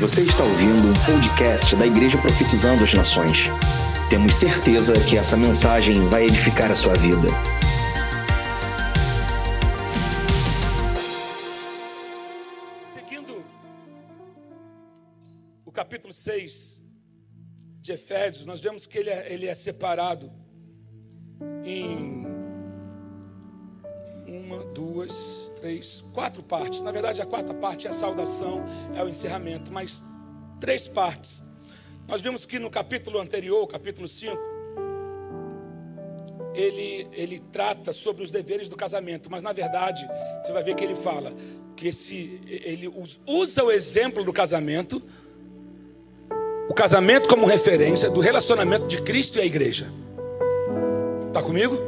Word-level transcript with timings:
Você 0.00 0.22
está 0.22 0.42
ouvindo 0.42 0.88
um 0.88 1.04
podcast 1.06 1.76
da 1.76 1.86
Igreja 1.86 2.20
Profetizando 2.20 2.82
as 2.82 2.92
Nações. 2.92 3.44
Temos 4.10 4.34
certeza 4.34 4.92
que 5.08 5.16
essa 5.16 5.36
mensagem 5.36 5.94
vai 6.08 6.24
edificar 6.24 6.72
a 6.72 6.74
sua 6.74 6.94
vida. 6.94 7.28
Seguindo 12.92 13.44
o 15.64 15.70
capítulo 15.70 16.12
6 16.12 16.82
de 17.80 17.92
Efésios, 17.92 18.44
nós 18.46 18.60
vemos 18.60 18.86
que 18.86 18.98
ele 18.98 19.10
é, 19.10 19.32
ele 19.32 19.46
é 19.46 19.54
separado 19.54 20.32
em 21.64 22.26
uma, 24.26 24.58
duas, 24.74 25.43
três, 25.64 26.04
quatro 26.12 26.42
partes. 26.42 26.82
Na 26.82 26.92
verdade, 26.92 27.22
a 27.22 27.26
quarta 27.26 27.54
parte 27.54 27.86
é 27.86 27.90
a 27.90 27.92
saudação, 27.92 28.62
é 28.94 29.02
o 29.02 29.08
encerramento, 29.08 29.72
mas 29.72 30.04
três 30.60 30.86
partes. 30.86 31.42
Nós 32.06 32.20
vimos 32.20 32.44
que 32.44 32.58
no 32.58 32.68
capítulo 32.68 33.18
anterior, 33.18 33.66
capítulo 33.66 34.06
5, 34.06 34.36
ele, 36.54 37.08
ele 37.12 37.38
trata 37.50 37.94
sobre 37.94 38.22
os 38.22 38.30
deveres 38.30 38.68
do 38.68 38.76
casamento, 38.76 39.30
mas 39.30 39.42
na 39.42 39.54
verdade, 39.54 40.06
você 40.42 40.52
vai 40.52 40.62
ver 40.62 40.74
que 40.74 40.84
ele 40.84 40.94
fala 40.94 41.32
que 41.74 41.88
esse, 41.88 42.38
ele 42.46 42.92
usa 43.26 43.64
o 43.64 43.72
exemplo 43.72 44.22
do 44.22 44.34
casamento, 44.34 45.02
o 46.68 46.74
casamento 46.74 47.26
como 47.26 47.46
referência 47.46 48.10
do 48.10 48.20
relacionamento 48.20 48.86
de 48.86 49.00
Cristo 49.00 49.38
e 49.38 49.40
a 49.40 49.46
igreja. 49.46 49.90
Está 51.28 51.42
comigo? 51.42 51.78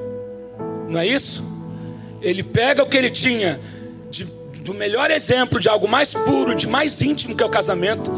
Não 0.88 0.98
é 0.98 1.06
isso? 1.06 1.55
Ele 2.20 2.42
pega 2.42 2.82
o 2.82 2.86
que 2.86 2.96
ele 2.96 3.10
tinha 3.10 3.60
de, 4.10 4.24
do 4.60 4.74
melhor 4.74 5.10
exemplo 5.10 5.60
de 5.60 5.68
algo 5.68 5.86
mais 5.86 6.14
puro, 6.14 6.54
de 6.54 6.66
mais 6.66 7.02
íntimo 7.02 7.36
que 7.36 7.42
é 7.42 7.46
o 7.46 7.50
casamento, 7.50 8.10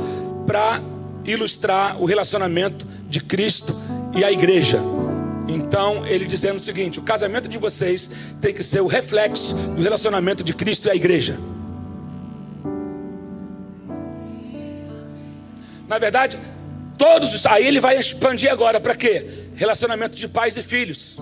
para 0.47 0.80
ilustrar 1.25 2.00
o 2.00 2.05
relacionamento 2.05 2.87
de 3.09 3.20
Cristo 3.20 3.75
e 4.14 4.25
a 4.25 4.33
igreja. 4.33 4.81
Então, 5.48 6.06
ele 6.06 6.27
dizendo 6.27 6.56
o 6.56 6.61
seguinte: 6.61 6.98
o 6.98 7.03
casamento 7.03 7.48
de 7.48 7.59
vocês 7.59 8.11
tem 8.41 8.53
que 8.53 8.62
ser 8.62 8.81
o 8.81 8.87
reflexo 8.87 9.55
do 9.55 9.83
relacionamento 9.83 10.44
de 10.44 10.55
Cristo 10.55 10.89
e 10.89 10.91
a 10.91 10.94
igreja. 10.94 11.39
Na 15.89 15.98
verdade, 15.98 16.39
todos 16.98 17.34
os. 17.34 17.47
Aí 17.47 17.67
ele 17.67 17.81
vai 17.81 17.98
expandir 17.98 18.53
agora 18.53 18.78
para 18.78 18.94
quê? 18.94 19.27
Relacionamento 19.55 20.15
de 20.15 20.28
pais 20.28 20.56
e 20.56 20.62
filhos. 20.62 21.17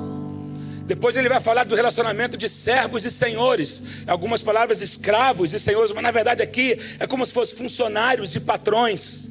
Depois 0.87 1.17
ele 1.17 1.29
vai 1.29 1.41
falar 1.41 1.65
do 1.65 1.75
relacionamento 1.75 2.37
de 2.37 2.49
servos 2.49 3.05
e 3.05 3.11
senhores. 3.11 3.83
Algumas 4.07 4.41
palavras 4.41 4.81
escravos 4.81 5.53
e 5.53 5.59
senhores, 5.59 5.93
mas 5.93 6.03
na 6.03 6.13
verdade 6.13 6.43
aqui 6.43 6.79
é 7.01 7.07
como 7.07 7.27
se 7.27 7.33
fossem 7.33 7.59
funcionários 7.59 8.37
e 8.37 8.41
patrões. 8.41 9.29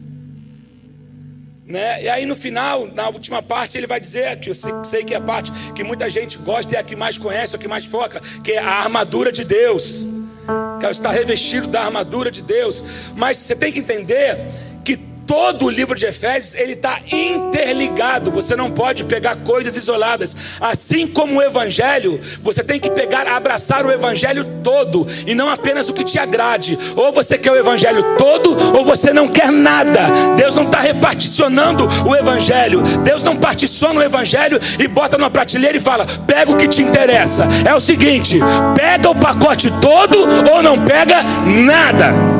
Né? 1.65 2.03
E 2.03 2.09
aí 2.09 2.25
no 2.25 2.35
final, 2.35 2.85
na 2.87 3.07
última 3.07 3.41
parte, 3.41 3.77
ele 3.77 3.87
vai 3.87 3.99
dizer 3.99 4.37
que 4.39 4.49
eu 4.49 4.55
sei, 4.55 4.71
sei 4.83 5.03
que 5.03 5.13
é 5.13 5.17
a 5.17 5.21
parte 5.21 5.51
que 5.73 5.83
muita 5.83 6.09
gente 6.09 6.37
gosta 6.37 6.73
e 6.73 6.75
é 6.75 6.79
a 6.79 6.83
que 6.83 6.95
mais 6.95 7.17
conhece, 7.17 7.55
é 7.55 7.57
a 7.57 7.61
que 7.61 7.67
mais 7.67 7.85
foca, 7.85 8.21
que 8.43 8.51
é 8.51 8.59
a 8.59 8.69
armadura 8.69 9.31
de 9.31 9.43
Deus. 9.43 10.05
Que 10.79 10.85
estar 10.87 11.09
revestido 11.09 11.67
da 11.67 11.83
armadura 11.85 12.29
de 12.29 12.43
Deus. 12.43 12.83
Mas 13.15 13.37
você 13.37 13.55
tem 13.55 13.71
que 13.71 13.79
entender 13.79 14.37
Todo 15.27 15.65
o 15.65 15.69
livro 15.69 15.95
de 15.95 16.05
Efésios 16.05 16.53
ele 16.55 16.73
está 16.73 16.99
interligado. 17.11 18.29
Você 18.31 18.55
não 18.55 18.69
pode 18.69 19.03
pegar 19.05 19.35
coisas 19.37 19.75
isoladas. 19.75 20.35
Assim 20.61 21.07
como 21.07 21.39
o 21.39 21.41
Evangelho, 21.41 22.19
você 22.43 22.63
tem 22.63 22.79
que 22.79 22.89
pegar, 22.89 23.27
abraçar 23.27 23.85
o 23.85 23.91
Evangelho 23.91 24.45
todo 24.63 25.07
e 25.25 25.33
não 25.33 25.49
apenas 25.49 25.89
o 25.89 25.93
que 25.93 26.03
te 26.03 26.19
agrade. 26.19 26.77
Ou 26.95 27.11
você 27.11 27.37
quer 27.37 27.51
o 27.51 27.57
Evangelho 27.57 28.03
todo, 28.17 28.55
ou 28.77 28.85
você 28.85 29.11
não 29.11 29.27
quer 29.27 29.51
nada. 29.51 30.01
Deus 30.35 30.55
não 30.55 30.63
está 30.63 30.79
reparticionando 30.79 31.87
o 32.07 32.15
Evangelho. 32.15 32.83
Deus 33.03 33.23
não 33.23 33.35
particiona 33.35 33.99
o 33.99 34.03
Evangelho 34.03 34.59
e 34.79 34.87
bota 34.87 35.17
numa 35.17 35.31
prateleira 35.31 35.77
e 35.77 35.81
fala: 35.81 36.05
pega 36.27 36.51
o 36.51 36.57
que 36.57 36.67
te 36.67 36.81
interessa. 36.81 37.47
É 37.65 37.73
o 37.73 37.81
seguinte: 37.81 38.39
pega 38.75 39.09
o 39.09 39.15
pacote 39.15 39.71
todo 39.81 40.19
ou 40.51 40.61
não 40.61 40.85
pega 40.85 41.23
nada. 41.65 42.34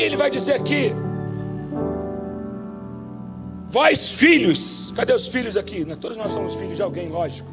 Ele 0.00 0.16
vai 0.16 0.30
dizer 0.30 0.54
aqui: 0.54 0.92
Vós 3.66 4.12
filhos, 4.12 4.92
cadê 4.96 5.12
os 5.12 5.28
filhos 5.28 5.56
aqui? 5.56 5.84
Todos 5.96 6.16
nós 6.16 6.32
somos 6.32 6.54
filhos 6.54 6.76
de 6.76 6.82
alguém, 6.82 7.08
lógico. 7.08 7.48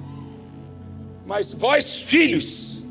Mas 1.26 1.52
vós 1.52 2.02
filhos, 2.02 2.82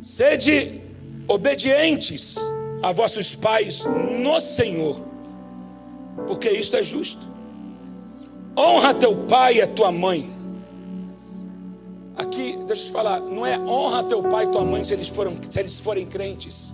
sede 0.00 0.80
obedientes 1.26 2.36
a 2.82 2.92
vossos 2.92 3.34
pais 3.34 3.84
no 3.84 4.40
Senhor, 4.40 5.00
porque 6.26 6.50
isto 6.50 6.76
é 6.76 6.82
justo. 6.82 7.26
Honra 8.56 8.92
teu 8.92 9.14
pai 9.14 9.56
e 9.56 9.62
a 9.62 9.66
tua 9.66 9.92
mãe 9.92 10.38
Aqui, 12.18 12.58
deixa 12.66 12.82
eu 12.82 12.86
te 12.86 12.90
falar, 12.90 13.20
não 13.20 13.46
é 13.46 13.56
honra 13.56 14.02
teu 14.02 14.20
pai 14.24 14.44
e 14.44 14.48
tua 14.48 14.64
mãe 14.64 14.82
se 14.82 14.92
eles, 14.92 15.06
foram, 15.06 15.36
se 15.48 15.60
eles 15.60 15.78
forem 15.78 16.04
crentes. 16.04 16.72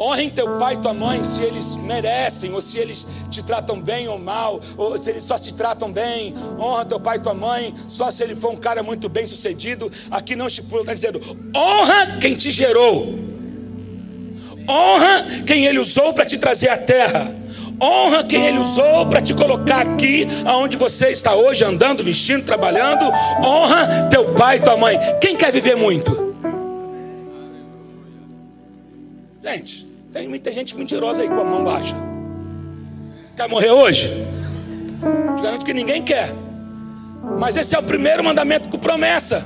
Honrem 0.00 0.30
teu 0.30 0.56
pai 0.56 0.74
e 0.74 0.78
tua 0.78 0.94
mãe 0.94 1.22
se 1.22 1.42
eles 1.42 1.76
merecem, 1.76 2.54
ou 2.54 2.62
se 2.62 2.78
eles 2.78 3.06
te 3.30 3.42
tratam 3.42 3.78
bem 3.78 4.08
ou 4.08 4.18
mal, 4.18 4.58
ou 4.78 4.96
se 4.96 5.10
eles 5.10 5.22
só 5.22 5.36
se 5.36 5.52
tratam 5.52 5.92
bem. 5.92 6.34
Honra 6.58 6.86
teu 6.86 6.98
pai 6.98 7.18
e 7.18 7.20
tua 7.20 7.34
mãe 7.34 7.74
só 7.86 8.10
se 8.10 8.22
ele 8.22 8.34
for 8.34 8.50
um 8.50 8.56
cara 8.56 8.82
muito 8.82 9.10
bem 9.10 9.26
sucedido. 9.26 9.92
Aqui 10.10 10.34
não 10.34 10.46
estipula, 10.46 10.80
está 10.80 10.94
dizendo: 10.94 11.20
honra 11.54 12.16
quem 12.18 12.34
te 12.34 12.50
gerou, 12.50 13.14
honra 14.66 15.26
quem 15.46 15.66
ele 15.66 15.78
usou 15.78 16.14
para 16.14 16.24
te 16.24 16.38
trazer 16.38 16.70
à 16.70 16.78
terra. 16.78 17.36
Honra 17.82 18.22
quem 18.24 18.44
Ele 18.44 18.58
usou 18.58 19.06
para 19.06 19.22
te 19.22 19.32
colocar 19.32 19.80
aqui, 19.80 20.28
aonde 20.44 20.76
você 20.76 21.12
está 21.12 21.34
hoje, 21.34 21.64
andando, 21.64 22.04
vestindo, 22.04 22.44
trabalhando. 22.44 23.10
Honra 23.42 24.06
teu 24.10 24.34
pai 24.34 24.58
e 24.58 24.60
tua 24.60 24.76
mãe. 24.76 24.98
Quem 25.18 25.34
quer 25.34 25.50
viver 25.50 25.76
muito? 25.76 26.29
Gente, 29.42 29.86
tem 30.12 30.28
muita 30.28 30.52
gente 30.52 30.76
mentirosa 30.76 31.22
aí 31.22 31.28
com 31.28 31.40
a 31.40 31.44
mão 31.44 31.64
baixa. 31.64 31.96
Quer 33.36 33.48
morrer 33.48 33.70
hoje? 33.70 34.08
Te 35.36 35.42
garanto 35.42 35.64
que 35.64 35.72
ninguém 35.72 36.02
quer. 36.02 36.30
Mas 37.38 37.56
esse 37.56 37.74
é 37.74 37.78
o 37.78 37.82
primeiro 37.82 38.22
mandamento 38.22 38.68
com 38.68 38.78
promessa. 38.78 39.42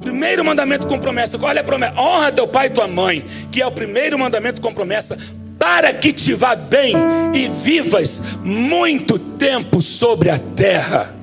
Primeiro 0.00 0.42
mandamento 0.42 0.86
com 0.86 0.98
promessa. 0.98 1.38
Qual 1.38 1.52
é 1.52 1.58
a 1.58 1.64
promessa? 1.64 2.00
Honra 2.00 2.32
teu 2.32 2.48
pai 2.48 2.68
e 2.68 2.70
tua 2.70 2.88
mãe, 2.88 3.24
que 3.52 3.60
é 3.60 3.66
o 3.66 3.72
primeiro 3.72 4.18
mandamento 4.18 4.62
com 4.62 4.72
promessa, 4.72 5.18
para 5.58 5.92
que 5.92 6.10
te 6.10 6.32
vá 6.32 6.54
bem 6.56 6.94
e 7.34 7.48
vivas 7.48 8.38
muito 8.42 9.18
tempo 9.18 9.82
sobre 9.82 10.30
a 10.30 10.38
terra. 10.38 11.19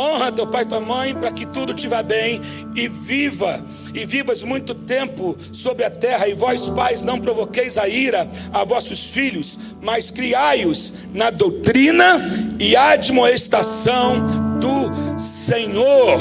Honra 0.00 0.32
teu 0.32 0.46
pai 0.46 0.62
e 0.62 0.66
tua 0.66 0.80
mãe 0.80 1.14
para 1.14 1.30
que 1.30 1.44
tudo 1.44 1.74
te 1.74 1.86
vá 1.86 2.02
bem 2.02 2.40
e 2.74 2.88
viva 2.88 3.62
e 3.92 4.04
vivas 4.06 4.42
muito 4.42 4.74
tempo 4.74 5.36
sobre 5.52 5.84
a 5.84 5.90
terra. 5.90 6.28
E 6.28 6.32
vós, 6.32 6.68
pais, 6.70 7.02
não 7.02 7.20
provoqueis 7.20 7.76
a 7.76 7.88
ira 7.88 8.28
a 8.52 8.64
vossos 8.64 9.08
filhos, 9.08 9.58
mas 9.82 10.10
criai-os 10.10 10.94
na 11.12 11.30
doutrina 11.30 12.20
e 12.58 12.74
admoestação 12.74 14.58
do 14.58 15.18
Senhor. 15.20 16.18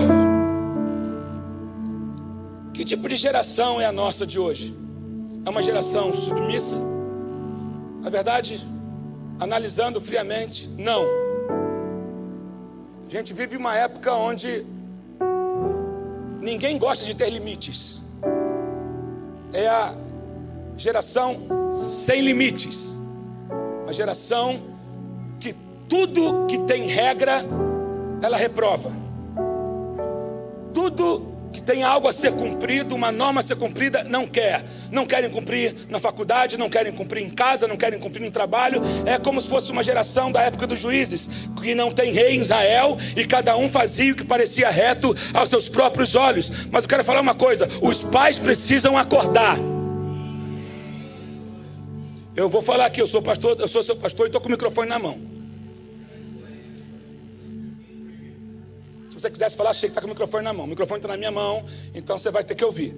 Que 2.73 2.83
tipo 2.83 3.07
de 3.07 3.15
geração 3.15 3.79
é 3.79 3.85
a 3.85 3.91
nossa 3.91 4.27
de 4.27 4.39
hoje? 4.39 4.73
é 5.45 5.49
uma 5.49 5.63
geração 5.63 6.13
submissa? 6.13 6.77
Na 8.01 8.09
verdade, 8.09 8.65
analisando 9.39 9.99
friamente, 9.99 10.67
não. 10.77 11.28
A 13.09 13.11
gente 13.11 13.33
vive 13.33 13.57
uma 13.57 13.75
época 13.75 14.13
onde 14.13 14.63
ninguém 16.39 16.77
gosta 16.77 17.03
de 17.03 17.15
ter 17.15 17.27
limites. 17.31 17.99
É 19.51 19.67
a 19.67 19.95
geração 20.77 21.71
sem 21.71 22.21
limites. 22.21 22.95
Uma 23.81 23.91
geração 23.91 24.61
que 25.39 25.55
tudo 25.89 26.45
que 26.45 26.59
tem 26.59 26.85
regra, 26.85 27.43
ela 28.21 28.37
reprova. 28.37 28.91
Tudo 30.71 31.28
que 31.51 31.61
tem 31.61 31.83
algo 31.83 32.07
a 32.07 32.13
ser 32.13 32.31
cumprido, 32.31 32.95
uma 32.95 33.11
norma 33.11 33.39
a 33.39 33.43
ser 33.43 33.55
cumprida, 33.55 34.03
não 34.03 34.27
quer. 34.27 34.63
Não 34.91 35.05
querem 35.05 35.29
cumprir 35.29 35.75
na 35.89 35.99
faculdade, 35.99 36.57
não 36.57 36.69
querem 36.69 36.91
cumprir 36.93 37.23
em 37.23 37.29
casa, 37.29 37.67
não 37.67 37.77
querem 37.77 37.99
cumprir 37.99 38.23
no 38.23 38.31
trabalho. 38.31 38.81
É 39.05 39.17
como 39.17 39.39
se 39.41 39.47
fosse 39.47 39.71
uma 39.71 39.83
geração 39.83 40.31
da 40.31 40.41
época 40.41 40.67
dos 40.67 40.79
juízes, 40.79 41.29
que 41.61 41.73
não 41.73 41.91
tem 41.91 42.11
rei 42.11 42.35
em 42.35 42.41
Israel 42.41 42.97
e 43.15 43.25
cada 43.25 43.55
um 43.57 43.69
fazia 43.69 44.13
o 44.13 44.15
que 44.15 44.23
parecia 44.23 44.69
reto 44.69 45.15
aos 45.33 45.49
seus 45.49 45.67
próprios 45.67 46.15
olhos. 46.15 46.67
Mas 46.71 46.83
eu 46.83 46.89
quero 46.89 47.03
falar 47.03 47.21
uma 47.21 47.35
coisa: 47.35 47.67
os 47.81 48.03
pais 48.03 48.37
precisam 48.37 48.97
acordar. 48.97 49.57
Eu 52.35 52.47
vou 52.47 52.61
falar 52.61 52.85
aqui, 52.85 53.01
eu 53.01 53.07
sou 53.07 53.21
pastor, 53.21 53.57
eu 53.59 53.67
sou 53.67 53.83
seu 53.83 53.95
pastor 53.95 54.25
e 54.25 54.29
estou 54.29 54.39
com 54.39 54.47
o 54.47 54.51
microfone 54.51 54.87
na 54.87 54.97
mão. 54.97 55.38
Você 59.19 59.29
quisesse 59.29 59.55
falar, 59.55 59.71
achei 59.71 59.89
que 59.89 59.91
está 59.91 60.01
com 60.01 60.07
o 60.07 60.09
microfone 60.09 60.43
na 60.43 60.53
mão. 60.53 60.65
O 60.65 60.69
microfone 60.69 60.99
está 60.99 61.07
na 61.09 61.17
minha 61.17 61.31
mão, 61.31 61.65
então 61.93 62.17
você 62.17 62.31
vai 62.31 62.43
ter 62.43 62.55
que 62.55 62.63
ouvir. 62.63 62.95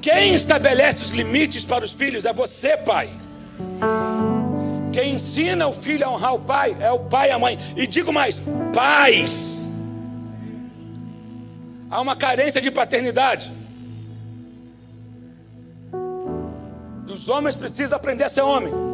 Quem 0.00 0.34
estabelece 0.34 1.02
os 1.02 1.10
limites 1.10 1.64
para 1.64 1.84
os 1.84 1.92
filhos 1.92 2.24
é 2.24 2.32
você, 2.32 2.76
pai. 2.76 3.10
Quem 4.92 5.14
ensina 5.14 5.68
o 5.68 5.72
filho 5.72 6.06
a 6.06 6.10
honrar 6.10 6.34
o 6.34 6.40
pai 6.40 6.76
é 6.80 6.90
o 6.90 7.00
pai 7.00 7.28
e 7.28 7.32
a 7.32 7.38
mãe. 7.38 7.58
E 7.76 7.86
digo 7.86 8.12
mais: 8.12 8.40
pais. 8.72 9.70
Há 11.90 12.00
uma 12.00 12.16
carência 12.16 12.60
de 12.60 12.70
paternidade. 12.70 13.52
E 17.06 17.12
os 17.12 17.28
homens 17.28 17.54
precisam 17.54 17.96
aprender 17.96 18.24
a 18.24 18.28
ser 18.28 18.42
homens. 18.42 18.87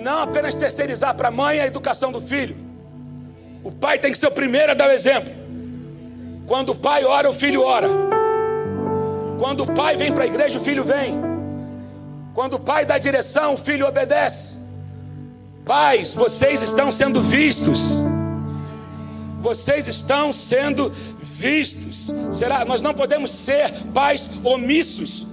Não 0.00 0.22
apenas 0.22 0.54
terceirizar 0.54 1.14
para 1.14 1.28
a 1.28 1.30
mãe 1.30 1.60
a 1.60 1.66
educação 1.66 2.10
do 2.10 2.20
filho. 2.20 2.56
O 3.62 3.70
pai 3.70 3.98
tem 3.98 4.10
que 4.10 4.18
ser 4.18 4.28
o 4.28 4.32
primeiro 4.32 4.72
a 4.72 4.74
dar 4.74 4.88
o 4.88 4.92
exemplo. 4.92 5.32
Quando 6.46 6.70
o 6.70 6.74
pai 6.74 7.04
ora, 7.04 7.30
o 7.30 7.34
filho 7.34 7.62
ora. 7.62 7.88
Quando 9.38 9.64
o 9.64 9.72
pai 9.72 9.96
vem 9.96 10.12
para 10.12 10.24
a 10.24 10.26
igreja, 10.26 10.58
o 10.58 10.62
filho 10.62 10.82
vem. 10.82 11.18
Quando 12.34 12.54
o 12.54 12.60
pai 12.60 12.84
dá 12.84 12.98
direção, 12.98 13.54
o 13.54 13.56
filho 13.56 13.86
obedece. 13.86 14.58
Pais, 15.64 16.14
vocês 16.14 16.62
estão 16.62 16.90
sendo 16.90 17.22
vistos. 17.22 17.94
Vocês 19.40 19.88
estão 19.88 20.32
sendo 20.32 20.92
vistos. 21.22 22.12
Será? 22.30 22.64
Nós 22.64 22.82
não 22.82 22.92
podemos 22.92 23.30
ser 23.30 23.70
pais 23.94 24.28
omissos. 24.42 25.26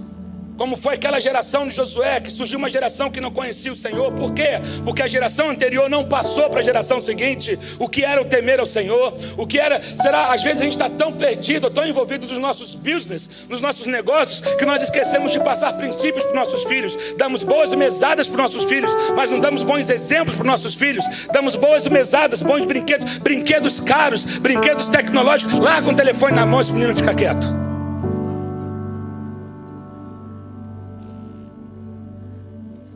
Como 0.58 0.76
foi 0.76 0.94
aquela 0.94 1.20
geração 1.20 1.68
de 1.68 1.74
Josué, 1.74 2.18
que 2.18 2.32
surgiu 2.32 2.58
uma 2.58 2.68
geração 2.68 3.08
que 3.12 3.20
não 3.20 3.30
conhecia 3.30 3.72
o 3.72 3.76
Senhor. 3.76 4.10
Por 4.12 4.34
quê? 4.34 4.60
Porque 4.84 5.00
a 5.00 5.06
geração 5.06 5.50
anterior 5.50 5.88
não 5.88 6.04
passou 6.04 6.50
para 6.50 6.58
a 6.58 6.62
geração 6.64 7.00
seguinte 7.00 7.56
o 7.78 7.88
que 7.88 8.04
era 8.04 8.20
o 8.20 8.24
temer 8.24 8.58
ao 8.58 8.66
Senhor, 8.66 9.14
o 9.36 9.46
que 9.46 9.60
era. 9.60 9.80
Será? 9.96 10.34
Às 10.34 10.42
vezes 10.42 10.60
a 10.60 10.64
gente 10.64 10.72
está 10.72 10.90
tão 10.90 11.12
perdido, 11.12 11.70
tão 11.70 11.86
envolvido 11.86 12.26
nos 12.26 12.38
nossos 12.38 12.74
business, 12.74 13.30
nos 13.48 13.60
nossos 13.60 13.86
negócios, 13.86 14.40
que 14.40 14.66
nós 14.66 14.82
esquecemos 14.82 15.30
de 15.30 15.38
passar 15.38 15.74
princípios 15.74 16.24
para 16.24 16.32
os 16.32 16.38
nossos 16.50 16.64
filhos. 16.64 16.98
Damos 17.16 17.44
boas 17.44 17.72
mesadas 17.74 18.26
para 18.26 18.44
os 18.44 18.52
nossos 18.54 18.68
filhos, 18.68 18.92
mas 19.14 19.30
não 19.30 19.38
damos 19.38 19.62
bons 19.62 19.88
exemplos 19.88 20.34
para 20.34 20.42
os 20.42 20.50
nossos 20.50 20.74
filhos. 20.74 21.04
Damos 21.32 21.54
boas 21.54 21.86
mesadas, 21.86 22.42
bons 22.42 22.66
brinquedos, 22.66 23.18
brinquedos 23.18 23.78
caros, 23.78 24.24
brinquedos 24.24 24.88
tecnológicos. 24.88 25.56
Larga 25.56 25.88
um 25.88 25.94
telefone 25.94 26.34
na 26.34 26.44
mão, 26.44 26.60
esse 26.60 26.72
menino 26.72 26.96
fica 26.96 27.14
quieto. 27.14 27.57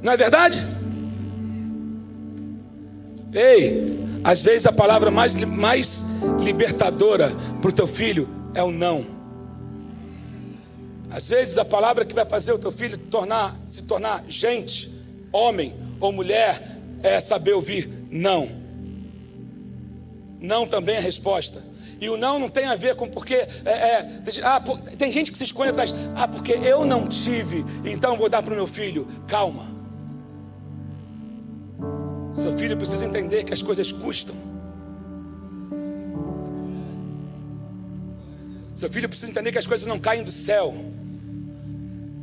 Não 0.02 0.12
é 0.12 0.16
verdade? 0.16 0.58
Ei, 3.32 4.20
às 4.24 4.42
vezes 4.42 4.66
a 4.66 4.72
palavra 4.72 5.10
mais, 5.10 5.34
mais 5.36 6.04
libertadora 6.40 7.32
para 7.60 7.70
o 7.70 7.72
teu 7.72 7.86
filho 7.86 8.28
é 8.54 8.62
o 8.62 8.70
não. 8.70 9.06
Às 11.10 11.28
vezes 11.28 11.56
a 11.58 11.64
palavra 11.64 12.04
que 12.04 12.14
vai 12.14 12.24
fazer 12.24 12.52
o 12.52 12.58
teu 12.58 12.72
filho 12.72 12.98
tornar, 12.98 13.58
se 13.66 13.84
tornar 13.84 14.24
gente, 14.28 14.90
homem 15.32 15.74
ou 16.00 16.12
mulher, 16.12 16.78
é 17.02 17.20
saber 17.20 17.52
ouvir 17.52 18.06
não. 18.10 18.48
Não 20.40 20.66
também 20.66 20.96
é 20.96 21.00
resposta. 21.00 21.62
E 22.00 22.08
o 22.08 22.16
não 22.16 22.38
não 22.38 22.48
tem 22.48 22.66
a 22.66 22.74
ver 22.74 22.96
com 22.96 23.08
porque. 23.08 23.34
É, 23.34 23.70
é, 23.70 24.22
ah, 24.42 24.60
por, 24.60 24.80
tem 24.80 25.12
gente 25.12 25.30
que 25.30 25.38
se 25.38 25.44
esconde 25.44 25.70
atrás. 25.70 25.94
Ah, 26.16 26.26
porque 26.26 26.52
eu 26.52 26.84
não 26.84 27.06
tive, 27.06 27.64
então 27.84 28.16
vou 28.16 28.28
dar 28.28 28.42
para 28.42 28.52
o 28.52 28.56
meu 28.56 28.66
filho. 28.66 29.06
Calma. 29.28 29.81
Seu 32.34 32.56
filho 32.56 32.76
precisa 32.76 33.04
entender 33.04 33.44
que 33.44 33.52
as 33.52 33.62
coisas 33.62 33.92
custam. 33.92 34.34
Seu 38.74 38.90
filho 38.90 39.08
precisa 39.08 39.30
entender 39.30 39.52
que 39.52 39.58
as 39.58 39.66
coisas 39.66 39.86
não 39.86 39.98
caem 39.98 40.24
do 40.24 40.32
céu. 40.32 40.74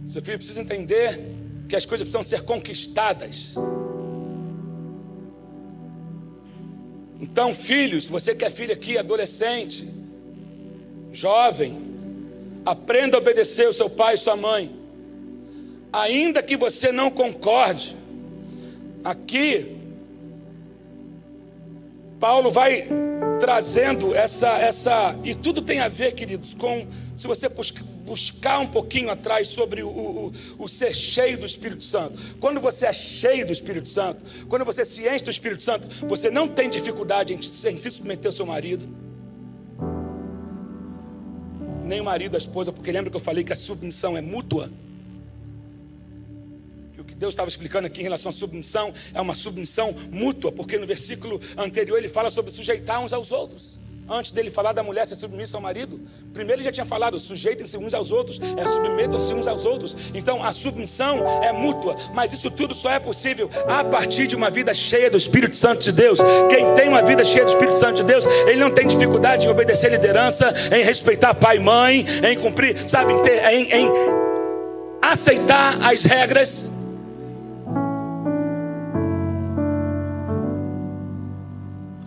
Seu 0.05 0.21
filho 0.21 0.37
precisa 0.37 0.59
entender 0.59 1.19
que 1.69 1.75
as 1.75 1.85
coisas 1.85 2.07
precisam 2.07 2.23
ser 2.23 2.43
conquistadas. 2.43 3.53
Então, 7.21 7.53
filhos, 7.53 8.07
você 8.07 8.33
que 8.33 8.43
é 8.43 8.49
filho 8.49 8.73
aqui, 8.73 8.97
adolescente, 8.97 9.87
jovem, 11.11 11.77
aprenda 12.65 13.17
a 13.17 13.19
obedecer 13.19 13.67
o 13.67 13.73
seu 13.73 13.89
pai 13.89 14.15
e 14.15 14.17
sua 14.17 14.35
mãe. 14.35 14.75
Ainda 15.93 16.41
que 16.41 16.57
você 16.57 16.91
não 16.91 17.11
concorde, 17.11 17.95
aqui 19.03 19.78
Paulo 22.19 22.51
vai 22.51 22.87
trazendo 23.39 24.13
essa, 24.13 24.49
essa, 24.59 25.17
e 25.23 25.33
tudo 25.33 25.61
tem 25.61 25.79
a 25.79 25.87
ver, 25.87 26.13
queridos, 26.13 26.53
com, 26.53 26.85
se 27.15 27.25
você 27.25 27.47
buscar 28.05 28.59
um 28.59 28.67
pouquinho 28.67 29.09
atrás 29.09 29.47
sobre 29.47 29.81
o, 29.81 29.89
o, 29.89 30.31
o, 30.57 30.67
ser 30.67 30.93
cheio 30.93 31.37
do 31.37 31.45
Espírito 31.45 31.83
Santo. 31.83 32.19
Quando 32.39 32.59
você 32.59 32.87
é 32.87 32.93
cheio 32.93 33.47
do 33.47 33.53
Espírito 33.53 33.87
Santo, 33.87 34.25
quando 34.49 34.65
você 34.65 34.83
se 34.83 35.07
enche 35.07 35.23
do 35.23 35.31
Espírito 35.31 35.63
Santo, 35.63 35.87
você 36.07 36.29
não 36.29 36.47
tem 36.47 36.69
dificuldade 36.69 37.33
em, 37.33 37.37
em 37.37 37.77
se 37.77 37.89
submeter 37.89 38.27
ao 38.27 38.33
seu 38.33 38.45
marido, 38.45 38.85
nem 41.85 42.01
o 42.01 42.03
marido, 42.03 42.35
a 42.35 42.37
esposa, 42.37 42.71
porque 42.71 42.91
lembra 42.91 43.09
que 43.09 43.15
eu 43.15 43.21
falei 43.21 43.43
que 43.43 43.53
a 43.53 43.55
submissão 43.55 44.17
é 44.17 44.21
mútua? 44.21 44.69
Deus 47.19 47.33
estava 47.33 47.49
explicando 47.49 47.85
aqui 47.85 47.99
em 47.99 48.03
relação 48.03 48.29
à 48.29 48.33
submissão, 48.33 48.93
é 49.13 49.19
uma 49.19 49.35
submissão 49.35 49.93
mútua, 50.09 50.53
porque 50.53 50.77
no 50.77 50.87
versículo 50.87 51.39
anterior 51.57 51.97
ele 51.97 52.07
fala 52.07 52.29
sobre 52.29 52.49
sujeitar 52.49 53.01
uns 53.01 53.11
aos 53.11 53.33
outros. 53.33 53.77
Antes 54.09 54.31
dele 54.31 54.49
falar 54.49 54.71
da 54.71 54.81
mulher 54.81 55.05
ser 55.05 55.17
submissa 55.17 55.57
ao 55.57 55.61
marido, 55.61 55.99
primeiro 56.33 56.61
ele 56.61 56.65
já 56.65 56.71
tinha 56.71 56.85
falado: 56.85 57.19
sujeitem-se 57.19 57.77
uns 57.77 57.93
aos 57.93 58.11
outros, 58.11 58.39
é 58.41 58.65
submetam-se 58.65 59.33
uns 59.33 59.47
aos 59.47 59.65
outros. 59.65 59.95
Então 60.15 60.43
a 60.43 60.51
submissão 60.53 61.19
é 61.43 61.51
mútua, 61.51 61.95
mas 62.13 62.31
isso 62.31 62.49
tudo 62.49 62.73
só 62.73 62.89
é 62.89 62.99
possível 62.99 63.49
a 63.67 63.83
partir 63.83 64.25
de 64.25 64.35
uma 64.35 64.49
vida 64.49 64.73
cheia 64.73 65.11
do 65.11 65.17
Espírito 65.17 65.57
Santo 65.57 65.83
de 65.83 65.91
Deus. 65.91 66.19
Quem 66.49 66.73
tem 66.73 66.87
uma 66.87 67.03
vida 67.03 67.23
cheia 67.23 67.43
do 67.43 67.49
Espírito 67.49 67.75
Santo 67.75 67.97
de 67.97 68.03
Deus, 68.05 68.25
ele 68.47 68.57
não 68.57 68.71
tem 68.71 68.87
dificuldade 68.87 69.45
em 69.45 69.49
obedecer 69.49 69.91
liderança, 69.91 70.51
em 70.73 70.83
respeitar 70.83 71.35
pai 71.35 71.57
e 71.57 71.59
mãe, 71.59 72.05
em 72.27 72.39
cumprir, 72.39 72.89
sabe, 72.89 73.13
em, 73.13 73.21
ter, 73.21 73.43
em, 73.45 73.71
em 73.71 73.91
aceitar 75.01 75.77
as 75.85 76.05
regras 76.05 76.78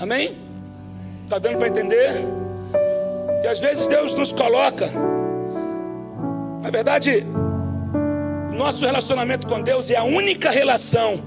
Amém? 0.03 0.37
Está 1.23 1.39
dando 1.39 1.59
para 1.59 1.69
entender? 1.69 2.11
E 3.45 3.47
às 3.47 3.61
vezes 3.61 3.87
Deus 3.87 4.15
nos 4.15 4.33
coloca. 4.33 4.89
Na 6.61 6.71
verdade, 6.71 7.25
nosso 8.53 8.85
relacionamento 8.85 9.47
com 9.47 9.63
Deus 9.63 9.91
é 9.91 9.97
a 9.97 10.03
única 10.03 10.51
relação 10.51 11.23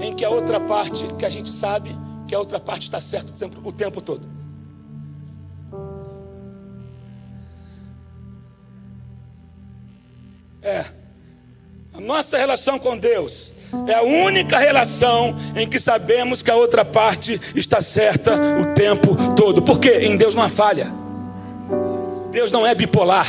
em 0.00 0.16
que 0.16 0.24
a 0.24 0.30
outra 0.30 0.60
parte, 0.60 1.06
que 1.18 1.26
a 1.26 1.28
gente 1.28 1.52
sabe 1.52 1.94
que 2.26 2.34
a 2.34 2.38
outra 2.38 2.58
parte 2.58 2.84
está 2.84 3.02
certa 3.02 3.34
o 3.62 3.70
tempo 3.70 4.00
todo. 4.00 4.26
É. 10.62 10.86
A 11.92 12.00
nossa 12.00 12.38
relação 12.38 12.78
com 12.78 12.96
Deus 12.96 13.52
é 13.86 13.94
a 13.94 14.02
única 14.02 14.58
relação 14.58 15.34
em 15.56 15.66
que 15.66 15.78
sabemos 15.78 16.42
que 16.42 16.50
a 16.50 16.56
outra 16.56 16.84
parte 16.84 17.40
está 17.54 17.80
certa 17.80 18.34
o 18.34 18.74
tempo 18.74 19.34
todo. 19.34 19.62
Por 19.62 19.78
quê? 19.78 20.00
Em 20.02 20.16
Deus 20.16 20.34
não 20.34 20.42
há 20.42 20.48
falha. 20.48 20.92
Deus 22.30 22.52
não 22.52 22.66
é 22.66 22.74
bipolar. 22.74 23.26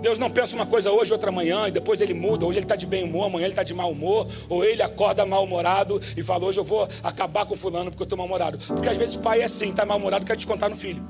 Deus 0.00 0.18
não 0.18 0.30
pensa 0.30 0.54
uma 0.54 0.64
coisa 0.64 0.90
hoje, 0.90 1.12
outra 1.12 1.28
amanhã, 1.28 1.68
e 1.68 1.70
depois 1.70 2.00
ele 2.00 2.14
muda. 2.14 2.46
Hoje 2.46 2.58
ele 2.58 2.64
está 2.64 2.74
de 2.74 2.86
bem 2.86 3.04
humor, 3.04 3.26
amanhã 3.26 3.44
ele 3.44 3.52
está 3.52 3.62
de 3.62 3.74
mau 3.74 3.90
humor, 3.90 4.26
ou 4.48 4.64
ele 4.64 4.82
acorda 4.82 5.26
mal-humorado 5.26 6.00
e 6.16 6.22
fala: 6.22 6.46
Hoje 6.46 6.58
eu 6.58 6.64
vou 6.64 6.88
acabar 7.02 7.44
com 7.44 7.54
fulano 7.54 7.90
porque 7.90 8.02
eu 8.02 8.04
estou 8.04 8.16
mal-humorado. 8.16 8.58
Porque 8.66 8.88
às 8.88 8.96
vezes 8.96 9.16
o 9.16 9.18
pai 9.20 9.42
é 9.42 9.44
assim, 9.44 9.70
está 9.70 9.84
mal-humorado, 9.84 10.24
quer 10.24 10.36
descontar 10.36 10.70
no 10.70 10.76
filho. 10.76 11.02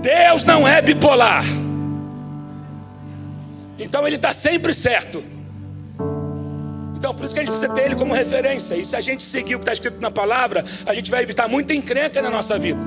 Deus 0.00 0.44
não 0.44 0.66
é 0.66 0.80
bipolar. 0.80 1.44
Então 3.80 4.06
ele 4.06 4.16
está 4.16 4.32
sempre 4.32 4.74
certo. 4.74 5.24
Então, 6.96 7.14
por 7.14 7.24
isso 7.24 7.32
que 7.32 7.40
a 7.40 7.42
gente 7.42 7.50
precisa 7.50 7.72
ter 7.72 7.86
ele 7.86 7.96
como 7.96 8.12
referência. 8.12 8.74
E 8.74 8.84
se 8.84 8.94
a 8.94 9.00
gente 9.00 9.24
seguir 9.24 9.54
o 9.54 9.58
que 9.58 9.62
está 9.62 9.72
escrito 9.72 9.98
na 10.02 10.10
palavra, 10.10 10.62
a 10.84 10.92
gente 10.92 11.10
vai 11.10 11.22
evitar 11.22 11.48
muita 11.48 11.72
encrenca 11.72 12.20
na 12.20 12.28
nossa 12.28 12.58
vida. 12.58 12.78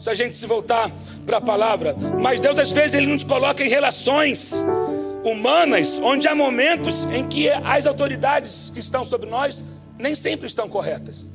Se 0.00 0.10
a 0.10 0.14
gente 0.14 0.34
se 0.36 0.46
voltar 0.46 0.90
para 1.24 1.36
a 1.36 1.40
palavra. 1.40 1.94
Mas 2.20 2.40
Deus, 2.40 2.58
às 2.58 2.72
vezes, 2.72 2.94
Ele 2.94 3.06
nos 3.06 3.22
coloca 3.22 3.62
em 3.62 3.68
relações 3.68 4.64
humanas, 5.22 6.00
onde 6.02 6.26
há 6.26 6.34
momentos 6.34 7.04
em 7.04 7.26
que 7.26 7.48
as 7.48 7.86
autoridades 7.86 8.70
que 8.70 8.80
estão 8.80 9.04
sobre 9.04 9.30
nós 9.30 9.64
nem 9.96 10.16
sempre 10.16 10.48
estão 10.48 10.68
corretas. 10.68 11.30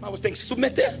Mas 0.00 0.10
você 0.10 0.22
tem 0.22 0.32
que 0.32 0.38
se 0.38 0.46
submeter. 0.46 0.98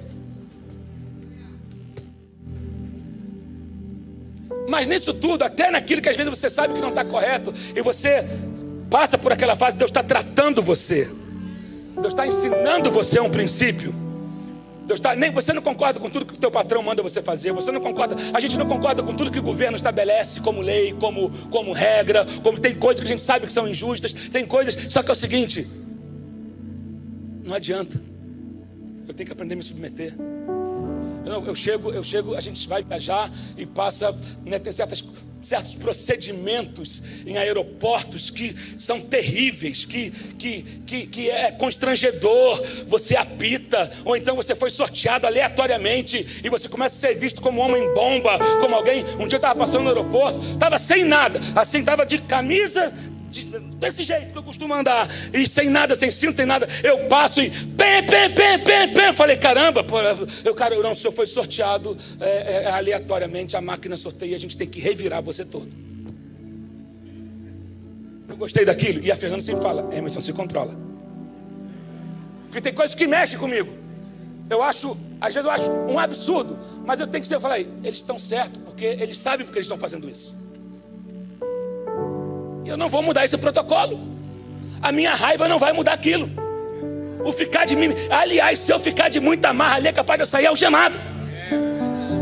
Mas 4.68 4.86
nisso 4.86 5.14
tudo, 5.14 5.42
até 5.44 5.70
naquilo 5.70 6.02
que 6.02 6.10
às 6.10 6.16
vezes 6.16 6.28
você 6.28 6.50
sabe 6.50 6.74
que 6.74 6.80
não 6.80 6.90
está 6.90 7.02
correto, 7.02 7.54
e 7.74 7.80
você 7.80 8.22
passa 8.90 9.16
por 9.16 9.32
aquela 9.32 9.56
fase, 9.56 9.78
Deus 9.78 9.90
está 9.90 10.02
tratando 10.02 10.60
você. 10.60 11.10
Deus 11.94 12.08
está 12.08 12.26
ensinando 12.26 12.90
você 12.90 13.18
um 13.18 13.30
princípio. 13.30 13.94
Deus 14.86 15.00
tá, 15.00 15.16
nem 15.16 15.30
você 15.30 15.54
não 15.54 15.62
concorda 15.62 15.98
com 15.98 16.10
tudo 16.10 16.26
que 16.26 16.34
o 16.34 16.36
teu 16.36 16.50
patrão 16.50 16.82
manda 16.82 17.02
você 17.02 17.22
fazer. 17.22 17.50
Você 17.52 17.72
não 17.72 17.80
concorda. 17.80 18.14
A 18.32 18.40
gente 18.40 18.58
não 18.58 18.66
concorda 18.66 19.02
com 19.02 19.14
tudo 19.14 19.30
que 19.30 19.38
o 19.38 19.42
governo 19.42 19.76
estabelece 19.76 20.40
como 20.40 20.60
lei, 20.60 20.94
como, 21.00 21.30
como 21.50 21.72
regra, 21.72 22.26
como 22.42 22.60
tem 22.60 22.74
coisas 22.74 23.00
que 23.00 23.06
a 23.06 23.10
gente 23.10 23.22
sabe 23.22 23.46
que 23.46 23.52
são 23.52 23.66
injustas, 23.66 24.12
tem 24.12 24.44
coisas. 24.44 24.76
Só 24.90 25.02
que 25.02 25.08
é 25.08 25.12
o 25.12 25.16
seguinte, 25.16 25.66
não 27.42 27.54
adianta. 27.54 27.98
Eu 29.06 29.14
tenho 29.14 29.26
que 29.26 29.32
aprender 29.32 29.54
a 29.54 29.56
me 29.56 29.62
submeter. 29.62 30.14
Eu, 31.28 31.46
eu 31.46 31.54
chego, 31.54 31.92
eu 31.92 32.02
chego, 32.02 32.34
a 32.34 32.40
gente 32.40 32.66
vai 32.66 32.82
viajar 32.82 33.30
e 33.56 33.66
passa, 33.66 34.16
né, 34.44 34.58
tem 34.58 34.72
certas 34.72 35.02
certos 35.48 35.74
procedimentos 35.76 37.02
em 37.24 37.38
aeroportos 37.38 38.28
que 38.28 38.54
são 38.76 39.00
terríveis, 39.00 39.84
que, 39.84 40.10
que, 40.10 40.62
que, 40.86 41.06
que 41.06 41.30
é 41.30 41.50
constrangedor. 41.52 42.62
Você 42.86 43.16
apita, 43.16 43.90
ou 44.04 44.16
então 44.16 44.36
você 44.36 44.54
foi 44.54 44.68
sorteado 44.70 45.26
aleatoriamente 45.26 46.40
e 46.44 46.50
você 46.50 46.68
começa 46.68 46.94
a 46.94 47.10
ser 47.10 47.18
visto 47.18 47.40
como 47.40 47.62
homem 47.62 47.82
bomba, 47.94 48.38
como 48.60 48.74
alguém. 48.74 49.04
Um 49.18 49.26
dia 49.26 49.36
eu 49.36 49.38
estava 49.38 49.58
passando 49.58 49.84
no 49.84 49.88
aeroporto, 49.88 50.38
estava 50.40 50.78
sem 50.78 51.04
nada, 51.04 51.40
assim, 51.56 51.80
estava 51.80 52.04
de 52.04 52.18
camisa, 52.18 52.92
desse 53.78 54.02
jeito 54.02 54.32
que 54.32 54.38
eu 54.38 54.42
costumo 54.42 54.74
andar, 54.74 55.08
e 55.32 55.46
sem 55.46 55.68
nada, 55.68 55.94
sem 55.94 56.10
cinto, 56.10 56.36
sem 56.36 56.46
nada, 56.46 56.68
eu 56.82 57.06
passo 57.08 57.40
e 57.40 57.50
pé, 57.50 58.02
pé, 58.02 58.28
pé, 58.28 58.58
pé, 58.58 58.86
pé. 58.88 59.12
Falei, 59.12 59.36
caramba, 59.36 59.84
eu, 60.44 60.54
cara, 60.54 60.76
não, 60.76 60.92
o 60.92 60.96
senhor 60.96 61.12
foi 61.12 61.26
sorteado 61.26 61.96
é, 62.20 62.64
é, 62.64 62.70
aleatoriamente, 62.70 63.56
a 63.56 63.60
máquina 63.60 63.96
sorteia, 63.96 64.36
a 64.36 64.38
gente 64.38 64.56
tem 64.56 64.66
que 64.66 64.80
revirar 64.80 65.22
você 65.22 65.44
todo. 65.44 65.68
Eu 68.28 68.36
gostei 68.36 68.64
daquilo, 68.64 69.02
e 69.02 69.10
a 69.10 69.16
Fernanda 69.16 69.42
sempre 69.42 69.62
fala, 69.62 69.88
Emerson, 69.94 70.20
se 70.20 70.32
controla. 70.32 70.76
Porque 72.46 72.60
tem 72.60 72.72
coisas 72.72 72.94
que 72.94 73.06
mexem 73.06 73.38
comigo. 73.38 73.72
Eu 74.48 74.62
acho, 74.62 74.96
às 75.20 75.34
vezes 75.34 75.46
eu 75.46 75.50
acho 75.50 75.70
um 75.70 75.98
absurdo, 75.98 76.58
mas 76.84 77.00
eu 77.00 77.06
tenho 77.06 77.22
que 77.22 77.28
ser, 77.28 77.34
eu 77.34 77.40
falei, 77.40 77.68
eles 77.84 77.98
estão 77.98 78.18
certos, 78.18 78.60
porque 78.62 78.84
eles 78.84 79.18
sabem 79.18 79.44
porque 79.44 79.58
eles 79.58 79.66
estão 79.66 79.78
fazendo 79.78 80.08
isso. 80.08 80.34
Eu 82.68 82.76
não 82.76 82.90
vou 82.90 83.02
mudar 83.02 83.24
esse 83.24 83.38
protocolo. 83.38 83.98
A 84.82 84.92
minha 84.92 85.14
raiva 85.14 85.48
não 85.48 85.58
vai 85.58 85.72
mudar 85.72 85.94
aquilo. 85.94 86.30
O 87.24 87.32
ficar 87.32 87.64
de 87.64 87.74
mim. 87.74 87.94
Aliás, 88.10 88.58
se 88.58 88.70
eu 88.70 88.78
ficar 88.78 89.08
de 89.08 89.18
muita 89.18 89.54
marra 89.54 89.76
ali, 89.76 89.88
é 89.88 89.92
capaz 89.92 90.18
de 90.18 90.22
eu 90.24 90.26
sair 90.26 90.46
algemado. 90.46 90.94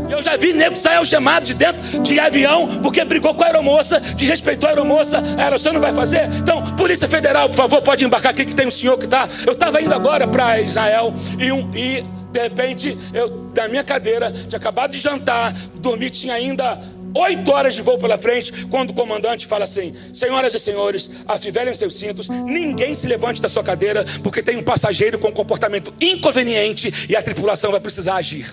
Eu 0.09 0.23
já 0.23 0.37
vi 0.37 0.53
nego 0.53 0.77
sair 0.77 0.95
algemado 0.95 1.45
de 1.45 1.53
dentro 1.53 1.99
de 1.99 2.17
avião 2.17 2.79
porque 2.81 3.03
brigou 3.03 3.35
com 3.35 3.43
a 3.43 3.47
aeromoça, 3.47 3.99
desrespeitou 3.99 4.67
a 4.67 4.71
aeromoça. 4.71 5.17
A 5.37 5.41
aeromoça 5.41 5.73
não 5.73 5.81
vai 5.81 5.93
fazer? 5.93 6.29
Então, 6.41 6.63
Polícia 6.77 7.09
Federal, 7.09 7.49
por 7.49 7.57
favor, 7.57 7.81
pode 7.81 8.05
embarcar 8.05 8.31
aqui 8.31 8.45
que 8.45 8.55
tem 8.55 8.67
um 8.67 8.71
senhor 8.71 8.97
que 8.97 9.03
está. 9.03 9.27
Eu 9.45 9.51
estava 9.51 9.81
indo 9.81 9.93
agora 9.93 10.25
para 10.25 10.61
Israel 10.61 11.13
e, 11.37 11.51
um, 11.51 11.75
e 11.75 12.05
de 12.31 12.39
repente, 12.39 12.97
eu, 13.13 13.29
da 13.53 13.67
minha 13.67 13.83
cadeira, 13.83 14.31
tinha 14.31 14.57
acabado 14.57 14.91
de 14.91 14.99
jantar, 14.99 15.53
dormi, 15.75 16.09
tinha 16.09 16.35
ainda 16.35 16.79
oito 17.15 17.51
horas 17.51 17.75
de 17.75 17.81
voo 17.81 17.97
pela 17.97 18.17
frente, 18.17 18.65
quando 18.67 18.91
o 18.91 18.93
comandante 18.93 19.45
fala 19.45 19.63
assim: 19.63 19.93
Senhoras 20.13 20.53
e 20.53 20.59
senhores, 20.59 21.09
afivelem 21.27 21.73
seus 21.75 21.97
cintos, 21.97 22.29
ninguém 22.29 22.95
se 22.95 23.07
levante 23.07 23.41
da 23.41 23.49
sua 23.49 23.63
cadeira, 23.63 24.05
porque 24.23 24.43
tem 24.43 24.57
um 24.57 24.63
passageiro 24.63 25.19
com 25.19 25.29
um 25.29 25.33
comportamento 25.33 25.93
inconveniente 25.99 27.07
e 27.09 27.15
a 27.15 27.21
tripulação 27.21 27.71
vai 27.71 27.79
precisar 27.79 28.15
agir. 28.15 28.47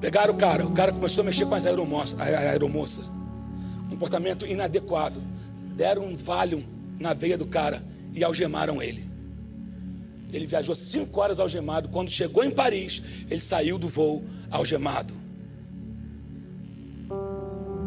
Pegaram 0.00 0.32
o 0.32 0.36
cara, 0.36 0.64
o 0.64 0.70
cara 0.70 0.92
começou 0.92 1.22
a 1.22 1.24
mexer 1.24 1.44
com 1.44 1.54
as 1.54 1.66
aeromoça, 1.66 2.16
a 2.22 2.50
aeromoça. 2.50 3.02
Comportamento 3.90 4.46
inadequado. 4.46 5.20
Deram 5.74 6.02
um 6.04 6.16
valium 6.16 6.62
na 7.00 7.14
veia 7.14 7.36
do 7.36 7.46
cara 7.46 7.82
e 8.14 8.22
algemaram 8.22 8.82
ele. 8.82 9.07
Ele 10.32 10.46
viajou 10.46 10.74
cinco 10.74 11.20
horas 11.20 11.40
algemado. 11.40 11.88
Quando 11.88 12.10
chegou 12.10 12.44
em 12.44 12.50
Paris, 12.50 13.02
ele 13.30 13.40
saiu 13.40 13.78
do 13.78 13.88
voo 13.88 14.24
algemado. 14.50 15.14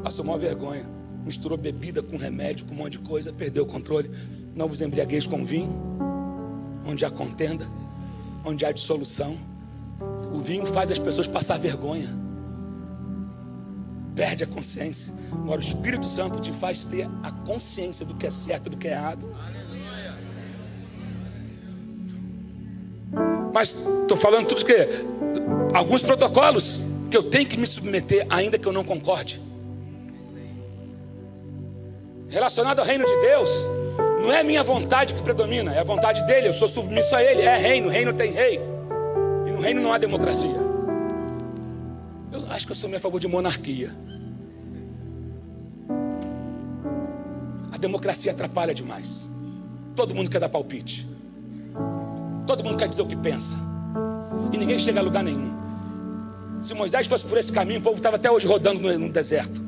Passou 0.04 0.26
uma 0.26 0.38
vergonha. 0.38 0.90
Misturou 1.24 1.58
bebida 1.58 2.02
com 2.02 2.18
remédio, 2.18 2.66
com 2.66 2.74
um 2.74 2.78
monte 2.78 2.94
de 2.94 3.00
coisa, 3.00 3.32
perdeu 3.32 3.64
o 3.64 3.68
controle. 3.68 4.10
Não 4.56 4.68
vos 4.68 4.82
embriagueis 4.82 5.28
com 5.28 5.46
vinho, 5.46 5.72
onde 6.86 7.06
há 7.06 7.12
contenda, 7.12 7.68
onde 8.44 8.66
há 8.66 8.72
dissolução. 8.72 9.38
O 10.34 10.40
vinho 10.40 10.66
faz 10.66 10.92
as 10.92 10.98
pessoas 10.98 11.28
passar 11.28 11.60
vergonha. 11.60 12.10
Perde 14.16 14.44
a 14.44 14.48
consciência. 14.48 15.14
Agora 15.32 15.60
o 15.60 15.64
Espírito 15.64 16.08
Santo 16.08 16.42
te 16.42 16.52
faz 16.52 16.84
ter 16.84 17.08
a 17.22 17.32
consciência 17.32 18.06
do 18.06 18.16
que 18.16 18.26
é 18.26 18.32
certo 18.32 18.68
e 18.68 18.70
do 18.72 18.78
que 18.78 18.88
é 18.88 18.92
errado. 18.92 19.30
Mas 23.54 23.76
estou 24.02 24.18
falando 24.18 24.48
tudo 24.48 24.66
que 24.66 24.88
alguns 25.74 26.02
protocolos 26.04 26.86
que 27.10 27.18
eu 27.18 27.24
tenho 27.24 27.46
que 27.46 27.58
me 27.58 27.68
submeter, 27.68 28.26
ainda 28.30 28.58
que 28.58 28.66
eu 28.66 28.72
não 28.72 28.84
concorde. 28.84 29.42
Relacionado 32.30 32.80
ao 32.80 32.86
reino 32.86 33.06
de 33.06 33.18
Deus, 33.20 33.52
não 34.22 34.32
é 34.32 34.40
a 34.40 34.44
minha 34.44 34.64
vontade 34.64 35.14
que 35.14 35.22
predomina, 35.22 35.74
é 35.74 35.80
a 35.80 35.84
vontade 35.84 36.26
dele, 36.26 36.48
eu 36.48 36.54
sou 36.54 36.68
submisso 36.68 37.14
a 37.14 37.22
ele, 37.22 37.42
é 37.42 37.58
reino, 37.58 37.90
reino 37.90 38.14
tem 38.14 38.32
rei. 38.32 38.62
E 39.46 39.52
no 39.52 39.60
reino 39.60 39.82
não 39.82 39.92
há 39.92 39.98
democracia. 39.98 40.56
Eu 42.32 42.46
acho 42.50 42.66
que 42.66 42.72
eu 42.72 42.76
sou 42.76 42.90
meio 42.90 43.00
a 43.00 43.02
favor 43.02 43.20
de 43.20 43.28
monarquia. 43.28 43.94
A 47.74 47.78
democracia 47.78 48.32
atrapalha 48.32 48.74
demais. 48.74 49.30
Todo 49.94 50.16
mundo 50.16 50.30
quer 50.30 50.40
dar 50.40 50.48
palpite. 50.48 51.11
Todo 52.52 52.66
mundo 52.66 52.78
quer 52.78 52.90
dizer 52.90 53.02
o 53.02 53.06
que 53.06 53.16
pensa. 53.16 53.58
E 54.52 54.58
ninguém 54.58 54.78
chega 54.78 55.00
a 55.00 55.04
lugar 55.04 55.24
nenhum. 55.24 55.54
Se 56.60 56.74
Moisés 56.74 57.08
fosse 57.08 57.24
por 57.24 57.38
esse 57.38 57.50
caminho, 57.50 57.80
o 57.80 57.82
povo 57.82 57.96
estava 57.96 58.18
até 58.18 58.30
hoje 58.30 58.46
rodando 58.46 58.82
no, 58.82 59.00
no 59.00 59.10
deserto. 59.10 59.62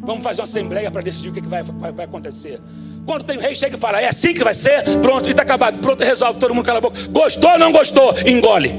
Vamos 0.00 0.22
fazer 0.22 0.40
uma 0.40 0.46
assembleia 0.46 0.90
para 0.90 1.02
decidir 1.02 1.28
o 1.28 1.34
que, 1.34 1.42
que 1.42 1.48
vai, 1.48 1.62
vai, 1.62 1.92
vai, 1.92 2.06
acontecer. 2.06 2.58
Quando 3.04 3.24
tem 3.24 3.36
um 3.36 3.40
rei, 3.42 3.54
chega 3.54 3.76
e 3.76 3.78
fala: 3.78 4.00
é 4.00 4.08
assim 4.08 4.32
que 4.32 4.42
vai 4.42 4.54
ser, 4.54 4.82
pronto, 5.02 5.28
e 5.28 5.32
está 5.32 5.42
acabado. 5.42 5.78
Pronto, 5.80 6.02
resolve, 6.02 6.40
todo 6.40 6.54
mundo 6.54 6.64
cala 6.64 6.78
a 6.78 6.80
boca. 6.80 6.98
Gostou 7.10 7.50
ou 7.50 7.58
não 7.58 7.70
gostou? 7.70 8.14
Engole. 8.26 8.72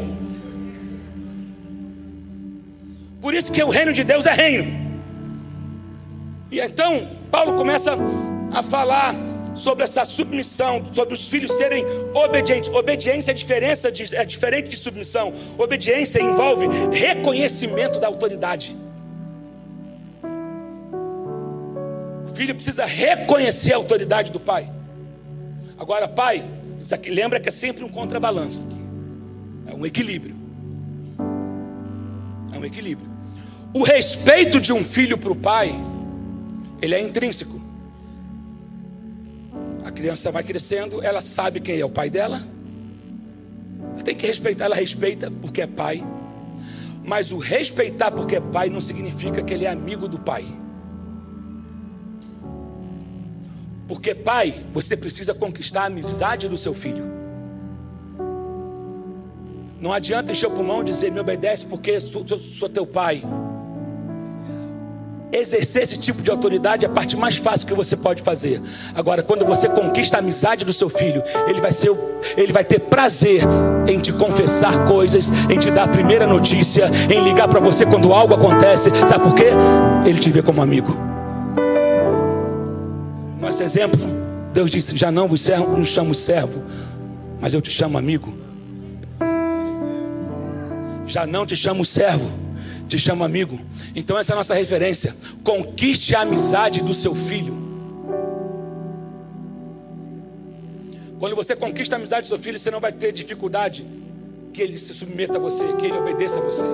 Por 3.22 3.36
isso 3.36 3.52
que 3.52 3.64
o 3.64 3.70
reino 3.70 3.94
de 3.94 4.04
Deus 4.04 4.26
é 4.26 4.34
reino. 4.34 4.66
E 6.50 6.60
então, 6.60 7.08
Paulo 7.30 7.54
começa 7.54 7.96
a 8.52 8.64
falar 8.64 9.14
sobre 9.56 9.86
essa 9.86 10.04
submissão, 10.04 10.84
sobre 10.94 11.14
os 11.14 11.28
filhos 11.28 11.54
serem 11.54 11.86
obedientes. 12.14 12.70
Obediência 12.70 13.32
é, 13.32 13.34
diferença 13.34 13.92
de, 13.92 14.16
é 14.16 14.26
diferente 14.26 14.70
de 14.70 14.78
submissão. 14.78 15.34
Obediência 15.58 16.22
envolve 16.22 16.68
reconhecimento 16.92 18.00
da 18.00 18.08
autoridade. 18.08 18.76
O 22.26 22.36
filho 22.36 22.54
precisa 22.54 22.86
reconhecer 22.86 23.74
a 23.74 23.78
autoridade 23.78 24.32
do 24.32 24.40
pai. 24.40 24.70
Agora, 25.78 26.08
pai, 26.08 26.44
lembra 27.08 27.40
que 27.40 27.48
é 27.48 27.52
sempre 27.52 27.84
um 27.84 27.90
contrabalanço. 27.90 28.62
É 29.68 29.74
um 29.74 29.86
equilíbrio. 29.86 30.36
É 32.54 32.58
um 32.58 32.66
equilíbrio. 32.66 33.10
O 33.74 33.84
respeito 33.84 34.60
de 34.60 34.72
um 34.72 34.84
filho 34.84 35.18
para 35.18 35.32
o 35.32 35.36
pai, 35.36 35.76
ele 36.82 36.96
é 36.96 37.02
intrínseco 37.02 37.55
criança 39.96 40.32
vai 40.32 40.44
crescendo, 40.44 41.02
ela 41.02 41.22
sabe 41.22 41.60
quem 41.60 41.80
é 41.80 41.86
o 41.86 41.90
pai 41.90 42.10
dela. 42.10 42.42
Ela 43.94 44.04
tem 44.04 44.14
que 44.14 44.28
respeitar, 44.28 44.66
ela 44.66 44.76
respeita 44.76 45.32
porque 45.42 45.62
é 45.62 45.68
pai. 45.68 46.06
Mas 47.04 47.32
o 47.32 47.38
respeitar 47.38 48.12
porque 48.12 48.36
é 48.36 48.42
pai 48.42 48.70
não 48.70 48.82
significa 48.82 49.42
que 49.42 49.54
ele 49.54 49.66
é 49.66 49.70
amigo 49.70 50.08
do 50.08 50.20
pai. 50.20 50.46
Porque 53.88 54.14
pai, 54.14 54.64
você 54.74 54.98
precisa 54.98 55.34
conquistar 55.34 55.84
a 55.84 55.86
amizade 55.86 56.50
do 56.50 56.58
seu 56.58 56.74
filho. 56.74 57.06
Não 59.80 59.94
adianta 59.94 60.32
encher 60.32 60.48
o 60.48 60.52
pulmão 60.52 60.82
e 60.82 60.86
dizer 60.86 61.12
me 61.12 61.20
obedece 61.20 61.66
porque 61.66 62.00
sou, 62.00 62.28
sou, 62.28 62.40
sou 62.40 62.70
teu 62.70 62.86
pai 62.86 63.24
exercer 65.40 65.84
esse 65.84 65.98
tipo 65.98 66.22
de 66.22 66.32
autoridade 66.32 66.86
é 66.86 66.88
a 66.88 66.92
parte 66.92 67.16
mais 67.16 67.38
fácil 67.38 67.68
que 67.68 67.74
você 67.74 67.96
pode 67.96 68.22
fazer. 68.22 68.62
Agora, 68.94 69.24
quando 69.24 69.46
você 69.46 69.68
conquista 69.68 70.18
a 70.18 70.20
amizade 70.20 70.66
do 70.66 70.74
seu 70.74 70.90
filho, 70.90 71.24
ele 71.48 71.60
vai, 71.62 71.72
ser, 71.72 71.92
ele 72.38 72.54
vai 72.54 72.64
ter 72.64 72.80
prazer 72.80 73.42
em 73.88 74.00
te 74.00 74.14
confessar 74.14 74.86
coisas, 74.86 75.32
em 75.50 75.60
te 75.60 75.72
dar 75.72 75.84
a 75.84 75.88
primeira 75.88 76.28
notícia, 76.28 76.90
em 77.10 77.24
ligar 77.24 77.48
para 77.48 77.60
você 77.60 77.86
quando 77.86 78.14
algo 78.14 78.34
acontece. 78.34 78.90
Sabe 79.08 79.24
por 79.24 79.36
quê? 79.36 79.50
Ele 80.06 80.20
te 80.20 80.30
vê 80.30 80.42
como 80.42 80.62
amigo. 80.62 80.96
Nosso 83.40 83.64
exemplo, 83.64 84.00
Deus 84.54 84.72
disse: 84.72 84.98
Já 84.98 85.12
não 85.12 85.28
vos 85.28 85.42
servo, 85.42 85.78
nos 85.78 85.88
chamo 85.88 86.14
servo, 86.16 86.64
mas 87.40 87.54
eu 87.54 87.62
te 87.62 87.72
chamo 87.72 87.98
amigo. 87.98 88.36
Já 91.08 91.28
não 91.28 91.46
te 91.46 91.56
chamo 91.56 91.86
servo 91.86 92.45
te 92.88 92.98
chama 92.98 93.26
amigo. 93.26 93.60
Então 93.96 94.18
essa 94.18 94.32
é 94.32 94.34
a 94.34 94.38
nossa 94.38 94.54
referência. 94.54 95.16
Conquiste 95.44 96.16
a 96.16 96.22
amizade 96.22 96.82
do 96.82 96.94
seu 96.94 97.16
filho. 97.16 97.64
Quando 101.20 101.36
você 101.36 101.56
conquista 101.56 101.96
a 101.96 101.98
amizade 101.98 102.26
do 102.26 102.28
seu 102.28 102.40
filho, 102.40 102.60
você 102.60 102.70
não 102.70 102.80
vai 102.80 102.92
ter 102.92 103.12
dificuldade 103.12 103.86
que 104.54 104.62
ele 104.62 104.78
se 104.78 104.94
submeta 104.94 105.38
a 105.38 105.40
você, 105.40 105.74
que 105.74 105.86
ele 105.86 105.98
obedeça 105.98 106.40
a 106.40 106.42
você. 106.42 106.68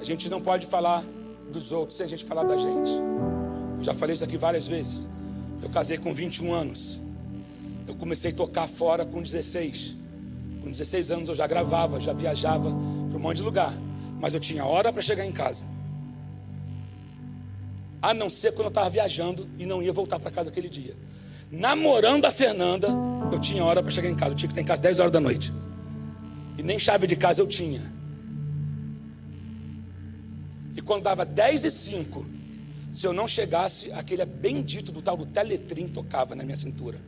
A 0.00 0.04
gente 0.04 0.28
não 0.28 0.40
pode 0.40 0.66
falar 0.66 1.04
dos 1.52 1.72
outros 1.72 1.96
sem 1.96 2.06
a 2.06 2.08
gente 2.08 2.24
falar 2.24 2.44
da 2.44 2.56
gente. 2.56 2.90
Eu 3.78 3.84
já 3.84 3.94
falei 3.94 4.14
isso 4.14 4.24
aqui 4.24 4.36
várias 4.36 4.66
vezes. 4.66 5.08
Eu 5.62 5.68
casei 5.68 5.98
com 5.98 6.12
21 6.12 6.52
anos. 6.52 6.98
Eu 7.86 7.94
comecei 7.94 8.30
a 8.30 8.34
tocar 8.34 8.68
fora 8.68 9.04
com 9.04 9.22
16. 9.22 9.94
Com 10.62 10.70
16 10.70 11.10
anos 11.10 11.28
eu 11.28 11.34
já 11.34 11.46
gravava, 11.46 12.00
já 12.00 12.12
viajava 12.12 12.70
para 13.18 13.20
um 13.20 13.22
monte 13.22 13.38
de 13.38 13.42
lugar. 13.42 13.74
Mas 14.20 14.32
eu 14.32 14.40
tinha 14.40 14.64
hora 14.64 14.92
para 14.92 15.02
chegar 15.02 15.26
em 15.26 15.32
casa. 15.32 15.66
A 18.00 18.14
não 18.14 18.30
ser 18.30 18.52
quando 18.52 18.66
eu 18.66 18.68
estava 18.68 18.88
viajando 18.88 19.48
e 19.58 19.66
não 19.66 19.82
ia 19.82 19.92
voltar 19.92 20.18
para 20.20 20.30
casa 20.30 20.50
aquele 20.50 20.68
dia. 20.68 20.96
Namorando 21.50 22.24
a 22.24 22.30
Fernanda, 22.30 22.88
eu 23.32 23.38
tinha 23.40 23.64
hora 23.64 23.82
para 23.82 23.90
chegar 23.90 24.08
em 24.08 24.14
casa. 24.14 24.32
Eu 24.32 24.36
tinha 24.36 24.48
que 24.48 24.52
estar 24.52 24.62
em 24.62 24.64
casa 24.64 24.80
10 24.80 25.00
horas 25.00 25.12
da 25.12 25.20
noite. 25.20 25.52
E 26.56 26.62
nem 26.62 26.78
chave 26.78 27.06
de 27.06 27.16
casa 27.16 27.42
eu 27.42 27.46
tinha. 27.46 27.92
E 30.76 30.80
quando 30.80 31.02
dava 31.02 31.24
10 31.24 31.64
e 31.64 31.70
5, 31.70 32.26
se 32.92 33.06
eu 33.06 33.12
não 33.12 33.26
chegasse, 33.26 33.92
aquele 33.92 34.24
bendito 34.24 34.92
do 34.92 35.02
tal 35.02 35.16
do 35.16 35.26
Teletrim 35.26 35.88
tocava 35.88 36.36
na 36.36 36.44
minha 36.44 36.56
cintura. 36.56 37.00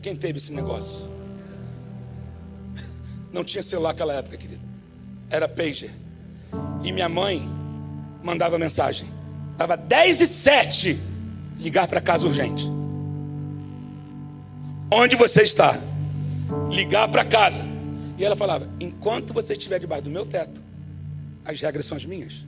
Quem 0.00 0.14
teve 0.14 0.38
esse 0.38 0.52
negócio? 0.52 1.08
Não 3.32 3.44
tinha 3.44 3.62
celular 3.62 3.90
naquela 3.90 4.14
época, 4.14 4.36
querido. 4.36 4.69
Era 5.30 5.48
pager. 5.48 5.92
E 6.82 6.92
minha 6.92 7.08
mãe 7.08 7.48
mandava 8.22 8.58
mensagem. 8.58 9.08
Dava 9.56 9.76
10 9.76 10.20
e 10.22 10.26
7. 10.26 10.98
Ligar 11.58 11.86
para 11.86 12.00
casa 12.00 12.26
urgente. 12.26 12.68
Onde 14.90 15.14
você 15.14 15.42
está? 15.42 15.78
Ligar 16.68 17.08
para 17.08 17.24
casa. 17.24 17.62
E 18.18 18.24
ela 18.24 18.34
falava: 18.34 18.68
enquanto 18.80 19.32
você 19.32 19.52
estiver 19.52 19.78
debaixo 19.78 20.04
do 20.04 20.10
meu 20.10 20.26
teto, 20.26 20.60
as 21.44 21.60
regras 21.60 21.86
são 21.86 21.96
as 21.96 22.04
minhas. 22.04 22.44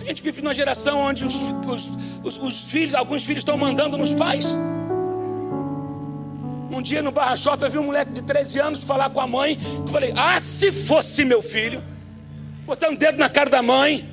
A 0.00 0.04
gente 0.04 0.22
vive 0.22 0.40
numa 0.40 0.54
geração 0.54 0.98
onde 0.98 1.24
os, 1.24 1.34
os, 1.34 1.90
os, 2.24 2.38
os 2.42 2.60
filhos, 2.62 2.94
alguns 2.94 3.24
filhos 3.24 3.40
estão 3.40 3.56
mandando 3.56 3.98
nos 3.98 4.14
pais. 4.14 4.46
Um 6.70 6.80
dia 6.80 7.02
no 7.02 7.10
Barra 7.10 7.34
Shopping 7.34 7.64
eu 7.64 7.70
vi 7.70 7.78
um 7.78 7.84
moleque 7.84 8.12
de 8.12 8.22
13 8.22 8.60
anos 8.60 8.84
falar 8.84 9.10
com 9.10 9.20
a 9.20 9.26
mãe. 9.26 9.58
Eu 9.80 9.88
falei: 9.88 10.12
Ah, 10.16 10.40
se 10.40 10.70
fosse 10.70 11.24
meu 11.24 11.42
filho, 11.42 11.82
botando 12.64 12.94
o 12.94 12.96
dedo 12.96 13.18
na 13.18 13.28
cara 13.28 13.50
da 13.50 13.60
mãe. 13.60 14.08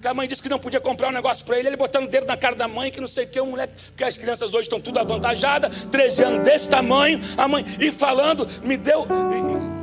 Que 0.00 0.08
a 0.08 0.14
mãe 0.14 0.26
disse 0.26 0.42
que 0.42 0.48
não 0.48 0.58
podia 0.58 0.80
comprar 0.80 1.08
um 1.08 1.12
negócio 1.12 1.44
para 1.44 1.58
ele, 1.58 1.68
ele 1.68 1.76
botando 1.76 2.04
o 2.04 2.08
dedo 2.08 2.26
na 2.26 2.36
cara 2.36 2.56
da 2.56 2.66
mãe, 2.66 2.90
que 2.90 3.02
não 3.02 3.08
sei 3.08 3.24
o 3.24 3.28
que, 3.28 3.38
um 3.38 3.50
moleque, 3.50 3.74
porque 3.88 4.02
as 4.02 4.16
crianças 4.16 4.54
hoje 4.54 4.62
estão 4.62 4.80
tudo 4.80 4.98
avantajadas, 4.98 5.70
13 5.90 6.24
anos 6.24 6.40
desse 6.40 6.70
tamanho, 6.70 7.20
a 7.36 7.46
mãe, 7.46 7.66
e 7.78 7.92
falando, 7.92 8.48
me 8.62 8.78
deu. 8.78 9.06
Nem 9.28 9.79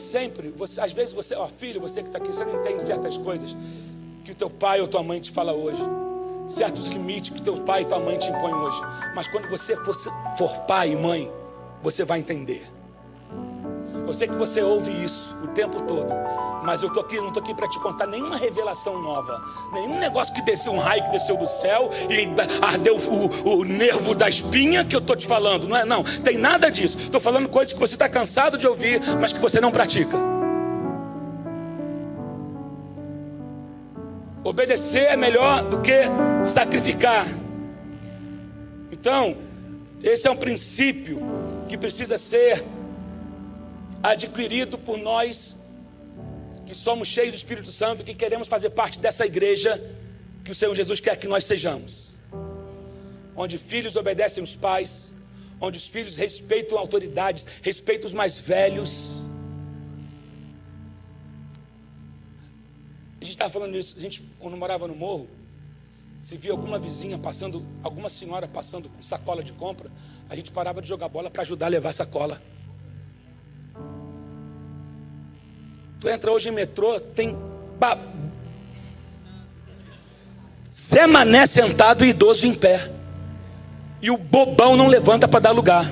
sempre, 0.00 0.48
você, 0.48 0.80
às 0.80 0.92
vezes 0.92 1.12
você, 1.12 1.34
ó 1.34 1.46
filho, 1.46 1.80
você 1.80 2.02
que 2.02 2.08
está 2.08 2.18
aqui, 2.18 2.28
você 2.32 2.44
não 2.44 2.60
entende 2.60 2.82
certas 2.82 3.16
coisas 3.16 3.56
que 4.24 4.32
o 4.32 4.34
teu 4.34 4.50
pai 4.50 4.80
ou 4.80 4.88
tua 4.88 5.02
mãe 5.02 5.20
te 5.20 5.30
fala 5.30 5.52
hoje 5.52 5.82
certos 6.50 6.88
limites 6.88 7.30
que 7.30 7.40
teu 7.40 7.54
pai 7.58 7.82
e 7.82 7.84
tua 7.84 8.00
mãe 8.00 8.18
te 8.18 8.28
impõem 8.28 8.52
hoje. 8.52 8.80
Mas 9.14 9.28
quando 9.28 9.48
você 9.48 9.76
for, 9.76 9.94
for 10.36 10.52
pai 10.66 10.92
e 10.92 10.96
mãe, 10.96 11.30
você 11.82 12.04
vai 12.04 12.18
entender. 12.18 12.79
Eu 14.10 14.14
sei 14.14 14.26
que 14.26 14.34
você 14.34 14.60
ouve 14.60 14.90
isso 15.04 15.36
o 15.40 15.46
tempo 15.46 15.80
todo, 15.82 16.12
mas 16.64 16.82
eu 16.82 16.92
tô 16.92 16.98
aqui, 16.98 17.16
não 17.18 17.28
estou 17.28 17.40
aqui 17.40 17.54
para 17.54 17.68
te 17.68 17.78
contar 17.78 18.08
nenhuma 18.08 18.36
revelação 18.36 19.00
nova, 19.00 19.40
nenhum 19.72 20.00
negócio 20.00 20.34
que 20.34 20.42
desceu, 20.42 20.72
um 20.72 20.78
raio 20.78 21.04
que 21.04 21.12
desceu 21.12 21.36
do 21.36 21.46
céu 21.46 21.88
e 22.10 22.28
ardeu 22.60 22.96
o, 22.96 23.60
o 23.60 23.64
nervo 23.64 24.12
da 24.12 24.28
espinha 24.28 24.84
que 24.84 24.96
eu 24.96 24.98
estou 24.98 25.14
te 25.14 25.28
falando, 25.28 25.68
não 25.68 25.76
é? 25.76 25.84
Não, 25.84 26.02
tem 26.02 26.36
nada 26.36 26.72
disso. 26.72 26.98
Estou 26.98 27.20
falando 27.20 27.48
coisas 27.48 27.72
que 27.72 27.78
você 27.78 27.94
está 27.94 28.08
cansado 28.08 28.58
de 28.58 28.66
ouvir, 28.66 29.00
mas 29.20 29.32
que 29.32 29.38
você 29.38 29.60
não 29.60 29.70
pratica. 29.70 30.16
Obedecer 34.42 35.04
é 35.04 35.16
melhor 35.16 35.62
do 35.62 35.78
que 35.78 36.00
sacrificar. 36.42 37.28
Então, 38.90 39.36
esse 40.02 40.26
é 40.26 40.30
um 40.32 40.36
princípio 40.36 41.22
que 41.68 41.78
precisa 41.78 42.18
ser 42.18 42.64
adquirido 44.02 44.78
por 44.78 44.98
nós 44.98 45.56
que 46.66 46.74
somos 46.74 47.08
cheios 47.08 47.32
do 47.32 47.36
Espírito 47.36 47.72
Santo, 47.72 48.04
que 48.04 48.14
queremos 48.14 48.48
fazer 48.48 48.70
parte 48.70 48.98
dessa 48.98 49.26
igreja 49.26 49.80
que 50.44 50.50
o 50.50 50.54
Senhor 50.54 50.74
Jesus 50.74 51.00
quer 51.00 51.16
que 51.16 51.26
nós 51.26 51.44
sejamos. 51.44 52.14
Onde 53.36 53.58
filhos 53.58 53.96
obedecem 53.96 54.42
os 54.42 54.54
pais, 54.54 55.14
onde 55.60 55.78
os 55.78 55.86
filhos 55.86 56.16
respeitam 56.16 56.78
autoridades, 56.78 57.46
respeitam 57.62 58.06
os 58.06 58.14
mais 58.14 58.38
velhos 58.38 59.20
A 63.20 63.24
gente 63.24 63.32
estava 63.32 63.50
falando 63.50 63.76
isso, 63.76 63.98
a 63.98 64.00
gente, 64.00 64.22
quando 64.38 64.56
morava 64.56 64.88
no 64.88 64.96
morro, 64.96 65.28
se 66.18 66.38
via 66.38 66.52
alguma 66.52 66.78
vizinha 66.78 67.18
passando, 67.18 67.62
alguma 67.82 68.08
senhora 68.08 68.48
passando 68.48 68.88
com 68.88 69.02
sacola 69.02 69.44
de 69.44 69.52
compra, 69.52 69.90
a 70.28 70.34
gente 70.34 70.50
parava 70.50 70.80
de 70.80 70.88
jogar 70.88 71.08
bola 71.08 71.30
para 71.30 71.42
ajudar 71.42 71.66
a 71.66 71.68
levar 71.68 71.90
a 71.90 71.92
sacola. 71.92 72.42
Tu 76.00 76.08
entra 76.08 76.32
hoje 76.32 76.48
em 76.48 76.52
metrô, 76.52 76.98
tem 76.98 77.36
ba... 77.78 77.98
Zé 80.74 81.06
Mané 81.06 81.44
sentado 81.44 82.04
e 82.04 82.08
idoso 82.08 82.46
em 82.46 82.54
pé. 82.54 82.90
E 84.00 84.10
o 84.10 84.16
bobão 84.16 84.76
não 84.76 84.86
levanta 84.86 85.28
para 85.28 85.40
dar 85.40 85.50
lugar. 85.50 85.84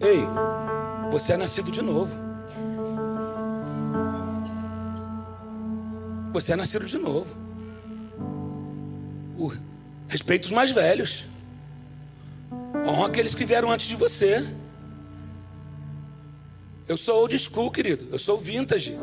Ei, 0.00 0.20
você 1.10 1.32
é 1.32 1.36
nascido 1.38 1.70
de 1.70 1.80
novo. 1.80 2.14
Você 6.30 6.52
é 6.52 6.56
nascido 6.56 6.84
de 6.84 6.98
novo. 6.98 7.34
Uh, 9.38 9.56
respeita 10.08 10.46
os 10.46 10.52
mais 10.52 10.72
velhos. 10.72 11.24
Honra 12.86 13.06
aqueles 13.06 13.34
que 13.34 13.46
vieram 13.46 13.70
antes 13.70 13.86
de 13.86 13.96
você. 13.96 14.44
Eu 16.86 16.98
sou 16.98 17.20
old 17.20 17.38
school, 17.38 17.70
querido. 17.70 18.08
Eu 18.12 18.18
sou 18.18 18.38
vintage. 18.38 18.94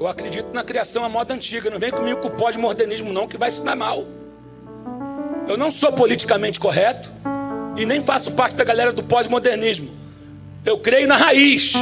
Eu 0.00 0.06
acredito 0.06 0.50
na 0.54 0.64
criação 0.64 1.04
à 1.04 1.08
moda 1.10 1.34
antiga. 1.34 1.68
Não 1.68 1.78
vem 1.78 1.90
comigo 1.90 2.20
com 2.20 2.28
o 2.28 2.30
pós-modernismo, 2.30 3.12
não, 3.12 3.28
que 3.28 3.36
vai 3.36 3.50
se 3.50 3.62
dar 3.62 3.76
mal. 3.76 4.06
Eu 5.46 5.58
não 5.58 5.70
sou 5.70 5.92
politicamente 5.92 6.58
correto 6.58 7.10
e 7.76 7.84
nem 7.84 8.02
faço 8.02 8.32
parte 8.32 8.56
da 8.56 8.64
galera 8.64 8.92
do 8.92 9.02
pós-modernismo. 9.02 9.90
Eu 10.64 10.78
creio 10.78 11.06
na 11.06 11.16
raiz. 11.16 11.74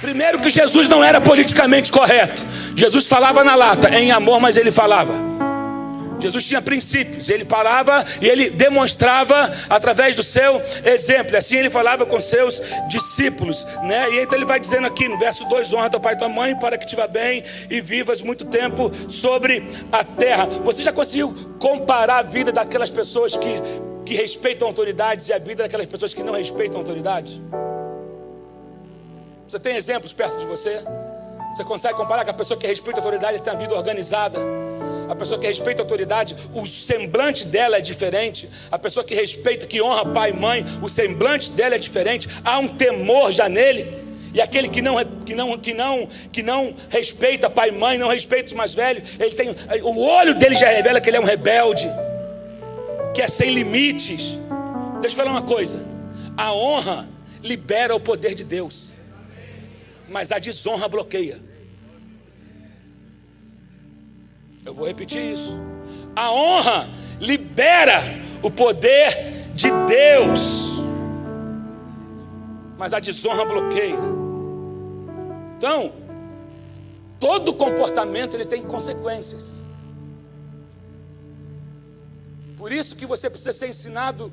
Primeiro 0.00 0.40
que 0.40 0.48
Jesus 0.48 0.88
não 0.88 1.04
era 1.04 1.20
politicamente 1.20 1.92
correto. 1.92 2.42
Jesus 2.74 3.06
falava 3.06 3.44
na 3.44 3.54
lata, 3.54 3.90
em 3.90 4.10
amor, 4.10 4.40
mas 4.40 4.56
ele 4.56 4.70
falava. 4.70 5.31
Jesus 6.22 6.46
tinha 6.46 6.62
princípios, 6.62 7.28
ele 7.28 7.44
falava 7.44 8.04
e 8.20 8.28
ele 8.28 8.48
demonstrava 8.50 9.52
através 9.68 10.14
do 10.14 10.22
seu 10.22 10.62
exemplo. 10.84 11.36
Assim 11.36 11.56
ele 11.56 11.68
falava 11.68 12.06
com 12.06 12.20
seus 12.20 12.62
discípulos, 12.88 13.66
né? 13.82 14.08
E 14.12 14.20
então 14.20 14.38
ele 14.38 14.44
vai 14.44 14.60
dizendo 14.60 14.86
aqui 14.86 15.08
no 15.08 15.18
verso 15.18 15.44
2: 15.48 15.74
honra 15.74 15.90
teu 15.90 16.00
pai 16.00 16.14
e 16.14 16.18
tua 16.18 16.28
mãe 16.28 16.56
para 16.56 16.78
que 16.78 16.86
te 16.86 16.94
vá 16.94 17.06
bem 17.06 17.42
e 17.68 17.80
vivas 17.80 18.22
muito 18.22 18.44
tempo 18.44 18.90
sobre 19.08 19.64
a 19.90 20.04
terra. 20.04 20.46
Você 20.64 20.82
já 20.82 20.92
conseguiu 20.92 21.34
comparar 21.58 22.18
a 22.18 22.22
vida 22.22 22.52
daquelas 22.52 22.90
pessoas 22.90 23.36
que, 23.36 23.60
que 24.04 24.14
respeitam 24.14 24.68
autoridades 24.68 25.28
e 25.28 25.32
a 25.32 25.38
vida 25.38 25.64
daquelas 25.64 25.86
pessoas 25.86 26.14
que 26.14 26.22
não 26.22 26.34
respeitam 26.34 26.78
autoridades? 26.78 27.40
Você 29.48 29.58
tem 29.58 29.76
exemplos 29.76 30.12
perto 30.12 30.38
de 30.38 30.46
você? 30.46 30.82
Você 31.50 31.64
consegue 31.64 31.94
comparar 31.94 32.24
com 32.24 32.30
a 32.30 32.34
pessoa 32.34 32.58
que 32.58 32.66
respeita 32.66 33.00
a 33.00 33.02
autoridade 33.02 33.36
e 33.36 33.40
tem 33.40 33.52
a 33.52 33.56
vida 33.56 33.74
organizada? 33.74 34.61
A 35.08 35.14
pessoa 35.14 35.38
que 35.38 35.46
respeita 35.46 35.82
a 35.82 35.84
autoridade, 35.84 36.36
o 36.54 36.66
semblante 36.66 37.46
dela 37.46 37.76
é 37.76 37.80
diferente. 37.80 38.48
A 38.70 38.78
pessoa 38.78 39.04
que 39.04 39.14
respeita, 39.14 39.66
que 39.66 39.82
honra 39.82 40.06
pai 40.06 40.30
e 40.30 40.32
mãe, 40.32 40.64
o 40.82 40.88
semblante 40.88 41.50
dela 41.50 41.74
é 41.74 41.78
diferente. 41.78 42.28
Há 42.44 42.58
um 42.58 42.68
temor 42.68 43.30
já 43.32 43.48
nele. 43.48 44.02
E 44.34 44.40
aquele 44.40 44.68
que 44.68 44.80
não, 44.80 44.96
que 45.26 45.34
não, 45.34 45.58
que 45.58 45.74
não, 45.74 46.08
que 46.32 46.42
não 46.42 46.74
respeita 46.88 47.50
pai 47.50 47.68
e 47.68 47.72
mãe, 47.72 47.98
não 47.98 48.08
respeita 48.08 48.46
os 48.46 48.52
mais 48.54 48.72
velhos, 48.72 49.06
ele 49.20 49.34
tem, 49.34 49.50
o 49.82 50.00
olho 50.00 50.34
dele 50.34 50.54
já 50.54 50.68
revela 50.68 51.00
que 51.02 51.10
ele 51.10 51.18
é 51.18 51.20
um 51.20 51.24
rebelde. 51.24 51.86
que 53.14 53.20
é 53.20 53.28
sem 53.28 53.52
limites. 53.52 54.38
Deixa 55.00 55.14
eu 55.14 55.24
falar 55.24 55.32
uma 55.32 55.42
coisa: 55.42 55.84
a 56.36 56.52
honra 56.52 57.08
libera 57.42 57.94
o 57.94 58.00
poder 58.00 58.34
de 58.34 58.44
Deus, 58.44 58.92
mas 60.08 60.32
a 60.32 60.38
desonra 60.38 60.88
bloqueia. 60.88 61.51
Eu 64.64 64.74
vou 64.74 64.86
repetir 64.86 65.32
isso. 65.32 65.58
A 66.14 66.30
honra 66.30 66.88
libera 67.20 68.00
o 68.42 68.50
poder 68.50 69.50
de 69.54 69.68
Deus, 69.86 70.72
mas 72.78 72.92
a 72.92 73.00
desonra 73.00 73.44
bloqueia. 73.44 73.98
Então, 75.56 75.92
todo 77.18 77.54
comportamento 77.54 78.34
ele 78.34 78.44
tem 78.44 78.62
consequências. 78.62 79.64
Por 82.56 82.72
isso 82.72 82.94
que 82.96 83.06
você 83.06 83.28
precisa 83.28 83.52
ser 83.52 83.68
ensinado 83.68 84.32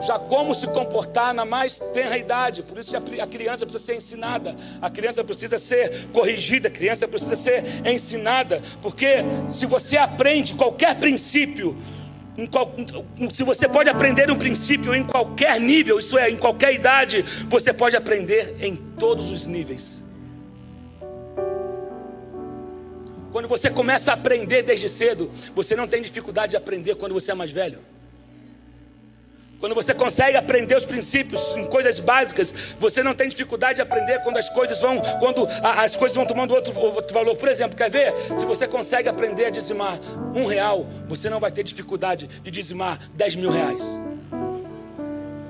já 0.00 0.18
como 0.18 0.54
se 0.54 0.66
comportar 0.68 1.32
na 1.34 1.44
mais 1.44 1.78
tenra 1.78 2.18
idade. 2.18 2.62
Por 2.62 2.78
isso 2.78 2.90
que 2.90 3.20
a 3.20 3.26
criança 3.26 3.66
precisa 3.66 3.92
ser 3.92 3.96
ensinada, 3.96 4.56
a 4.80 4.90
criança 4.90 5.24
precisa 5.24 5.58
ser 5.58 6.08
corrigida, 6.12 6.68
a 6.68 6.70
criança 6.70 7.08
precisa 7.08 7.36
ser 7.36 7.64
ensinada, 7.86 8.60
porque 8.82 9.16
se 9.48 9.66
você 9.66 9.96
aprende 9.96 10.54
qualquer 10.54 10.96
princípio, 10.96 11.76
qual, 12.50 12.74
se 13.32 13.42
você 13.42 13.66
pode 13.66 13.88
aprender 13.88 14.30
um 14.30 14.36
princípio 14.36 14.94
em 14.94 15.02
qualquer 15.02 15.58
nível, 15.58 15.98
isso 15.98 16.18
é, 16.18 16.30
em 16.30 16.36
qualquer 16.36 16.74
idade, 16.74 17.22
você 17.48 17.72
pode 17.72 17.96
aprender 17.96 18.56
em 18.60 18.76
todos 18.76 19.30
os 19.30 19.46
níveis. 19.46 20.04
Quando 23.32 23.48
você 23.48 23.70
começa 23.70 24.10
a 24.10 24.14
aprender 24.14 24.62
desde 24.62 24.88
cedo, 24.88 25.30
você 25.54 25.76
não 25.76 25.86
tem 25.86 26.02
dificuldade 26.02 26.50
de 26.50 26.56
aprender 26.56 26.94
quando 26.94 27.12
você 27.12 27.32
é 27.32 27.34
mais 27.34 27.50
velho. 27.50 27.78
Quando 29.58 29.74
você 29.74 29.94
consegue 29.94 30.36
aprender 30.36 30.76
os 30.76 30.84
princípios 30.84 31.54
em 31.56 31.64
coisas 31.64 31.98
básicas, 31.98 32.54
você 32.78 33.02
não 33.02 33.14
tem 33.14 33.28
dificuldade 33.28 33.76
de 33.76 33.82
aprender 33.82 34.20
quando 34.22 34.36
as 34.36 34.48
coisas 34.50 34.80
vão, 34.80 35.00
quando 35.18 35.48
as 35.62 35.96
coisas 35.96 36.14
vão 36.14 36.26
tomando 36.26 36.54
outro, 36.54 36.78
outro 36.78 37.14
valor. 37.14 37.36
Por 37.36 37.48
exemplo, 37.48 37.76
quer 37.76 37.90
ver? 37.90 38.12
Se 38.36 38.44
você 38.44 38.68
consegue 38.68 39.08
aprender 39.08 39.46
a 39.46 39.50
dizimar 39.50 39.98
um 40.34 40.44
real, 40.46 40.86
você 41.08 41.30
não 41.30 41.40
vai 41.40 41.50
ter 41.50 41.62
dificuldade 41.62 42.28
de 42.42 42.50
dizimar 42.50 42.98
dez 43.14 43.34
mil 43.34 43.50
reais. 43.50 43.82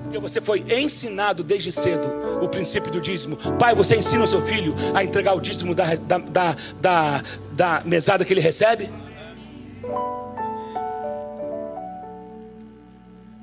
Porque 0.05 0.19
você 0.19 0.41
foi 0.41 0.65
ensinado 0.71 1.43
desde 1.43 1.73
cedo 1.73 2.09
o 2.41 2.49
princípio 2.49 2.93
do 2.93 3.01
dízimo. 3.01 3.37
Pai, 3.59 3.75
você 3.75 3.97
ensina 3.97 4.23
o 4.23 4.27
seu 4.27 4.41
filho 4.41 4.73
a 4.95 5.03
entregar 5.03 5.35
o 5.35 5.41
dízimo 5.41 5.75
da, 5.75 5.97
da, 5.97 6.19
da, 6.19 6.57
da, 6.81 7.23
da 7.51 7.83
mesada 7.85 8.25
que 8.25 8.33
ele 8.33 8.41
recebe? 8.41 8.89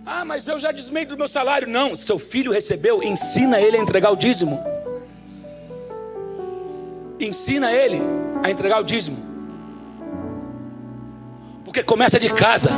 Ah, 0.06 0.26
mas 0.26 0.48
eu 0.48 0.60
já 0.60 0.72
desmei 0.72 1.06
do 1.06 1.18
meu 1.18 1.28
salário. 1.28 1.68
Não, 1.68 1.96
seu 1.96 2.20
filho 2.20 2.52
recebeu, 2.52 3.02
ensina 3.02 3.60
ele 3.60 3.78
a 3.78 3.80
entregar 3.80 4.12
o 4.12 4.16
dízimo. 4.16 4.62
Ensina 7.20 7.72
ele 7.72 8.02
a 8.44 8.52
entregar 8.52 8.80
o 8.82 8.84
dízimo. 8.84 9.18
Porque 11.64 11.82
começa 11.84 12.20
de 12.20 12.30
casa. 12.30 12.70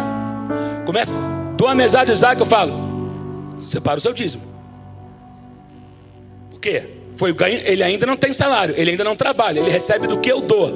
Começa, 0.86 1.14
dou 1.58 1.68
a 1.68 1.74
mesada 1.74 2.06
de 2.06 2.12
Isaac, 2.12 2.40
eu 2.40 2.46
falo, 2.46 3.60
separa 3.60 3.98
o 3.98 4.02
seu 4.02 4.14
dízimo. 4.14 4.44
Por 6.52 6.60
quê? 6.60 6.92
Foi 7.16 7.36
ele 7.64 7.82
ainda 7.82 8.06
não 8.06 8.16
tem 8.16 8.34
salário, 8.34 8.76
ele 8.78 8.92
ainda 8.92 9.04
não 9.04 9.16
trabalha, 9.16 9.60
ele 9.60 9.72
recebe 9.72 10.06
do 10.06 10.20
que 10.20 10.32
eu 10.32 10.42
dou. 10.42 10.72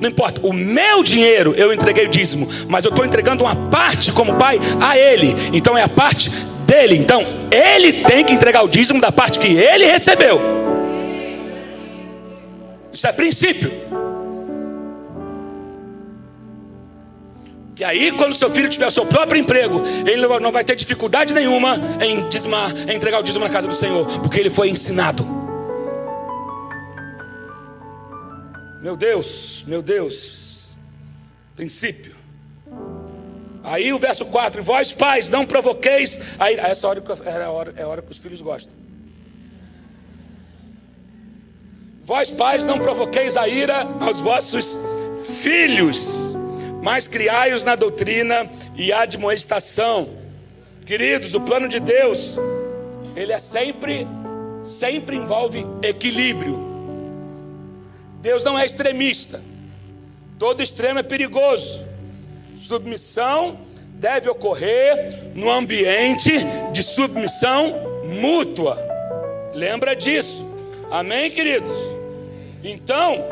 Não 0.00 0.08
importa, 0.08 0.40
o 0.44 0.52
meu 0.52 1.02
dinheiro 1.02 1.54
eu 1.56 1.72
entreguei 1.72 2.06
o 2.06 2.08
dízimo, 2.08 2.48
mas 2.68 2.84
eu 2.84 2.90
estou 2.90 3.04
entregando 3.04 3.44
uma 3.44 3.56
parte 3.68 4.12
como 4.12 4.34
pai 4.36 4.60
a 4.80 4.96
ele. 4.96 5.34
Então 5.52 5.76
é 5.76 5.82
a 5.82 5.88
parte 5.88 6.30
dele. 6.64 6.96
Então 6.96 7.24
ele 7.50 8.04
tem 8.04 8.24
que 8.24 8.32
entregar 8.32 8.62
o 8.62 8.68
dízimo 8.68 9.00
da 9.00 9.10
parte 9.10 9.38
que 9.38 9.48
ele 9.48 9.86
recebeu. 9.86 10.40
Isso 12.92 13.06
é 13.06 13.12
princípio. 13.12 13.70
E 17.78 17.84
aí, 17.84 18.10
quando 18.10 18.34
seu 18.34 18.50
filho 18.50 18.68
tiver 18.68 18.88
o 18.88 18.90
seu 18.90 19.06
próprio 19.06 19.40
emprego, 19.40 19.80
ele 20.04 20.26
não 20.40 20.50
vai 20.50 20.64
ter 20.64 20.74
dificuldade 20.74 21.32
nenhuma 21.32 21.76
em 22.00 22.28
dizimar, 22.28 22.74
em 22.88 22.96
entregar 22.96 23.20
o 23.20 23.22
dízimo 23.22 23.44
na 23.44 23.50
casa 23.50 23.68
do 23.68 23.74
Senhor, 23.74 24.04
porque 24.20 24.40
ele 24.40 24.50
foi 24.50 24.68
ensinado. 24.68 25.47
Meu 28.88 28.96
Deus, 28.96 29.64
meu 29.66 29.82
Deus. 29.82 30.74
Princípio. 31.54 32.14
Aí 33.62 33.92
o 33.92 33.98
verso 33.98 34.24
4: 34.24 34.62
Vós, 34.62 34.94
pais, 34.94 35.28
não 35.28 35.44
provoqueis. 35.44 36.18
Aí, 36.38 36.54
essa 36.54 36.88
hora 36.88 37.04
é 37.26 37.42
a 37.44 37.50
hora, 37.50 37.74
é 37.76 37.82
a 37.82 37.86
hora 37.86 38.00
que 38.00 38.10
os 38.10 38.16
filhos 38.16 38.40
gostam. 38.40 38.74
Vós, 42.02 42.30
pais, 42.30 42.64
não 42.64 42.78
provoqueis 42.78 43.36
a 43.36 43.46
ira 43.46 43.82
aos 44.00 44.20
vossos 44.20 44.78
filhos, 45.42 46.32
mas 46.82 47.06
criai-os 47.06 47.62
na 47.62 47.76
doutrina 47.76 48.50
e 48.74 48.90
admoestação. 48.90 50.16
Queridos, 50.86 51.34
o 51.34 51.42
plano 51.42 51.68
de 51.68 51.78
Deus, 51.78 52.38
ele 53.14 53.34
é 53.34 53.38
sempre, 53.38 54.06
sempre 54.62 55.14
envolve 55.14 55.66
equilíbrio. 55.82 56.67
Deus 58.20 58.44
não 58.44 58.58
é 58.58 58.64
extremista. 58.64 59.40
Todo 60.38 60.62
extremo 60.62 60.98
é 60.98 61.02
perigoso. 61.02 61.84
Submissão 62.56 63.58
deve 63.94 64.28
ocorrer 64.28 65.32
no 65.34 65.50
ambiente 65.50 66.32
de 66.72 66.82
submissão 66.82 67.74
mútua. 68.20 68.78
Lembra 69.54 69.94
disso. 69.94 70.48
Amém, 70.90 71.30
queridos? 71.30 71.76
Então, 72.62 73.24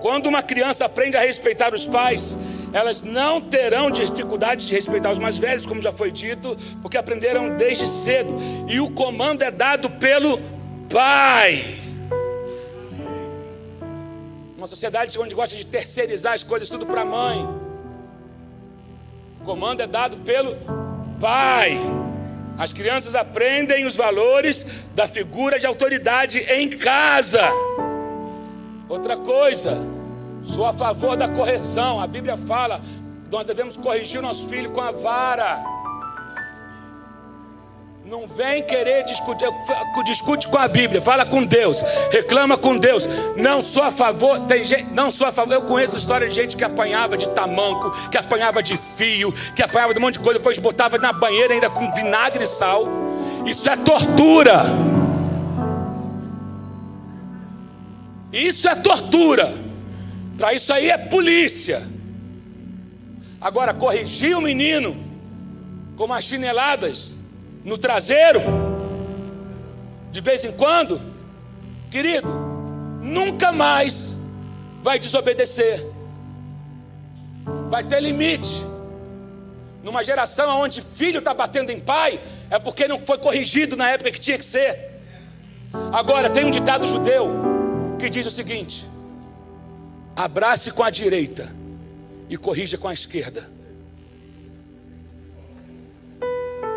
quando 0.00 0.26
uma 0.26 0.42
criança 0.42 0.84
aprende 0.84 1.16
a 1.16 1.20
respeitar 1.20 1.74
os 1.74 1.86
pais, 1.86 2.36
elas 2.72 3.02
não 3.02 3.40
terão 3.40 3.90
dificuldade 3.90 4.66
de 4.66 4.74
respeitar 4.74 5.10
os 5.10 5.18
mais 5.18 5.38
velhos, 5.38 5.66
como 5.66 5.82
já 5.82 5.92
foi 5.92 6.10
dito, 6.10 6.56
porque 6.80 6.96
aprenderam 6.96 7.56
desde 7.56 7.88
cedo. 7.88 8.34
E 8.68 8.80
o 8.80 8.90
comando 8.90 9.42
é 9.42 9.50
dado 9.50 9.90
pelo 9.90 10.40
pai. 10.88 11.78
Uma 14.60 14.66
sociedade 14.66 15.18
onde 15.18 15.34
gosta 15.34 15.56
de 15.56 15.64
terceirizar 15.64 16.34
as 16.34 16.42
coisas 16.42 16.68
tudo 16.68 16.84
para 16.84 17.00
a 17.00 17.04
mãe. 17.06 17.48
O 19.40 19.42
comando 19.42 19.80
é 19.80 19.86
dado 19.86 20.18
pelo 20.18 20.54
pai. 21.18 21.80
As 22.58 22.70
crianças 22.70 23.14
aprendem 23.14 23.86
os 23.86 23.96
valores 23.96 24.66
da 24.94 25.08
figura 25.08 25.58
de 25.58 25.66
autoridade 25.66 26.40
em 26.40 26.68
casa. 26.68 27.48
Outra 28.86 29.16
coisa, 29.16 29.78
sou 30.42 30.66
a 30.66 30.74
favor 30.74 31.16
da 31.16 31.26
correção. 31.26 31.98
A 31.98 32.06
Bíblia 32.06 32.36
fala 32.36 32.82
nós 33.30 33.46
devemos 33.46 33.78
corrigir 33.78 34.18
o 34.18 34.22
nosso 34.22 34.46
filho 34.46 34.72
com 34.72 34.82
a 34.82 34.90
vara. 34.90 35.64
Não 38.10 38.26
vem 38.26 38.60
querer 38.64 39.04
discutir, 39.04 39.46
discute 40.04 40.48
com 40.48 40.58
a 40.58 40.66
Bíblia, 40.66 41.00
fala 41.00 41.24
com 41.24 41.46
Deus, 41.46 41.80
reclama 42.10 42.58
com 42.58 42.76
Deus. 42.76 43.08
Não 43.36 43.62
sou 43.62 43.84
a 43.84 43.92
favor, 43.92 44.40
tem 44.46 44.64
gente, 44.64 44.92
não 44.92 45.12
sou 45.12 45.28
a 45.28 45.32
favor. 45.32 45.54
Eu 45.54 45.62
conheço 45.62 45.96
história 45.96 46.28
de 46.28 46.34
gente 46.34 46.56
que 46.56 46.64
apanhava 46.64 47.16
de 47.16 47.28
tamanco, 47.28 47.92
que 48.08 48.18
apanhava 48.18 48.64
de 48.64 48.76
fio, 48.76 49.32
que 49.54 49.62
apanhava 49.62 49.94
de 49.94 50.00
um 50.00 50.02
monte 50.02 50.14
de 50.14 50.24
coisa, 50.24 50.40
depois 50.40 50.58
botava 50.58 50.98
na 50.98 51.12
banheira 51.12 51.54
ainda 51.54 51.70
com 51.70 51.94
vinagre 51.94 52.42
e 52.42 52.46
sal. 52.48 52.88
Isso 53.46 53.70
é 53.70 53.76
tortura. 53.76 54.64
Isso 58.32 58.68
é 58.68 58.74
tortura. 58.74 59.54
Para 60.36 60.52
isso 60.52 60.72
aí 60.72 60.90
é 60.90 60.98
polícia. 60.98 61.80
Agora, 63.40 63.72
corrigir 63.72 64.36
o 64.36 64.40
menino 64.40 64.96
com 65.96 66.06
umas 66.06 66.24
chineladas 66.24 67.19
no 67.64 67.76
traseiro, 67.76 68.40
de 70.10 70.20
vez 70.20 70.44
em 70.44 70.52
quando, 70.52 71.00
querido, 71.90 72.28
nunca 73.00 73.52
mais 73.52 74.16
vai 74.82 74.98
desobedecer. 74.98 75.86
Vai 77.68 77.84
ter 77.84 78.00
limite. 78.00 78.64
Numa 79.82 80.04
geração 80.04 80.60
onde 80.60 80.82
filho 80.82 81.20
está 81.20 81.32
batendo 81.32 81.70
em 81.70 81.80
pai, 81.80 82.20
é 82.50 82.58
porque 82.58 82.86
não 82.86 83.00
foi 83.00 83.18
corrigido 83.18 83.76
na 83.76 83.90
época 83.90 84.10
que 84.10 84.20
tinha 84.20 84.36
que 84.36 84.44
ser. 84.44 84.90
Agora, 85.92 86.28
tem 86.28 86.44
um 86.44 86.50
ditado 86.50 86.86
judeu 86.86 87.30
que 87.98 88.08
diz 88.10 88.26
o 88.26 88.30
seguinte: 88.30 88.86
abrace 90.16 90.70
com 90.72 90.82
a 90.82 90.90
direita 90.90 91.50
e 92.28 92.36
corrija 92.36 92.76
com 92.76 92.88
a 92.88 92.92
esquerda. 92.92 93.48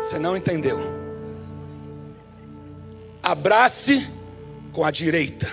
Você 0.04 0.18
não 0.18 0.36
entendeu. 0.36 0.78
Abrace 3.22 4.06
com 4.70 4.84
a 4.84 4.90
direita 4.90 5.48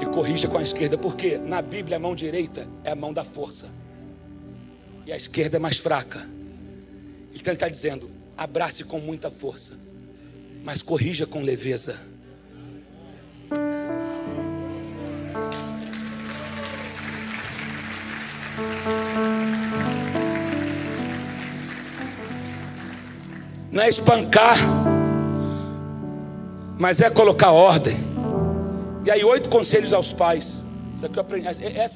e 0.00 0.06
corrija 0.06 0.48
com 0.48 0.58
a 0.58 0.62
esquerda, 0.62 0.98
porque 0.98 1.38
na 1.38 1.62
Bíblia 1.62 1.96
a 1.96 2.00
mão 2.00 2.16
direita 2.16 2.66
é 2.82 2.90
a 2.90 2.96
mão 2.96 3.12
da 3.12 3.24
força. 3.24 3.68
e 5.06 5.12
a 5.12 5.16
esquerda 5.16 5.58
é 5.58 5.60
mais 5.60 5.78
fraca. 5.78 6.28
Então 7.32 7.52
ele 7.52 7.56
está 7.56 7.68
dizendo: 7.68 8.10
abrace 8.36 8.82
com 8.82 8.98
muita 8.98 9.30
força, 9.30 9.78
mas 10.64 10.82
corrija 10.82 11.24
com 11.24 11.40
leveza. 11.40 12.00
Não 23.74 23.82
é 23.82 23.88
espancar, 23.88 24.56
mas 26.78 27.00
é 27.00 27.10
colocar 27.10 27.50
ordem. 27.50 27.96
E 29.04 29.10
aí, 29.10 29.24
oito 29.24 29.48
conselhos 29.48 29.92
aos 29.92 30.12
pais. 30.12 30.64
Isso 30.94 31.04
aqui 31.04 31.16
eu 31.16 31.20
aprendi, 31.22 31.48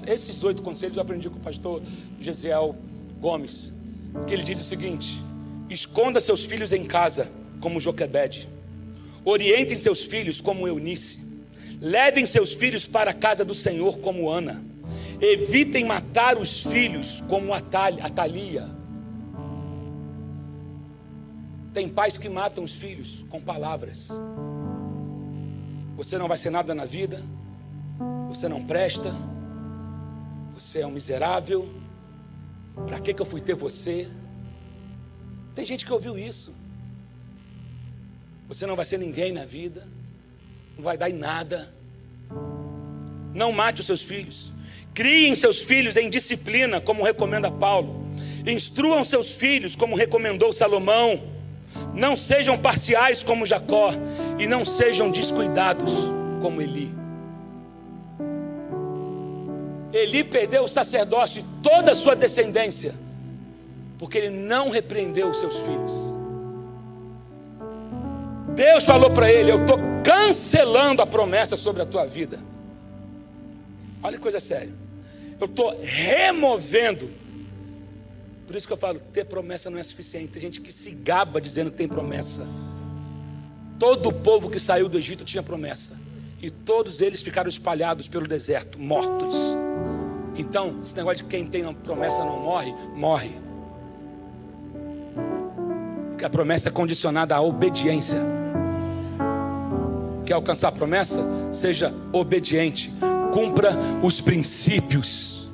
esses 0.09 0.43
oito 0.43 0.61
conselhos 0.61 0.97
eu 0.97 1.03
aprendi 1.03 1.31
com 1.31 1.37
o 1.37 1.41
pastor 1.41 1.81
Gesiel 2.21 2.75
Gomes. 3.21 3.73
Que 4.27 4.35
ele 4.35 4.43
diz 4.43 4.61
o 4.61 4.64
seguinte: 4.64 5.23
esconda 5.71 6.19
seus 6.19 6.45
filhos 6.45 6.73
em 6.73 6.85
casa, 6.85 7.31
como 7.61 7.79
Joquebede. 7.79 8.49
Orientem 9.25 9.77
seus 9.77 10.03
filhos 10.03 10.41
como 10.41 10.67
Eunice. 10.67 11.21
Levem 11.81 12.27
seus 12.27 12.55
filhos 12.55 12.87
para 12.87 13.12
a 13.12 13.14
casa 13.14 13.45
do 13.45 13.55
Senhor 13.55 13.99
como 14.01 14.29
Ana. 14.29 14.64
Evitem 15.21 15.85
matar 15.85 16.38
os 16.38 16.61
filhos 16.61 17.23
como 17.29 17.55
Atalia. 17.55 18.78
Tem 21.79 21.88
pais 21.88 22.19
que 22.19 22.29
matam 22.29 22.64
os 22.64 22.73
filhos 22.73 23.25
com 23.31 23.41
palavras. 23.41 24.09
Você 25.95 26.19
não 26.19 26.27
vai 26.27 26.37
ser 26.37 26.51
nada 26.51 26.75
na 26.75 26.85
vida. 26.85 27.23
Você 28.27 28.49
não 28.49 28.64
presta. 28.64 29.14
Você 30.55 30.81
é 30.81 30.87
um 30.88 30.91
miserável. 30.91 31.69
Para 32.85 32.99
que, 32.99 33.14
que 33.14 33.23
eu 33.23 33.27
fui 33.27 33.41
ter 33.41 33.55
você? 33.55 34.09
Tem 35.55 35.64
gente 35.64 35.87
que 35.87 35.93
ouviu 35.93 36.19
isso. 36.19 36.53
Você 38.49 38.67
não 38.67 38.75
vai 38.75 38.85
ser 38.85 38.99
ninguém 38.99 39.31
na 39.31 39.45
vida. 39.45 39.87
Não 40.77 40.83
vai 40.83 40.99
dar 40.99 41.09
em 41.09 41.14
nada. 41.14 41.73
Não 43.33 43.53
mate 43.53 43.83
os 43.83 43.87
seus 43.87 44.03
filhos. 44.03 44.51
Criem 44.93 45.37
seus 45.37 45.62
filhos 45.62 45.97
em 45.97 46.11
disciplina, 46.11 46.81
como 46.81 47.05
recomenda 47.05 47.53
Paulo. 47.53 48.05
Instruam 48.45 49.05
seus 49.05 49.31
filhos, 49.31 49.77
como 49.77 49.95
recomendou 49.95 50.53
Salomão. 50.53 51.38
Não 51.99 52.17
sejam 52.17 52.57
parciais 52.57 53.23
como 53.25 53.45
Jacó. 53.45 53.91
E 54.39 54.47
não 54.47 54.65
sejam 54.65 55.11
descuidados 55.11 55.93
como 56.41 56.63
Eli. 56.63 56.95
Eli 59.93 60.23
perdeu 60.23 60.65
o 60.65 60.69
sacerdócio 60.69 61.41
e 61.41 61.63
toda 61.63 61.93
a 61.93 61.95
sua 61.95 62.15
descendência, 62.15 62.95
porque 63.99 64.19
ele 64.19 64.31
não 64.31 64.69
repreendeu 64.69 65.29
os 65.29 65.41
seus 65.41 65.59
filhos. 65.59 65.93
Deus 68.55 68.85
falou 68.85 69.11
para 69.11 69.33
ele: 69.33 69.51
Eu 69.51 69.63
estou 69.63 69.79
cancelando 70.05 71.03
a 71.03 71.07
promessa 71.07 71.57
sobre 71.57 71.83
a 71.83 71.87
tua 71.87 72.07
vida. 72.07 72.39
Olha 74.03 74.17
que 74.17 74.23
coisa 74.23 74.39
séria. 74.39 74.73
Eu 75.41 75.47
estou 75.47 75.77
removendo. 75.83 77.11
Por 78.49 78.57
isso 78.57 78.67
que 78.67 78.73
eu 78.73 78.79
falo: 78.79 78.99
ter 79.13 79.27
promessa 79.27 79.69
não 79.69 79.79
é 79.79 79.83
suficiente. 79.83 80.33
Tem 80.33 80.41
gente 80.41 80.63
que 80.63 80.73
se 80.73 80.91
gaba 80.91 81.39
dizendo 81.39 81.71
que 81.71 81.77
tem 81.77 81.87
promessa. 81.87 82.49
Todo 83.79 84.09
o 84.09 84.13
povo 84.13 84.49
que 84.49 84.59
saiu 84.59 84.89
do 84.89 84.97
Egito 84.97 85.23
tinha 85.23 85.43
promessa. 85.43 85.93
E 86.41 86.51
todos 86.51 87.03
eles 87.03 87.21
ficaram 87.21 87.49
espalhados 87.49 88.09
pelo 88.09 88.27
deserto, 88.27 88.79
mortos. 88.79 89.37
Então, 90.35 90.81
esse 90.83 90.97
negócio 90.97 91.19
de 91.19 91.25
quem 91.25 91.47
tem 91.47 91.73
promessa 91.75 92.25
não 92.25 92.41
morre, 92.41 92.75
morre. 92.97 93.33
Porque 96.09 96.25
a 96.25 96.31
promessa 96.31 96.71
é 96.71 96.73
condicionada 96.73 97.37
à 97.37 97.43
obediência. 97.43 98.19
Quer 100.25 100.33
alcançar 100.33 100.69
a 100.69 100.73
promessa? 100.73 101.23
Seja 101.53 101.93
obediente. 102.13 102.91
Cumpra 103.33 103.77
os 104.03 104.23
princípios. 104.23 105.47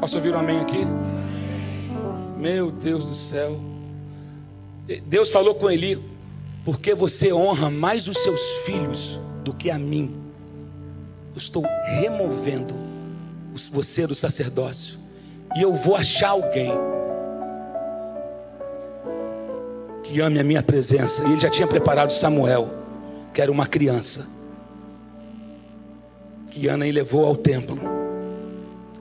Posso 0.00 0.16
ouvir 0.16 0.34
um 0.34 0.38
amém 0.38 0.60
aqui? 0.60 0.78
Meu 2.36 2.70
Deus 2.70 3.06
do 3.06 3.14
céu. 3.14 3.58
Deus 5.06 5.30
falou 5.30 5.54
com 5.54 5.70
Eli: 5.70 5.98
porque 6.64 6.94
você 6.94 7.32
honra 7.32 7.70
mais 7.70 8.08
os 8.08 8.18
seus 8.18 8.40
filhos 8.64 9.20
do 9.44 9.54
que 9.54 9.70
a 9.70 9.78
mim. 9.78 10.14
Eu 11.32 11.38
estou 11.38 11.64
removendo 12.00 12.74
você 13.70 14.06
do 14.06 14.14
sacerdócio. 14.14 14.98
E 15.56 15.62
eu 15.62 15.72
vou 15.72 15.96
achar 15.96 16.30
alguém 16.30 16.72
que 20.02 20.20
ame 20.20 20.38
a 20.38 20.44
minha 20.44 20.62
presença. 20.62 21.22
E 21.24 21.32
ele 21.32 21.40
já 21.40 21.48
tinha 21.48 21.66
preparado 21.66 22.10
Samuel, 22.10 22.68
que 23.32 23.40
era 23.40 23.50
uma 23.50 23.66
criança, 23.66 24.26
que 26.50 26.68
Ana 26.68 26.84
levou 26.86 27.24
ao 27.24 27.36
templo. 27.36 27.78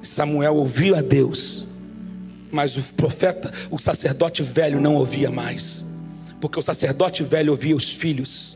Samuel 0.01 0.55
ouviu 0.55 0.95
a 0.95 1.01
Deus, 1.01 1.67
mas 2.55 2.77
o 2.77 2.93
profeta, 2.93 3.51
o 3.69 3.77
sacerdote 3.77 4.41
velho, 4.41 4.79
não 4.79 4.95
ouvia 4.95 5.29
mais, 5.29 5.85
porque 6.39 6.57
o 6.57 6.61
sacerdote 6.61 7.21
velho 7.21 7.51
ouvia 7.51 7.75
os 7.75 7.91
filhos. 7.91 8.55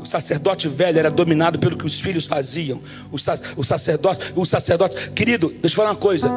O 0.00 0.04
sacerdote 0.04 0.66
velho 0.66 0.98
era 0.98 1.08
dominado 1.08 1.60
pelo 1.60 1.76
que 1.76 1.86
os 1.86 2.00
filhos 2.00 2.26
faziam. 2.26 2.82
O, 3.12 3.16
o 3.56 3.64
sacerdote, 3.64 4.32
o 4.34 4.44
sacerdote, 4.44 5.10
querido, 5.12 5.50
deixa 5.60 5.74
eu 5.74 5.76
falar 5.76 5.90
uma 5.90 5.96
coisa. 5.96 6.28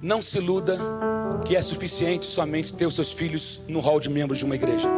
Não 0.00 0.22
se 0.22 0.38
iluda 0.38 0.78
que 1.44 1.56
é 1.56 1.62
suficiente 1.62 2.26
somente 2.26 2.72
ter 2.72 2.86
os 2.86 2.94
seus 2.94 3.10
filhos 3.10 3.60
no 3.66 3.80
hall 3.80 3.98
de 3.98 4.08
membros 4.08 4.38
de 4.38 4.44
uma 4.44 4.54
igreja. 4.54 4.88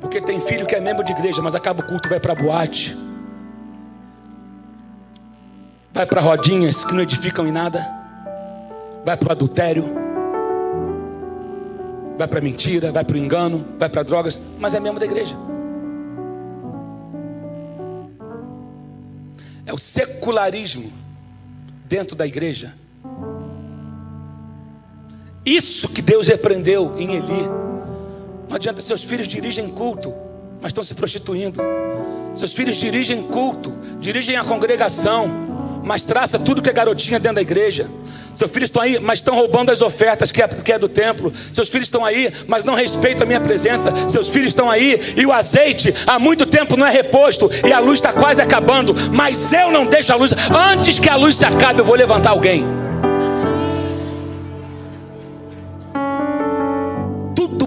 Porque 0.00 0.20
tem 0.20 0.40
filho 0.40 0.66
que 0.66 0.74
é 0.74 0.80
membro 0.80 1.04
de 1.04 1.12
igreja, 1.12 1.40
mas 1.42 1.54
acaba 1.54 1.80
o 1.80 1.86
culto 1.86 2.08
vai 2.08 2.20
para 2.20 2.34
boate. 2.34 2.96
Vai 5.92 6.06
para 6.06 6.20
rodinhas 6.20 6.84
que 6.84 6.92
não 6.92 7.02
edificam 7.02 7.46
em 7.46 7.52
nada. 7.52 7.86
Vai 9.04 9.16
para 9.16 9.28
o 9.28 9.32
adultério 9.32 10.06
vai 12.16 12.26
para 12.26 12.40
mentira, 12.40 12.90
vai 12.90 13.04
para 13.04 13.14
o 13.14 13.18
engano, 13.18 13.64
vai 13.78 13.88
para 13.88 14.02
drogas, 14.02 14.40
mas 14.58 14.74
é 14.74 14.80
membro 14.80 14.98
da 14.98 15.06
igreja. 15.06 15.36
É 19.66 19.72
o 19.72 19.78
secularismo 19.78 20.92
dentro 21.84 22.16
da 22.16 22.26
igreja. 22.26 22.74
Isso 25.44 25.92
que 25.92 26.00
Deus 26.00 26.28
repreendeu 26.28 26.96
em 26.96 27.14
Eli. 27.14 27.65
Não 28.56 28.58
adianta, 28.58 28.80
seus 28.80 29.04
filhos 29.04 29.28
dirigem 29.28 29.68
culto, 29.68 30.14
mas 30.62 30.70
estão 30.70 30.82
se 30.82 30.94
prostituindo. 30.94 31.60
Seus 32.34 32.54
filhos 32.54 32.76
dirigem 32.76 33.22
culto, 33.22 33.70
dirigem 34.00 34.34
a 34.34 34.42
congregação, 34.42 35.28
mas 35.84 36.04
traça 36.04 36.38
tudo 36.38 36.62
que 36.62 36.70
é 36.70 36.72
garotinha 36.72 37.20
dentro 37.20 37.34
da 37.34 37.42
igreja. 37.42 37.86
Seus 38.34 38.50
filhos 38.50 38.68
estão 38.68 38.80
aí, 38.80 38.98
mas 38.98 39.18
estão 39.18 39.34
roubando 39.34 39.70
as 39.70 39.82
ofertas 39.82 40.30
que 40.30 40.40
é, 40.40 40.48
que 40.48 40.72
é 40.72 40.78
do 40.78 40.88
templo. 40.88 41.30
Seus 41.52 41.68
filhos 41.68 41.88
estão 41.88 42.02
aí, 42.02 42.32
mas 42.46 42.64
não 42.64 42.72
respeitam 42.72 43.24
a 43.24 43.26
minha 43.26 43.42
presença. 43.42 43.92
Seus 44.08 44.28
filhos 44.28 44.52
estão 44.52 44.70
aí 44.70 44.98
e 45.14 45.26
o 45.26 45.32
azeite 45.32 45.94
há 46.06 46.18
muito 46.18 46.46
tempo 46.46 46.78
não 46.78 46.86
é 46.86 46.90
reposto 46.90 47.50
e 47.62 47.74
a 47.74 47.78
luz 47.78 47.98
está 47.98 48.10
quase 48.10 48.40
acabando. 48.40 48.96
Mas 49.12 49.52
eu 49.52 49.70
não 49.70 49.84
deixo 49.84 50.14
a 50.14 50.16
luz. 50.16 50.32
Antes 50.72 50.98
que 50.98 51.10
a 51.10 51.16
luz 51.16 51.36
se 51.36 51.44
acabe, 51.44 51.80
eu 51.80 51.84
vou 51.84 51.94
levantar 51.94 52.30
alguém. 52.30 52.64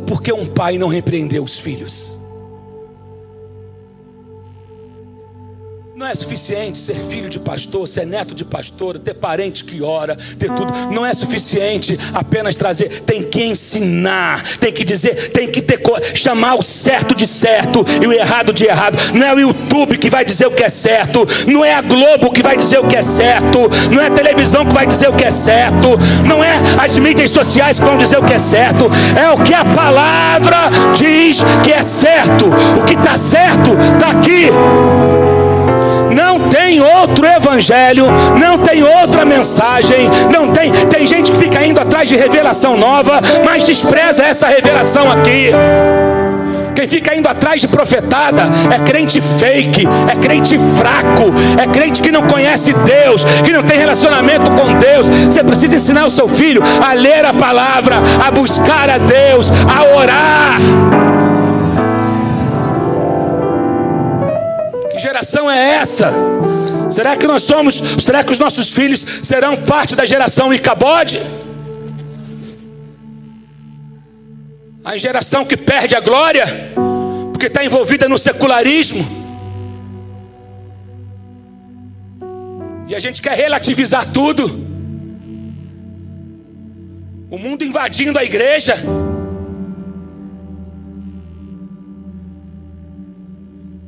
Porque 0.09 0.33
um 0.33 0.43
pai 0.43 0.75
não 0.75 0.87
repreendeu 0.87 1.43
os 1.43 1.59
filhos. 1.59 2.18
Não 5.99 6.07
é 6.07 6.15
suficiente 6.15 6.79
ser 6.79 6.95
filho 6.95 7.27
de 7.27 7.37
pastor, 7.39 7.85
ser 7.85 8.05
neto 8.05 8.33
de 8.33 8.45
pastor, 8.45 8.97
ter 8.97 9.13
parente 9.13 9.65
que 9.65 9.81
ora, 9.81 10.15
ter 10.15 10.49
tudo. 10.49 10.73
Não 10.93 11.05
é 11.05 11.13
suficiente 11.13 11.99
apenas 12.13 12.55
trazer. 12.55 13.01
Tem 13.01 13.21
que 13.21 13.43
ensinar, 13.43 14.41
tem 14.59 14.71
que 14.71 14.85
dizer, 14.85 15.29
tem 15.31 15.51
que 15.51 15.61
ter 15.61 15.77
chamar 16.13 16.55
o 16.55 16.61
certo 16.61 17.13
de 17.13 17.27
certo 17.27 17.85
e 18.01 18.07
o 18.07 18.13
errado 18.13 18.53
de 18.53 18.63
errado. 18.63 18.97
Não 19.13 19.27
é 19.27 19.35
o 19.35 19.39
YouTube 19.39 19.97
que 19.97 20.09
vai 20.09 20.23
dizer 20.23 20.47
o 20.47 20.51
que 20.51 20.63
é 20.63 20.69
certo, 20.69 21.27
não 21.45 21.65
é 21.65 21.73
a 21.73 21.81
Globo 21.81 22.31
que 22.31 22.41
vai 22.41 22.55
dizer 22.55 22.79
o 22.79 22.87
que 22.87 22.95
é 22.95 23.01
certo, 23.01 23.69
não 23.91 24.01
é 24.01 24.07
a 24.07 24.11
televisão 24.11 24.65
que 24.65 24.73
vai 24.73 24.87
dizer 24.87 25.09
o 25.09 25.13
que 25.13 25.25
é 25.25 25.31
certo, 25.31 25.99
não 26.25 26.41
é 26.41 26.53
as 26.81 26.97
mídias 26.97 27.31
sociais 27.31 27.77
que 27.77 27.83
vão 27.83 27.97
dizer 27.97 28.19
o 28.19 28.23
que 28.23 28.35
é 28.35 28.39
certo. 28.39 28.85
É 29.21 29.29
o 29.31 29.43
que 29.43 29.53
a 29.53 29.65
palavra 29.65 30.69
diz 30.97 31.39
que 31.61 31.73
é 31.73 31.83
certo. 31.83 32.45
O 32.79 32.85
que 32.85 32.93
está 32.93 33.17
certo 33.17 33.71
está 33.97 34.11
aqui. 34.11 34.47
Tem 36.59 36.81
outro 36.81 37.25
evangelho, 37.25 38.05
não 38.37 38.57
tem 38.57 38.83
outra 38.83 39.23
mensagem, 39.23 40.09
não 40.29 40.51
tem. 40.51 40.69
Tem 40.87 41.07
gente 41.07 41.31
que 41.31 41.37
fica 41.37 41.65
indo 41.65 41.79
atrás 41.79 42.09
de 42.09 42.17
revelação 42.17 42.75
nova, 42.75 43.21
mas 43.45 43.63
despreza 43.63 44.25
essa 44.25 44.45
revelação 44.45 45.09
aqui. 45.09 45.51
Quem 46.75 46.85
fica 46.85 47.15
indo 47.15 47.29
atrás 47.29 47.61
de 47.61 47.67
profetada 47.69 48.43
é 48.75 48.77
crente 48.79 49.21
fake, 49.21 49.87
é 50.11 50.15
crente 50.17 50.59
fraco, 50.75 51.33
é 51.57 51.65
crente 51.65 52.01
que 52.01 52.11
não 52.11 52.23
conhece 52.23 52.73
Deus, 52.73 53.23
que 53.23 53.53
não 53.53 53.63
tem 53.63 53.77
relacionamento 53.77 54.51
com 54.51 54.73
Deus. 54.79 55.07
Você 55.07 55.41
precisa 55.41 55.77
ensinar 55.77 56.05
o 56.07 56.11
seu 56.11 56.27
filho 56.27 56.61
a 56.85 56.91
ler 56.91 57.23
a 57.23 57.33
palavra, 57.33 57.95
a 58.27 58.29
buscar 58.31 58.89
a 58.89 58.97
Deus, 58.97 59.49
a 59.49 59.95
orar. 59.95 61.18
Geração 64.99 65.49
é 65.49 65.75
essa? 65.75 66.11
Será 66.89 67.15
que 67.15 67.25
nós 67.25 67.43
somos, 67.43 67.75
será 67.99 68.23
que 68.23 68.31
os 68.31 68.37
nossos 68.37 68.71
filhos 68.71 69.05
serão 69.23 69.55
parte 69.55 69.95
da 69.95 70.05
geração 70.05 70.53
Icabode? 70.53 71.21
A 74.83 74.97
geração 74.97 75.45
que 75.45 75.55
perde 75.55 75.95
a 75.95 75.99
glória, 75.99 76.45
porque 77.31 77.45
está 77.45 77.63
envolvida 77.63 78.09
no 78.09 78.17
secularismo. 78.17 79.19
E 82.87 82.95
a 82.95 82.99
gente 82.99 83.21
quer 83.21 83.37
relativizar 83.37 84.11
tudo. 84.11 84.47
O 87.29 87.37
mundo 87.37 87.63
invadindo 87.63 88.17
a 88.17 88.23
igreja. 88.23 88.75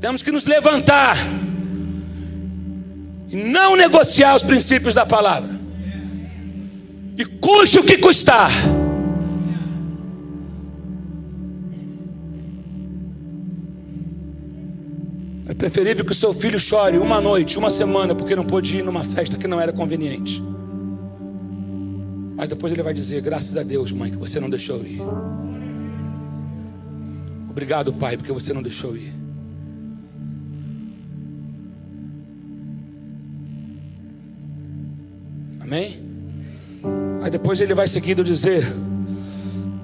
Temos 0.02 0.24
que 0.24 0.32
nos 0.32 0.46
levantar 0.46 1.16
e 3.30 3.36
não 3.36 3.76
negociar 3.76 4.36
os 4.36 4.42
princípios 4.42 4.96
da 4.96 5.06
palavra. 5.06 5.62
E 7.16 7.24
custe 7.24 7.78
o 7.78 7.84
que 7.84 8.00
custar. 8.00 8.50
É 15.48 15.54
preferível 15.54 16.04
que 16.04 16.12
o 16.12 16.16
seu 16.16 16.34
filho 16.34 16.60
chore 16.60 16.98
uma 16.98 17.22
noite, 17.22 17.60
uma 17.60 17.70
semana, 17.70 18.16
porque 18.16 18.36
não 18.36 18.44
pôde 18.44 18.78
ir 18.78 18.84
numa 18.84 19.04
festa 19.04 19.38
que 19.38 19.48
não 19.48 19.62
era 19.62 19.72
conveniente. 19.72 20.42
Mas 22.36 22.50
depois 22.50 22.74
ele 22.74 22.82
vai 22.82 22.94
dizer: 22.94 23.22
Graças 23.22 23.56
a 23.56 23.62
Deus, 23.62 23.92
mãe, 23.92 24.10
que 24.10 24.18
você 24.18 24.40
não 24.40 24.50
deixou 24.50 24.82
ir. 24.84 25.00
Obrigado, 27.48 27.94
pai, 27.94 28.18
porque 28.18 28.32
você 28.32 28.52
não 28.52 28.64
deixou 28.64 28.98
ir. 28.98 29.21
Amém? 35.72 35.98
Aí 37.24 37.32
depois 37.32 37.62
ele 37.62 37.74
vai 37.74 37.88
seguindo 37.88 38.26
dizer, 38.26 38.62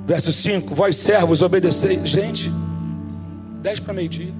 verso 0.05 0.33
5: 0.33 0.75
Vós 0.75 0.97
servos, 0.97 1.41
obedeceis. 1.41 2.09
Gente, 2.09 2.51
10 3.61 3.79
para 3.79 3.93
meio-dia. 3.93 4.33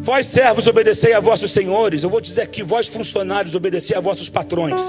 Vós 0.00 0.26
servos 0.26 0.66
obedecei 0.66 1.14
a 1.14 1.20
vossos 1.20 1.52
senhores. 1.52 2.02
Eu 2.02 2.10
vou 2.10 2.20
dizer 2.20 2.42
aqui, 2.42 2.64
vós 2.64 2.88
funcionários 2.88 3.54
obedecei 3.54 3.96
a 3.96 4.00
vossos 4.00 4.28
patrões, 4.28 4.82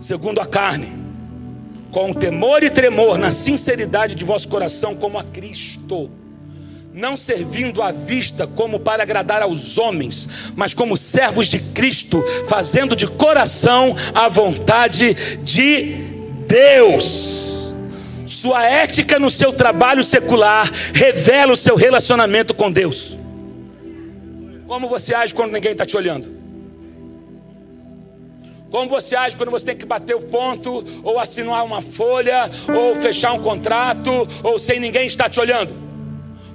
segundo 0.00 0.40
a 0.40 0.46
carne, 0.46 1.05
com 1.96 2.12
temor 2.12 2.62
e 2.62 2.68
tremor, 2.68 3.16
na 3.16 3.32
sinceridade 3.32 4.14
de 4.14 4.22
vosso 4.22 4.46
coração, 4.48 4.94
como 4.94 5.18
a 5.18 5.24
Cristo, 5.24 6.10
não 6.92 7.16
servindo 7.16 7.80
à 7.80 7.90
vista 7.90 8.46
como 8.46 8.78
para 8.78 9.02
agradar 9.02 9.40
aos 9.40 9.78
homens, 9.78 10.28
mas 10.54 10.74
como 10.74 10.94
servos 10.94 11.46
de 11.46 11.58
Cristo, 11.58 12.22
fazendo 12.46 12.94
de 12.94 13.06
coração 13.06 13.96
a 14.14 14.28
vontade 14.28 15.14
de 15.42 15.96
Deus. 16.46 17.74
Sua 18.26 18.62
ética 18.62 19.18
no 19.18 19.30
seu 19.30 19.50
trabalho 19.50 20.04
secular 20.04 20.70
revela 20.92 21.54
o 21.54 21.56
seu 21.56 21.76
relacionamento 21.76 22.52
com 22.52 22.70
Deus. 22.70 23.16
Como 24.66 24.86
você 24.86 25.14
age 25.14 25.32
quando 25.32 25.52
ninguém 25.52 25.72
está 25.72 25.86
te 25.86 25.96
olhando? 25.96 26.35
Como 28.76 28.90
você 28.90 29.16
age 29.16 29.34
quando 29.34 29.50
você 29.50 29.64
tem 29.64 29.74
que 29.74 29.86
bater 29.86 30.14
o 30.14 30.20
ponto, 30.20 30.84
ou 31.02 31.18
assinar 31.18 31.64
uma 31.64 31.80
folha, 31.80 32.42
ou 32.68 32.94
fechar 32.94 33.32
um 33.32 33.42
contrato, 33.42 34.10
ou 34.42 34.58
sem 34.58 34.78
ninguém 34.78 35.06
estar 35.06 35.30
te 35.30 35.40
olhando? 35.40 35.86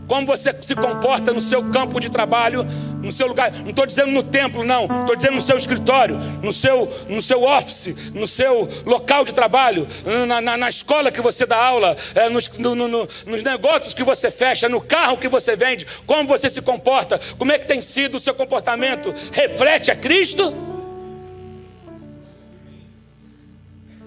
como 0.08 0.28
você 0.28 0.54
se 0.62 0.76
comporta 0.76 1.32
no 1.32 1.40
seu 1.40 1.64
campo 1.72 1.98
de 1.98 2.12
trabalho, 2.12 2.66
no 3.02 3.14
seu 3.14 3.28
lugar. 3.28 3.50
Não 3.62 3.70
estou 3.70 3.86
dizendo 3.86 4.12
no 4.12 4.22
templo, 4.22 4.62
não. 4.62 4.84
Estou 4.84 5.16
dizendo 5.16 5.36
no 5.36 5.42
seu 5.42 5.56
escritório, 5.56 6.20
no 6.44 6.52
seu, 6.52 6.92
no 7.08 7.22
seu 7.22 7.44
office, 7.44 8.12
no 8.14 8.28
seu 8.28 8.68
local 8.86 9.24
de 9.24 9.34
trabalho, 9.34 9.88
na, 10.28 10.42
na, 10.42 10.58
na 10.58 10.70
escola 10.70 11.14
que 11.14 11.22
você 11.22 11.46
dá 11.46 11.56
aula, 11.56 11.96
é, 12.14 12.28
nos, 12.28 12.50
no, 12.58 12.76
no, 12.76 13.08
nos 13.26 13.42
negócios 13.42 13.94
que 13.94 14.04
você 14.04 14.30
fecha, 14.30 14.68
no 14.68 14.82
carro 14.82 15.18
que 15.18 15.30
você 15.30 15.56
vende. 15.56 15.88
Como 16.06 16.28
você 16.28 16.50
se 16.50 16.62
comporta? 16.62 17.18
Como 17.38 17.54
é 17.54 17.58
que 17.58 17.66
tem 17.66 17.82
sido 17.82 18.18
o 18.18 18.20
seu 18.20 18.36
comportamento? 18.36 19.16
Reflete 19.32 19.92
a 19.92 19.96
Cristo? 19.96 20.54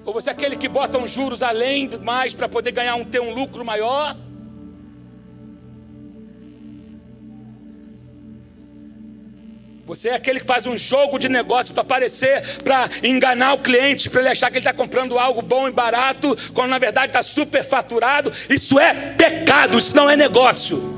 Ou 0.04 0.12
você 0.12 0.28
é 0.28 0.32
aquele 0.32 0.56
que 0.56 0.68
bota 0.68 0.98
uns 0.98 1.10
juros 1.10 1.42
além 1.42 1.88
mais 2.02 2.34
para 2.34 2.48
poder 2.48 2.72
ganhar 2.72 2.94
um, 2.94 3.04
ter 3.04 3.20
um 3.20 3.32
lucro 3.32 3.64
maior? 3.64 4.16
Você 9.86 10.08
é 10.08 10.14
aquele 10.14 10.40
que 10.40 10.46
faz 10.46 10.66
um 10.66 10.76
jogo 10.76 11.18
de 11.18 11.28
negócio 11.28 11.74
para 11.74 11.82
aparecer, 11.82 12.42
para 12.62 12.88
enganar 13.02 13.52
o 13.52 13.58
cliente, 13.58 14.08
para 14.08 14.20
ele 14.20 14.30
achar 14.30 14.50
que 14.50 14.54
ele 14.56 14.66
está 14.66 14.72
comprando 14.72 15.18
algo 15.18 15.42
bom 15.42 15.68
e 15.68 15.72
barato, 15.72 16.36
quando 16.54 16.70
na 16.70 16.78
verdade 16.78 17.08
está 17.08 17.22
superfaturado. 17.22 18.32
Isso 18.48 18.78
é 18.78 18.94
pecado, 19.14 19.78
isso 19.78 19.94
não 19.94 20.08
é 20.08 20.16
negócio. 20.16 20.94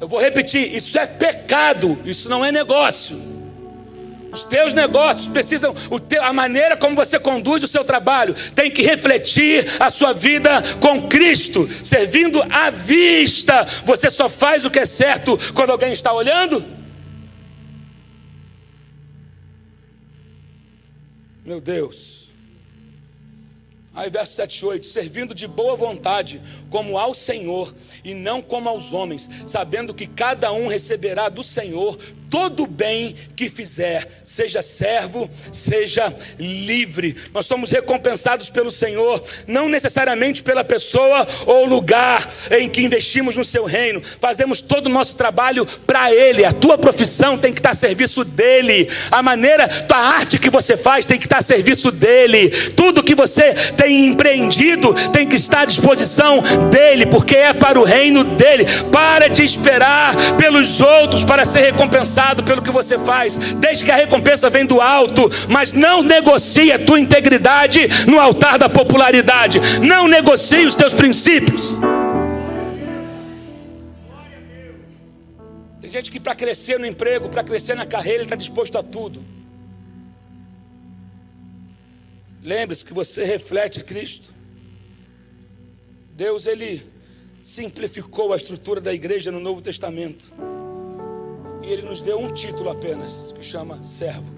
Eu 0.00 0.06
vou 0.06 0.20
repetir: 0.20 0.74
isso 0.74 0.96
é 0.96 1.06
pecado, 1.06 1.98
isso 2.04 2.28
não 2.28 2.44
é 2.44 2.52
negócio. 2.52 3.33
Os 4.34 4.42
teus 4.42 4.74
negócios 4.74 5.28
precisam, 5.28 5.72
teu, 6.08 6.20
a 6.20 6.32
maneira 6.32 6.76
como 6.76 6.96
você 6.96 7.20
conduz 7.20 7.62
o 7.62 7.68
seu 7.68 7.84
trabalho 7.84 8.34
tem 8.52 8.68
que 8.68 8.82
refletir 8.82 9.64
a 9.78 9.88
sua 9.90 10.12
vida 10.12 10.50
com 10.80 11.02
Cristo, 11.02 11.68
servindo 11.70 12.42
à 12.50 12.68
vista. 12.68 13.64
Você 13.84 14.10
só 14.10 14.28
faz 14.28 14.64
o 14.64 14.70
que 14.70 14.80
é 14.80 14.86
certo 14.86 15.38
quando 15.54 15.70
alguém 15.70 15.92
está 15.92 16.12
olhando? 16.12 16.64
Meu 21.44 21.60
Deus. 21.60 22.24
Aí 23.94 24.10
verso 24.10 24.32
7 24.32 24.58
e 24.58 24.66
8, 24.66 24.86
servindo 24.88 25.32
de 25.32 25.46
boa 25.46 25.76
vontade, 25.76 26.42
como 26.68 26.98
ao 26.98 27.14
Senhor, 27.14 27.72
e 28.02 28.12
não 28.12 28.42
como 28.42 28.68
aos 28.68 28.92
homens, 28.92 29.30
sabendo 29.46 29.94
que 29.94 30.08
cada 30.08 30.50
um 30.50 30.66
receberá 30.66 31.28
do 31.28 31.44
Senhor 31.44 31.96
todo 32.30 32.66
bem 32.66 33.14
que 33.36 33.48
fizer, 33.48 34.08
seja 34.24 34.62
servo, 34.62 35.30
seja 35.52 36.12
livre. 36.38 37.14
Nós 37.32 37.46
somos 37.46 37.70
recompensados 37.70 38.50
pelo 38.50 38.70
Senhor, 38.70 39.22
não 39.46 39.68
necessariamente 39.68 40.42
pela 40.42 40.64
pessoa 40.64 41.26
ou 41.46 41.64
lugar 41.64 42.28
em 42.50 42.68
que 42.68 42.82
investimos 42.82 43.36
no 43.36 43.44
seu 43.44 43.64
reino. 43.64 44.02
Fazemos 44.20 44.60
todo 44.60 44.86
o 44.86 44.90
nosso 44.90 45.14
trabalho 45.16 45.66
para 45.86 46.12
Ele. 46.12 46.44
A 46.44 46.52
tua 46.52 46.76
profissão 46.76 47.38
tem 47.38 47.52
que 47.52 47.60
estar 47.60 47.70
a 47.70 47.74
serviço 47.74 48.24
dele. 48.24 48.88
A 49.10 49.22
maneira, 49.22 49.86
a 49.88 49.96
arte 49.96 50.38
que 50.38 50.50
você 50.50 50.76
faz 50.76 51.06
tem 51.06 51.18
que 51.18 51.26
estar 51.26 51.38
a 51.38 51.42
serviço 51.42 51.92
dele. 51.92 52.50
Tudo 52.70 53.02
que 53.02 53.14
você 53.14 53.54
tem 53.76 54.06
empreendido 54.06 54.92
tem 55.12 55.28
que 55.28 55.36
estar 55.36 55.60
à 55.60 55.64
disposição 55.64 56.42
dele, 56.68 57.06
porque 57.06 57.36
é 57.36 57.52
para 57.52 57.78
o 57.78 57.84
reino 57.84 58.24
dele. 58.24 58.66
Para 58.90 59.28
de 59.28 59.44
esperar 59.44 60.14
pelos 60.36 60.80
outros 60.80 61.22
para 61.22 61.44
ser 61.44 61.60
recompensado 61.60 62.13
pelo 62.44 62.62
que 62.62 62.70
você 62.70 62.98
faz, 62.98 63.36
desde 63.54 63.84
que 63.84 63.90
a 63.90 63.96
recompensa 63.96 64.50
vem 64.50 64.66
do 64.66 64.80
alto, 64.80 65.30
mas 65.48 65.72
não 65.72 66.02
negocie 66.02 66.72
a 66.72 66.78
tua 66.78 67.00
integridade 67.00 67.88
no 68.06 68.18
altar 68.18 68.58
da 68.58 68.68
popularidade, 68.68 69.60
não 69.80 70.06
negocie 70.06 70.66
os 70.66 70.76
teus 70.76 70.92
princípios. 70.92 71.74
Tem 75.80 75.90
gente 75.90 76.10
que 76.10 76.20
para 76.20 76.34
crescer 76.34 76.78
no 76.78 76.86
emprego, 76.86 77.28
para 77.28 77.44
crescer 77.44 77.74
na 77.74 77.86
carreira, 77.86 78.18
ele 78.18 78.24
está 78.24 78.36
disposto 78.36 78.78
a 78.78 78.82
tudo. 78.82 79.24
Lembre-se 82.42 82.84
que 82.84 82.92
você 82.92 83.24
reflete 83.24 83.82
Cristo. 83.82 84.30
Deus 86.14 86.46
ele 86.46 86.82
simplificou 87.42 88.32
a 88.32 88.36
estrutura 88.36 88.80
da 88.80 88.92
igreja 88.92 89.32
no 89.32 89.40
Novo 89.40 89.60
Testamento. 89.60 90.26
E 91.64 91.72
ele 91.72 91.80
nos 91.80 92.02
deu 92.02 92.18
um 92.18 92.30
título 92.30 92.68
apenas, 92.68 93.32
que 93.32 93.42
chama 93.42 93.82
servo. 93.82 94.30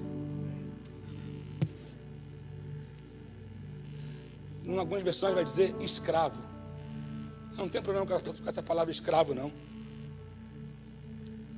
Em 4.65 4.79
algumas 4.79 5.03
versões 5.03 5.35
vai 5.35 5.43
dizer 5.43 5.75
escravo. 5.81 6.41
Não 7.57 7.69
tem 7.69 7.83
problema 7.83 8.07
com 8.07 8.49
essa 8.49 8.63
palavra 8.63 8.93
escravo, 8.93 9.35
não. 9.35 9.49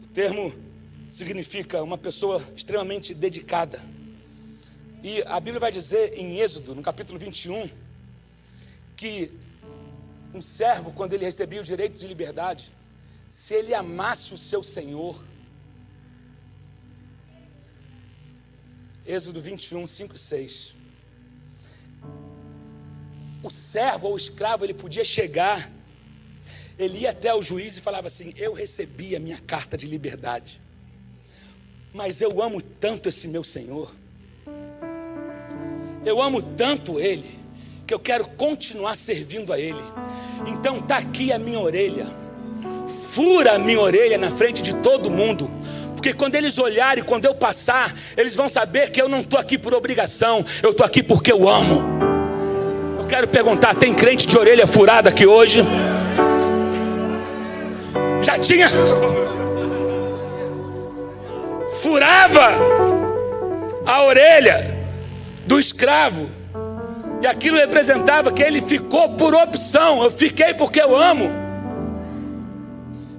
O 0.04 0.08
termo 0.14 0.54
significa 1.10 1.82
uma 1.82 1.98
pessoa 1.98 2.42
extremamente 2.56 3.12
dedicada. 3.12 3.82
E 5.02 5.22
a 5.24 5.38
Bíblia 5.38 5.60
vai 5.60 5.70
dizer 5.70 6.14
em 6.14 6.38
Êxodo, 6.38 6.74
no 6.74 6.82
capítulo 6.82 7.18
21, 7.18 7.68
que 8.96 9.30
um 10.32 10.40
servo, 10.40 10.92
quando 10.92 11.12
ele 11.12 11.26
recebia 11.26 11.60
os 11.60 11.66
direitos 11.66 12.00
de 12.00 12.06
liberdade, 12.06 12.72
se 13.28 13.52
ele 13.52 13.74
amasse 13.74 14.32
o 14.32 14.38
seu 14.38 14.62
senhor, 14.62 15.27
Êxodo 19.08 19.40
21, 19.40 19.86
5 19.86 20.14
e 20.14 20.18
6. 20.18 20.74
O 23.42 23.48
servo 23.48 24.08
ou 24.08 24.12
o 24.12 24.16
escravo, 24.18 24.66
ele 24.66 24.74
podia 24.74 25.02
chegar, 25.02 25.72
ele 26.78 26.98
ia 26.98 27.10
até 27.10 27.34
o 27.34 27.40
juiz 27.40 27.78
e 27.78 27.80
falava 27.80 28.08
assim: 28.08 28.34
Eu 28.36 28.52
recebi 28.52 29.16
a 29.16 29.18
minha 29.18 29.38
carta 29.38 29.78
de 29.78 29.86
liberdade, 29.86 30.60
mas 31.94 32.20
eu 32.20 32.42
amo 32.42 32.60
tanto 32.60 33.08
esse 33.08 33.26
meu 33.28 33.42
senhor, 33.42 33.90
eu 36.04 36.20
amo 36.20 36.42
tanto 36.42 37.00
ele, 37.00 37.38
que 37.86 37.94
eu 37.94 37.98
quero 37.98 38.28
continuar 38.28 38.94
servindo 38.94 39.54
a 39.54 39.58
ele. 39.58 39.80
Então 40.46 40.76
está 40.76 40.98
aqui 40.98 41.32
a 41.32 41.38
minha 41.38 41.58
orelha, 41.58 42.06
fura 43.10 43.54
a 43.54 43.58
minha 43.58 43.80
orelha 43.80 44.18
na 44.18 44.30
frente 44.30 44.60
de 44.60 44.74
todo 44.82 45.10
mundo 45.10 45.50
porque 45.98 46.14
quando 46.14 46.36
eles 46.36 46.56
olharem, 46.58 47.02
quando 47.02 47.24
eu 47.24 47.34
passar, 47.34 47.92
eles 48.16 48.36
vão 48.36 48.48
saber 48.48 48.90
que 48.92 49.02
eu 49.02 49.08
não 49.08 49.18
estou 49.18 49.38
aqui 49.38 49.58
por 49.58 49.74
obrigação, 49.74 50.46
eu 50.62 50.70
estou 50.70 50.86
aqui 50.86 51.02
porque 51.02 51.32
eu 51.32 51.48
amo. 51.48 51.84
Eu 53.00 53.04
quero 53.06 53.26
perguntar: 53.26 53.74
tem 53.74 53.92
crente 53.92 54.24
de 54.24 54.38
orelha 54.38 54.64
furada 54.64 55.08
aqui 55.08 55.26
hoje? 55.26 55.60
Já 58.22 58.38
tinha. 58.38 58.68
Furava 61.82 62.52
a 63.84 64.04
orelha 64.04 64.78
do 65.46 65.58
escravo, 65.58 66.30
e 67.20 67.26
aquilo 67.26 67.56
representava 67.56 68.30
que 68.30 68.42
ele 68.42 68.62
ficou 68.62 69.16
por 69.16 69.34
opção. 69.34 70.04
Eu 70.04 70.12
fiquei 70.12 70.54
porque 70.54 70.80
eu 70.80 70.96
amo. 70.96 71.47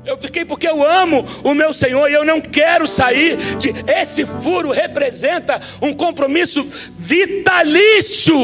Eu 0.09 0.17
fiquei 0.17 0.43
porque 0.43 0.67
eu 0.67 0.83
amo 0.83 1.23
o 1.43 1.53
meu 1.53 1.71
Senhor 1.71 2.09
e 2.09 2.13
eu 2.13 2.25
não 2.25 2.41
quero 2.41 2.87
sair 2.87 3.37
de. 3.57 3.69
Esse 3.87 4.25
furo 4.25 4.71
representa 4.71 5.61
um 5.79 5.93
compromisso 5.93 6.63
vitalício 6.97 8.35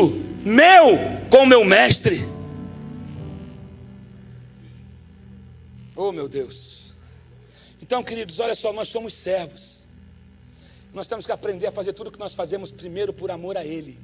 meu 0.46 1.00
com 1.28 1.40
o 1.40 1.48
meu 1.48 1.66
mestre. 1.66 2.24
Oh, 5.96 6.12
meu 6.12 6.28
Deus. 6.28 6.94
Então, 7.82 8.04
queridos, 8.04 8.40
olha 8.40 8.54
só, 8.54 8.72
nós 8.72 8.90
somos 8.90 9.16
servos. 9.16 9.86
Nós 10.94 11.08
temos 11.08 11.26
que 11.26 11.32
aprender 11.32 11.66
a 11.66 11.72
fazer 11.72 11.94
tudo 11.94 12.08
o 12.08 12.12
que 12.12 12.20
nós 12.20 12.36
fazemos 12.36 12.72
primeiro 12.72 13.12
por 13.12 13.32
amor 13.32 13.58
a 13.58 13.66
Ele. 13.66 13.98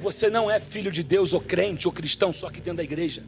Você 0.00 0.30
não 0.30 0.48
é 0.48 0.60
filho 0.60 0.92
de 0.92 1.02
Deus 1.02 1.32
ou 1.32 1.40
crente 1.40 1.88
ou 1.88 1.92
cristão 1.92 2.32
só 2.32 2.46
aqui 2.46 2.60
dentro 2.60 2.76
da 2.76 2.84
igreja. 2.84 3.24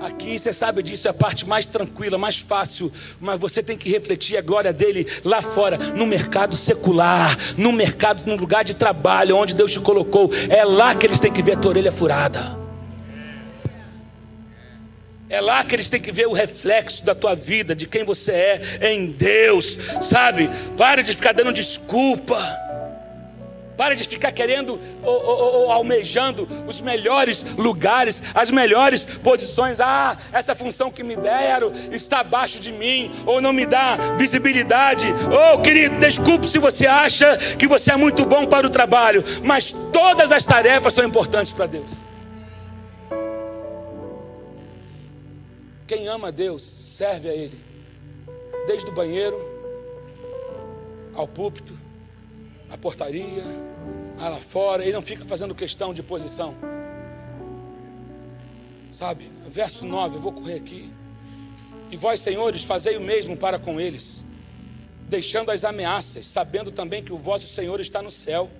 Aqui 0.00 0.38
você 0.38 0.50
sabe 0.50 0.82
disso, 0.82 1.06
é 1.06 1.10
a 1.10 1.14
parte 1.14 1.46
mais 1.46 1.66
tranquila, 1.66 2.16
mais 2.16 2.38
fácil, 2.38 2.90
mas 3.20 3.38
você 3.38 3.62
tem 3.62 3.76
que 3.76 3.90
refletir 3.90 4.38
a 4.38 4.40
glória 4.40 4.72
dele 4.72 5.06
lá 5.22 5.42
fora, 5.42 5.76
no 5.76 6.06
mercado 6.06 6.56
secular, 6.56 7.36
no 7.58 7.70
mercado, 7.70 8.24
no 8.24 8.34
lugar 8.36 8.64
de 8.64 8.74
trabalho, 8.74 9.36
onde 9.36 9.54
Deus 9.54 9.72
te 9.72 9.80
colocou. 9.80 10.30
É 10.48 10.64
lá 10.64 10.94
que 10.94 11.06
eles 11.06 11.20
têm 11.20 11.30
que 11.30 11.42
ver 11.42 11.52
a 11.52 11.56
tua 11.56 11.72
orelha 11.72 11.92
furada. 11.92 12.58
É 15.28 15.40
lá 15.40 15.62
que 15.62 15.76
eles 15.76 15.90
têm 15.90 16.00
que 16.00 16.10
ver 16.10 16.26
o 16.26 16.32
reflexo 16.32 17.04
da 17.04 17.14
tua 17.14 17.36
vida, 17.36 17.74
de 17.74 17.86
quem 17.86 18.02
você 18.02 18.32
é 18.80 18.92
em 18.92 19.06
Deus, 19.06 19.78
sabe? 20.00 20.50
Pare 20.76 21.02
de 21.02 21.14
ficar 21.14 21.32
dando 21.32 21.52
desculpa. 21.52 22.69
Para 23.80 23.96
de 23.96 24.06
ficar 24.06 24.30
querendo 24.30 24.78
ou, 25.02 25.24
ou, 25.24 25.54
ou, 25.54 25.72
almejando 25.72 26.46
os 26.66 26.82
melhores 26.82 27.42
lugares, 27.56 28.22
as 28.34 28.50
melhores 28.50 29.06
posições. 29.06 29.80
Ah, 29.80 30.18
essa 30.34 30.54
função 30.54 30.92
que 30.92 31.02
me 31.02 31.16
deram 31.16 31.72
está 31.90 32.20
abaixo 32.20 32.60
de 32.60 32.72
mim, 32.72 33.10
ou 33.24 33.40
não 33.40 33.54
me 33.54 33.64
dá 33.64 33.96
visibilidade. 34.18 35.06
Oh, 35.32 35.62
querido, 35.62 35.98
desculpe 35.98 36.46
se 36.46 36.58
você 36.58 36.86
acha 36.86 37.38
que 37.56 37.66
você 37.66 37.92
é 37.92 37.96
muito 37.96 38.26
bom 38.26 38.44
para 38.44 38.66
o 38.66 38.70
trabalho, 38.70 39.24
mas 39.42 39.72
todas 39.90 40.30
as 40.30 40.44
tarefas 40.44 40.92
são 40.92 41.06
importantes 41.06 41.50
para 41.50 41.64
Deus. 41.64 41.90
Quem 45.86 46.06
ama 46.06 46.28
a 46.28 46.30
Deus, 46.30 46.62
serve 46.62 47.30
a 47.30 47.32
Ele, 47.32 47.58
desde 48.66 48.90
o 48.90 48.92
banheiro 48.92 49.38
ao 51.14 51.26
púlpito, 51.26 51.72
à 52.70 52.76
portaria, 52.76 53.69
lá 54.28 54.38
fora, 54.38 54.82
ele 54.82 54.92
não 54.92 55.02
fica 55.02 55.24
fazendo 55.24 55.54
questão 55.54 55.94
de 55.94 56.02
posição. 56.02 56.54
Sabe? 58.90 59.30
Verso 59.48 59.86
9, 59.86 60.16
eu 60.16 60.20
vou 60.20 60.32
correr 60.32 60.56
aqui. 60.56 60.92
E 61.90 61.96
vós, 61.96 62.20
senhores, 62.20 62.62
fazei 62.64 62.96
o 62.96 63.00
mesmo 63.00 63.36
para 63.36 63.58
com 63.58 63.80
eles, 63.80 64.22
deixando 65.08 65.50
as 65.50 65.64
ameaças, 65.64 66.26
sabendo 66.26 66.70
também 66.70 67.02
que 67.02 67.12
o 67.12 67.18
vosso 67.18 67.46
Senhor 67.48 67.80
está 67.80 68.00
no 68.00 68.10
céu 68.10 68.50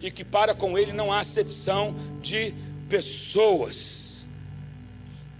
e 0.00 0.10
que 0.10 0.24
para 0.24 0.54
com 0.54 0.76
ele 0.76 0.92
não 0.92 1.12
há 1.12 1.20
acepção 1.20 1.94
de 2.20 2.54
pessoas. 2.88 4.26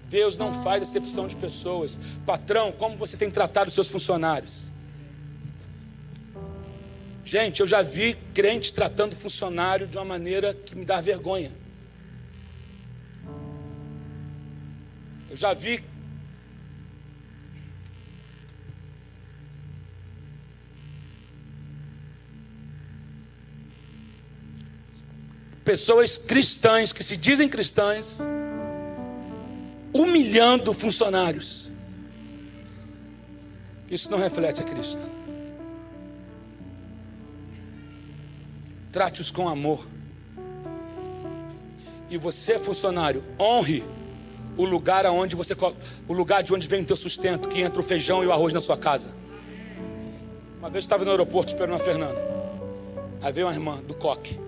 Deus 0.08 0.38
não 0.38 0.52
faz 0.62 0.82
acepção 0.82 1.26
de 1.26 1.36
pessoas. 1.36 1.98
Patrão, 2.24 2.72
como 2.72 2.96
você 2.96 3.16
tem 3.16 3.30
tratado 3.30 3.68
os 3.68 3.74
seus 3.74 3.88
funcionários? 3.88 4.67
Gente, 7.28 7.60
eu 7.60 7.66
já 7.66 7.82
vi 7.82 8.16
crente 8.32 8.72
tratando 8.72 9.14
funcionário 9.14 9.86
de 9.86 9.98
uma 9.98 10.04
maneira 10.06 10.54
que 10.54 10.74
me 10.74 10.82
dá 10.82 10.98
vergonha. 10.98 11.52
Eu 15.28 15.36
já 15.36 15.52
vi 15.52 15.84
pessoas 25.62 26.16
cristãs 26.16 26.94
que 26.94 27.04
se 27.04 27.14
dizem 27.14 27.46
cristãs 27.46 28.20
humilhando 29.92 30.72
funcionários. 30.72 31.70
Isso 33.90 34.10
não 34.10 34.16
reflete 34.16 34.62
a 34.62 34.64
Cristo. 34.64 35.17
Trate-os 38.92 39.30
com 39.30 39.48
amor. 39.48 39.86
E 42.10 42.16
você, 42.16 42.58
funcionário, 42.58 43.22
honre 43.38 43.84
o 44.56 44.64
lugar 44.64 45.06
aonde 45.06 45.36
você 45.36 45.54
o 46.08 46.12
lugar 46.12 46.42
de 46.42 46.52
onde 46.52 46.66
vem 46.66 46.82
o 46.82 46.84
teu 46.84 46.96
sustento, 46.96 47.48
que 47.48 47.60
entra 47.60 47.80
o 47.80 47.84
feijão 47.84 48.24
e 48.24 48.26
o 48.26 48.32
arroz 48.32 48.52
na 48.52 48.60
sua 48.60 48.76
casa. 48.76 49.12
Uma 50.58 50.68
vez 50.68 50.84
eu 50.84 50.86
estava 50.86 51.04
no 51.04 51.10
aeroporto 51.10 51.52
esperando 51.52 51.76
a 51.76 51.78
Fernanda. 51.78 52.18
Aí 53.22 53.32
veio 53.32 53.46
uma 53.46 53.52
irmã 53.52 53.76
do 53.82 53.94
coque, 53.94 54.38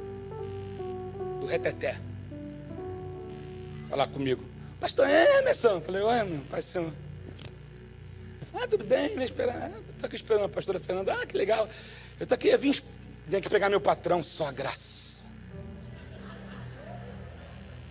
do 1.41 1.47
reteté, 1.47 1.99
falar 3.89 4.07
comigo. 4.09 4.43
Pastor 4.81 5.07
Emerson, 5.09 5.73
eu 5.73 5.81
falei, 5.81 6.03
ué, 6.03 6.25
meu, 6.25 6.41
pai 6.51 6.63
senhor. 6.63 6.93
Ah, 8.55 8.67
tudo 8.67 8.85
bem, 8.85 9.15
vem 9.15 9.25
esperar. 9.25 9.71
Estou 9.93 10.07
aqui 10.07 10.17
esperando 10.17 10.45
a 10.45 10.49
pastora 10.49 10.81
Fernanda. 10.81 11.15
Ah, 11.15 11.27
que 11.27 11.37
legal. 11.37 11.69
Eu 12.19 12.25
estou 12.25 12.35
aqui, 12.35 12.49
eu 12.49 12.59
vim 12.59 12.73
tem 13.29 13.41
que 13.41 13.51
pegar 13.51 13.69
meu 13.69 13.81
patrão, 13.81 14.23
só 14.23 14.51
graça. 14.51 15.29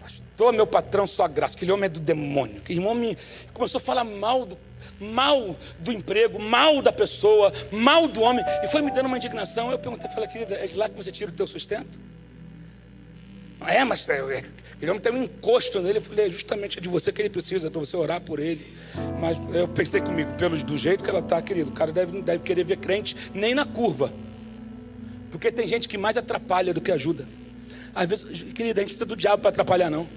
Pastor, 0.01 0.53
meu 0.53 0.65
patrão, 0.65 1.05
só 1.05 1.27
graça. 1.27 1.55
Aquele 1.55 1.71
homem 1.71 1.86
é 1.86 1.89
do 1.89 1.99
demônio. 1.99 2.61
Que 2.61 2.80
homem 2.80 3.15
começou 3.53 3.80
a 3.80 3.82
falar 3.82 4.05
mal 4.05 4.45
do, 4.45 4.57
mal 4.99 5.55
do 5.80 5.91
emprego, 5.91 6.39
mal 6.39 6.82
da 6.82 6.91
pessoa, 6.91 7.51
mal 7.71 8.07
do 8.07 8.21
homem. 8.21 8.43
E 8.63 8.67
foi 8.67 8.82
me 8.82 8.91
dando 8.91 9.07
uma 9.07 9.17
indignação. 9.17 9.71
Eu 9.71 9.77
perguntei, 9.77 10.09
falei, 10.09 10.30
querida, 10.30 10.55
é 10.55 10.65
de 10.65 10.75
lá 10.75 10.88
que 10.88 10.95
você 10.95 11.11
tira 11.11 11.30
o 11.30 11.34
teu 11.34 11.45
sustento? 11.45 11.99
É, 13.67 13.84
mas 13.84 14.07
é, 14.07 14.19
é, 14.19 14.43
aquele 14.73 14.91
homem 14.91 15.01
tem 15.01 15.11
um 15.11 15.23
encosto 15.23 15.82
nele. 15.82 15.97
Eu 15.97 16.01
falei, 16.01 16.27
é 16.27 16.30
justamente 16.30 16.80
de 16.80 16.88
você 16.88 17.11
que 17.11 17.21
ele 17.21 17.30
precisa, 17.30 17.69
para 17.69 17.80
você 17.80 17.97
orar 17.97 18.21
por 18.21 18.39
ele. 18.39 18.73
Mas 19.19 19.38
eu 19.53 19.67
pensei 19.67 19.99
comigo, 19.99 20.34
pelo 20.38 20.57
do 20.63 20.77
jeito 20.77 21.03
que 21.03 21.09
ela 21.09 21.19
está, 21.19 21.41
querido, 21.41 21.69
o 21.69 21.73
cara 21.73 21.91
deve, 21.91 22.13
não 22.13 22.21
deve 22.21 22.43
querer 22.43 22.63
ver 22.63 22.77
crente 22.77 23.15
nem 23.34 23.53
na 23.53 23.65
curva. 23.65 24.13
Porque 25.30 25.51
tem 25.51 25.67
gente 25.67 25.88
que 25.88 25.97
mais 25.97 26.17
atrapalha 26.17 26.73
do 26.73 26.82
que 26.82 26.91
ajuda. 26.91 27.27
Às 27.93 28.07
vezes, 28.07 28.43
querida, 28.53 28.80
a 28.80 28.84
gente 28.84 28.91
precisa 28.91 29.05
do 29.05 29.15
diabo 29.15 29.41
para 29.41 29.49
atrapalhar, 29.49 29.89
não. 29.89 30.07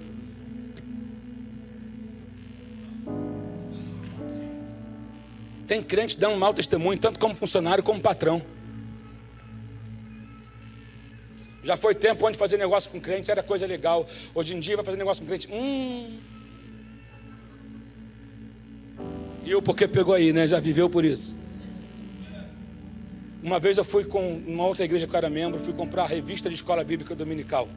Tem 5.67 5.81
crente 5.81 6.19
dando 6.19 6.35
um 6.35 6.39
mau 6.39 6.53
testemunho, 6.53 6.99
tanto 6.99 7.19
como 7.19 7.33
funcionário 7.33 7.83
como 7.83 7.99
patrão. 7.99 8.41
Já 11.63 11.77
foi 11.77 11.95
tempo 11.95 12.27
onde 12.27 12.37
fazer 12.37 12.57
negócio 12.57 12.91
com 12.91 12.99
crente 12.99 13.31
era 13.31 13.41
coisa 13.41 13.65
legal. 13.65 14.07
Hoje 14.35 14.53
em 14.53 14.59
dia 14.59 14.75
vai 14.75 14.83
fazer 14.83 14.97
negócio 14.97 15.23
com 15.23 15.29
crente. 15.29 15.47
Hum. 15.51 16.19
E 19.45 19.51
eu 19.51 19.61
porque 19.61 19.87
pegou 19.87 20.13
aí, 20.13 20.33
né? 20.33 20.47
Já 20.47 20.59
viveu 20.59 20.89
por 20.89 21.05
isso. 21.05 21.42
Uma 23.43 23.59
vez 23.59 23.77
eu 23.77 23.83
fui 23.83 24.05
com 24.05 24.37
uma 24.37 24.65
outra 24.65 24.85
igreja 24.85 25.05
que 25.05 25.13
eu 25.13 25.17
era 25.17 25.29
membro, 25.29 25.59
fui 25.59 25.73
comprar 25.73 26.03
a 26.03 26.07
revista 26.07 26.47
de 26.47 26.55
escola 26.55 26.81
bíblica 26.81 27.13
dominical. 27.13 27.67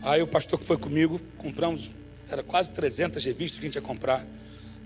Aí 0.00 0.22
o 0.22 0.26
pastor 0.26 0.58
que 0.58 0.64
foi 0.64 0.78
comigo, 0.78 1.20
compramos, 1.36 1.90
era 2.30 2.42
quase 2.42 2.70
300 2.70 3.22
revistas 3.22 3.60
que 3.60 3.66
a 3.66 3.68
gente 3.68 3.74
ia 3.74 3.82
comprar. 3.82 4.20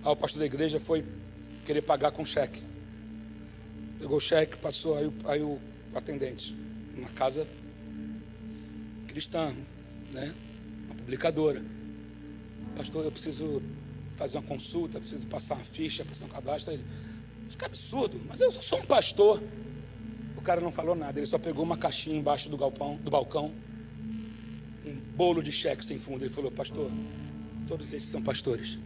Aí 0.02 0.10
o 0.10 0.16
pastor 0.16 0.40
da 0.40 0.46
igreja 0.46 0.80
foi 0.80 1.04
querer 1.64 1.82
pagar 1.82 2.10
com 2.10 2.26
cheque. 2.26 2.60
Pegou 4.00 4.16
o 4.16 4.20
cheque, 4.20 4.56
passou, 4.56 4.98
aí, 4.98 5.08
aí 5.26 5.42
o 5.42 5.60
atendente, 5.94 6.52
uma 6.96 7.08
casa 7.10 7.46
cristã, 9.06 9.54
né? 10.12 10.34
Uma 10.86 10.96
publicadora. 10.96 11.62
Pastor, 12.74 13.04
eu 13.04 13.12
preciso 13.12 13.62
fazer 14.16 14.38
uma 14.38 14.42
consulta, 14.42 14.98
preciso 14.98 15.24
passar 15.28 15.54
uma 15.54 15.64
ficha, 15.64 16.04
passar 16.04 16.24
um 16.24 16.30
cadastro. 16.30 16.72
Aí 16.72 16.78
ele, 16.78 16.84
que 17.56 17.64
absurdo, 17.64 18.20
mas 18.28 18.40
eu 18.40 18.50
sou 18.52 18.80
um 18.80 18.84
pastor. 18.84 19.42
O 20.36 20.40
cara 20.42 20.60
não 20.60 20.70
falou 20.70 20.94
nada, 20.94 21.18
ele 21.18 21.26
só 21.26 21.38
pegou 21.38 21.64
uma 21.64 21.76
caixinha 21.76 22.16
embaixo 22.16 22.48
do 22.48 22.56
galpão, 22.56 22.96
do 22.96 23.10
balcão, 23.10 23.54
um 24.84 24.94
bolo 25.16 25.42
de 25.42 25.50
cheque 25.50 25.84
sem 25.84 25.98
fundo. 25.98 26.24
Ele 26.24 26.32
falou, 26.32 26.50
pastor, 26.50 26.90
todos 27.66 27.92
esses 27.92 28.08
são 28.08 28.22
pastores. 28.22 28.78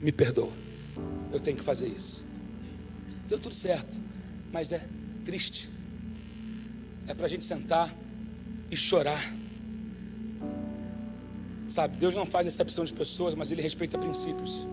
Me 0.00 0.12
perdoa, 0.12 0.52
eu 1.32 1.40
tenho 1.40 1.56
que 1.56 1.64
fazer 1.64 1.88
isso. 1.88 2.24
Deu 3.28 3.38
tudo 3.38 3.54
certo, 3.54 4.00
mas 4.52 4.72
é 4.72 4.86
triste. 5.24 5.68
É 7.06 7.14
para 7.14 7.26
a 7.26 7.28
gente 7.28 7.44
sentar 7.44 7.94
e 8.70 8.76
chorar. 8.76 9.34
Sabe, 11.68 11.96
Deus 11.96 12.14
não 12.14 12.26
faz 12.26 12.46
exceção 12.46 12.84
de 12.84 12.92
pessoas, 12.92 13.34
mas 13.34 13.50
Ele 13.50 13.62
respeita 13.62 13.98
princípios. 13.98 14.66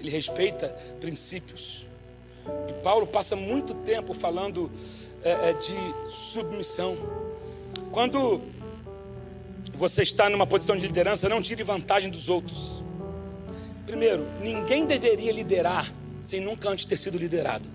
Ele 0.00 0.10
respeita 0.10 0.68
princípios. 0.98 1.86
E 2.68 2.72
Paulo 2.82 3.06
passa 3.06 3.36
muito 3.36 3.74
tempo 3.74 4.14
falando 4.14 4.70
é, 5.22 5.50
é, 5.50 5.52
de 5.52 5.76
submissão. 6.08 6.96
Quando 7.92 8.40
você 9.74 10.02
está 10.02 10.28
numa 10.28 10.46
posição 10.46 10.76
de 10.76 10.86
liderança, 10.86 11.28
não 11.28 11.42
tire 11.42 11.62
vantagem 11.62 12.10
dos 12.10 12.28
outros. 12.28 12.82
Primeiro, 13.86 14.26
ninguém 14.40 14.86
deveria 14.86 15.32
liderar 15.32 15.92
sem 16.22 16.40
nunca 16.40 16.68
antes 16.68 16.84
ter 16.84 16.96
sido 16.96 17.18
liderado. 17.18 17.68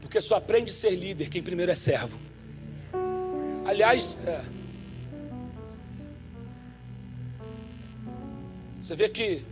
Porque 0.00 0.20
só 0.20 0.36
aprende 0.36 0.70
a 0.70 0.74
ser 0.74 0.90
líder 0.90 1.28
quem 1.28 1.42
primeiro 1.42 1.72
é 1.72 1.74
servo. 1.74 2.18
Aliás, 3.64 4.20
é, 4.26 4.42
Você 8.84 8.94
vê 8.94 9.08
que 9.08 9.42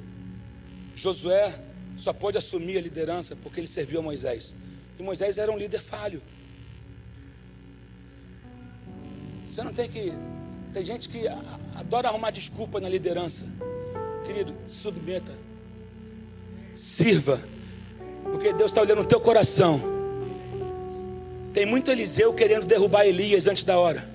Josué 0.95 1.59
só 1.97 2.13
pôde 2.13 2.37
assumir 2.37 2.77
a 2.77 2.83
liderança 2.83 3.35
porque 3.35 3.61
ele 3.61 3.67
serviu 3.67 4.01
a 4.01 4.03
Moisés. 4.03 4.55
E 4.99 5.03
Moisés 5.03 5.39
era 5.39 5.51
um 5.51 5.57
líder 5.57 5.81
falho. 5.81 6.23
Você 9.47 9.63
não 9.65 9.73
tem 9.73 9.89
que. 9.89 10.13
Tem 10.75 10.85
gente 10.85 11.09
que 11.09 11.27
adora 11.75 12.09
arrumar 12.09 12.31
desculpa 12.31 12.79
na 12.79 12.91
liderança. 12.91 13.47
Querido, 14.27 14.55
submeta. 14.67 15.33
Sirva. 16.75 17.43
Porque 18.25 18.53
Deus 18.53 18.71
está 18.71 18.83
olhando 18.83 18.99
no 18.99 19.09
teu 19.09 19.21
coração. 19.21 19.81
Tem 21.55 21.65
muito 21.65 21.91
Eliseu 21.91 22.35
querendo 22.35 22.67
derrubar 22.67 23.07
Elias 23.07 23.47
antes 23.47 23.65
da 23.65 23.79
hora. 23.79 24.12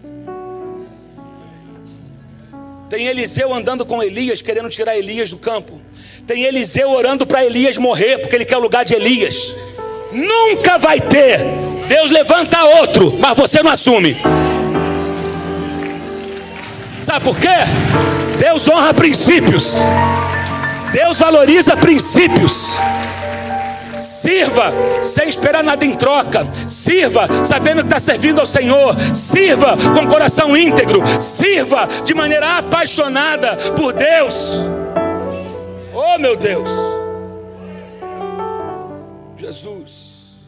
Tem 2.90 3.06
Eliseu 3.06 3.54
andando 3.54 3.86
com 3.86 4.02
Elias, 4.02 4.42
querendo 4.42 4.70
tirar 4.70 4.98
Elias 4.98 5.30
do 5.30 5.38
campo. 5.38 5.82
Tem 6.26 6.44
Eliseu 6.44 6.90
orando 6.90 7.26
para 7.26 7.44
Elias 7.44 7.78
morrer, 7.78 8.20
porque 8.20 8.36
ele 8.36 8.46
quer 8.46 8.58
o 8.58 8.62
lugar 8.62 8.86
de 8.86 8.94
Elias. 8.94 9.54
Nunca 10.12 10.78
vai 10.78 11.00
ter. 11.00 11.40
Deus 11.88 12.12
levanta 12.12 12.64
outro, 12.64 13.14
mas 13.20 13.38
você 13.38 13.62
não 13.62 13.72
assume. 13.72 14.18
Sabe 17.02 17.26
por 17.26 17.38
quê? 17.38 17.48
Deus 18.40 18.68
honra 18.70 18.94
princípios. 18.94 19.76
Deus 20.94 21.20
valoriza 21.20 21.76
princípios. 21.76 22.76
Sirva 24.28 24.74
sem 25.02 25.30
esperar 25.30 25.64
nada 25.64 25.86
em 25.86 25.94
troca. 25.94 26.46
Sirva 26.68 27.46
sabendo 27.46 27.80
que 27.80 27.88
está 27.88 27.98
servindo 27.98 28.42
ao 28.42 28.46
Senhor. 28.46 28.94
Sirva 29.16 29.78
com 29.96 30.06
coração 30.06 30.58
íntegro. 30.58 31.02
Sirva 31.22 31.88
de 32.04 32.14
maneira 32.14 32.58
apaixonada 32.58 33.56
por 33.74 33.94
Deus. 33.94 34.60
Oh, 35.94 36.20
meu 36.20 36.36
Deus. 36.36 36.70
Jesus. 39.38 40.46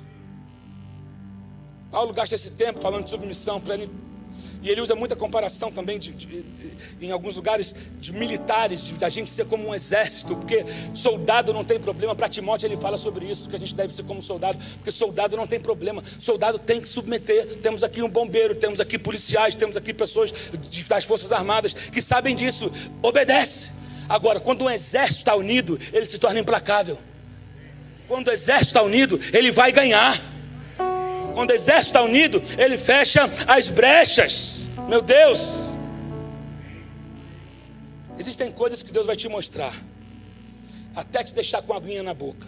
Paulo 1.89 2.11
gasta 2.11 2.35
esse 2.35 2.51
tempo 2.51 2.81
falando 2.81 3.05
de 3.05 3.11
submissão 3.11 3.61
para 3.61 3.75
ele 3.75 3.89
e 4.61 4.69
ele 4.69 4.81
usa 4.81 4.93
muita 4.93 5.15
comparação 5.15 5.71
também 5.71 5.97
de, 5.97 6.11
de, 6.11 6.25
de, 6.25 6.75
em 6.99 7.11
alguns 7.11 7.35
lugares 7.35 7.73
de 7.99 8.11
militares, 8.11 8.89
da 8.97 9.07
gente 9.07 9.29
ser 9.29 9.45
como 9.45 9.69
um 9.69 9.73
exército, 9.73 10.35
porque 10.35 10.65
soldado 10.93 11.53
não 11.53 11.63
tem 11.63 11.79
problema. 11.79 12.13
Para 12.13 12.27
Timóteo 12.27 12.67
ele 12.67 12.75
fala 12.75 12.97
sobre 12.97 13.25
isso, 13.25 13.49
que 13.49 13.55
a 13.55 13.59
gente 13.59 13.73
deve 13.73 13.93
ser 13.93 14.03
como 14.03 14.21
soldado, 14.21 14.57
porque 14.75 14.91
soldado 14.91 15.37
não 15.37 15.47
tem 15.47 15.59
problema. 15.59 16.03
Soldado 16.19 16.59
tem 16.59 16.81
que 16.81 16.89
submeter. 16.89 17.57
Temos 17.61 17.83
aqui 17.83 18.01
um 18.01 18.09
bombeiro, 18.09 18.53
temos 18.53 18.81
aqui 18.81 18.97
policiais, 18.97 19.55
temos 19.55 19.77
aqui 19.77 19.93
pessoas 19.93 20.33
das 20.87 21.05
forças 21.05 21.31
armadas 21.31 21.73
que 21.73 22.01
sabem 22.01 22.35
disso. 22.35 22.71
Obedece. 23.01 23.71
Agora, 24.09 24.39
quando 24.39 24.65
um 24.65 24.69
exército 24.69 25.19
está 25.19 25.35
unido, 25.35 25.79
ele 25.93 26.05
se 26.05 26.19
torna 26.19 26.39
implacável. 26.39 26.97
Quando 28.07 28.27
o 28.27 28.31
exército 28.31 28.71
está 28.71 28.81
unido, 28.81 29.19
ele 29.31 29.51
vai 29.51 29.71
ganhar. 29.71 30.19
Quando 31.39 31.51
o 31.51 31.53
exército 31.53 31.87
está 31.87 32.03
unido, 32.03 32.41
ele 32.57 32.77
fecha 32.77 33.21
as 33.47 33.69
brechas. 33.69 34.57
Meu 34.89 35.01
Deus. 35.01 35.61
Existem 38.17 38.51
coisas 38.51 38.83
que 38.83 38.91
Deus 38.91 39.05
vai 39.05 39.15
te 39.15 39.29
mostrar, 39.29 39.73
até 40.93 41.23
te 41.23 41.33
deixar 41.33 41.61
com 41.61 41.71
a 41.71 41.77
aguinha 41.77 42.03
na 42.03 42.13
boca. 42.13 42.45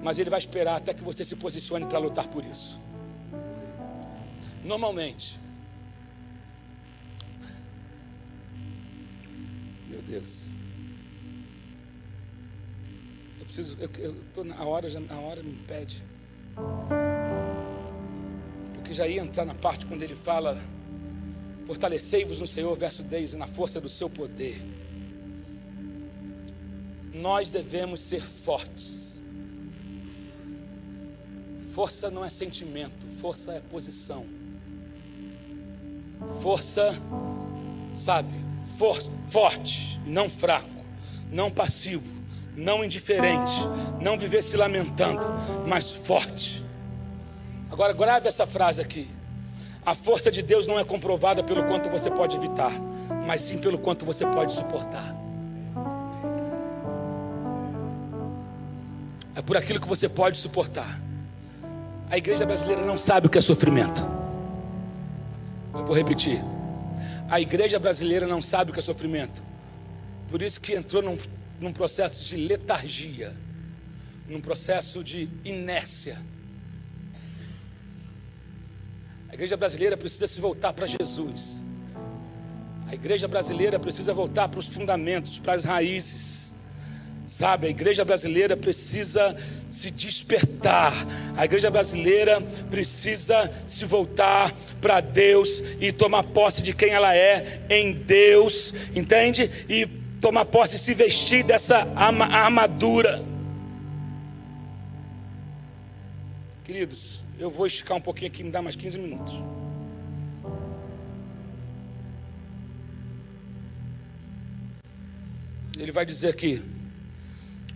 Mas 0.00 0.20
Ele 0.20 0.30
vai 0.30 0.38
esperar 0.38 0.76
até 0.76 0.94
que 0.94 1.02
você 1.02 1.24
se 1.24 1.34
posicione 1.34 1.86
para 1.86 1.98
lutar 1.98 2.28
por 2.28 2.44
isso. 2.44 2.80
Normalmente, 4.62 5.40
meu 9.88 10.02
Deus, 10.02 10.54
eu 13.40 13.44
preciso, 13.44 13.76
eu 13.80 14.20
estou 14.20 14.44
na 14.44 14.62
hora, 14.62 14.88
já, 14.88 15.00
a 15.10 15.18
hora 15.18 15.42
me 15.42 15.50
impede. 15.50 16.04
Porque 18.74 18.94
já 18.94 19.06
ia 19.06 19.22
entrar 19.22 19.44
na 19.44 19.54
parte 19.54 19.86
quando 19.86 20.02
ele 20.02 20.14
fala: 20.14 20.60
Fortalecei-vos 21.66 22.40
no 22.40 22.46
Senhor, 22.46 22.76
verso 22.76 23.02
10, 23.02 23.34
e 23.34 23.36
na 23.36 23.46
força 23.46 23.80
do 23.80 23.88
seu 23.88 24.08
poder. 24.08 24.62
Nós 27.12 27.50
devemos 27.50 28.00
ser 28.00 28.22
fortes. 28.22 29.22
Força 31.74 32.10
não 32.10 32.24
é 32.24 32.30
sentimento, 32.30 33.06
força 33.20 33.52
é 33.52 33.60
posição. 33.60 34.24
Força, 36.40 36.90
sabe, 37.94 38.34
for, 38.76 39.00
forte, 39.28 40.00
não 40.04 40.28
fraco, 40.28 40.84
não 41.30 41.50
passivo 41.50 42.17
não 42.56 42.84
indiferente, 42.84 43.52
não 44.00 44.18
viver 44.18 44.42
se 44.42 44.56
lamentando, 44.56 45.26
mas 45.66 45.92
forte. 45.92 46.64
Agora 47.70 47.92
grave 47.92 48.28
essa 48.28 48.46
frase 48.46 48.80
aqui. 48.80 49.08
A 49.84 49.94
força 49.94 50.30
de 50.30 50.42
Deus 50.42 50.66
não 50.66 50.78
é 50.78 50.84
comprovada 50.84 51.42
pelo 51.42 51.64
quanto 51.64 51.88
você 51.88 52.10
pode 52.10 52.36
evitar, 52.36 52.72
mas 53.26 53.42
sim 53.42 53.58
pelo 53.58 53.78
quanto 53.78 54.04
você 54.04 54.26
pode 54.26 54.52
suportar. 54.52 55.16
É 59.34 59.40
por 59.40 59.56
aquilo 59.56 59.80
que 59.80 59.88
você 59.88 60.08
pode 60.08 60.36
suportar. 60.38 61.00
A 62.10 62.18
igreja 62.18 62.44
brasileira 62.44 62.84
não 62.84 62.98
sabe 62.98 63.28
o 63.28 63.30
que 63.30 63.38
é 63.38 63.40
sofrimento. 63.40 64.04
Eu 65.72 65.84
vou 65.84 65.94
repetir. 65.94 66.42
A 67.30 67.40
igreja 67.40 67.78
brasileira 67.78 68.26
não 68.26 68.42
sabe 68.42 68.70
o 68.70 68.74
que 68.74 68.80
é 68.80 68.82
sofrimento. 68.82 69.42
Por 70.28 70.42
isso 70.42 70.60
que 70.60 70.74
entrou 70.74 71.02
num 71.02 71.16
num 71.60 71.72
processo 71.72 72.24
de 72.24 72.36
letargia, 72.36 73.34
num 74.28 74.40
processo 74.40 75.02
de 75.02 75.28
inércia. 75.44 76.18
A 79.28 79.34
igreja 79.34 79.56
brasileira 79.56 79.96
precisa 79.96 80.26
se 80.26 80.40
voltar 80.40 80.72
para 80.72 80.86
Jesus. 80.86 81.62
A 82.86 82.94
igreja 82.94 83.28
brasileira 83.28 83.78
precisa 83.78 84.14
voltar 84.14 84.48
para 84.48 84.60
os 84.60 84.66
fundamentos, 84.66 85.38
para 85.38 85.52
as 85.52 85.64
raízes. 85.64 86.54
Sabe, 87.26 87.66
a 87.66 87.70
igreja 87.70 88.06
brasileira 88.06 88.56
precisa 88.56 89.36
se 89.68 89.90
despertar. 89.90 90.94
A 91.36 91.44
igreja 91.44 91.70
brasileira 91.70 92.40
precisa 92.70 93.52
se 93.66 93.84
voltar 93.84 94.50
para 94.80 95.00
Deus 95.00 95.62
e 95.78 95.92
tomar 95.92 96.22
posse 96.22 96.62
de 96.62 96.72
quem 96.72 96.88
ela 96.88 97.14
é 97.14 97.60
em 97.68 97.92
Deus, 97.92 98.72
entende? 98.94 99.50
E 99.68 99.97
tomar 100.20 100.44
posse 100.44 100.76
e 100.76 100.78
se 100.78 100.94
vestir 100.94 101.44
dessa 101.44 101.78
armadura. 101.96 103.24
Queridos, 106.64 107.22
eu 107.38 107.50
vou 107.50 107.66
esticar 107.66 107.96
um 107.96 108.00
pouquinho 108.00 108.30
aqui, 108.30 108.42
me 108.44 108.50
dá 108.50 108.60
mais 108.60 108.76
15 108.76 108.98
minutos. 108.98 109.42
Ele 115.78 115.92
vai 115.92 116.04
dizer 116.04 116.28
aqui, 116.28 116.62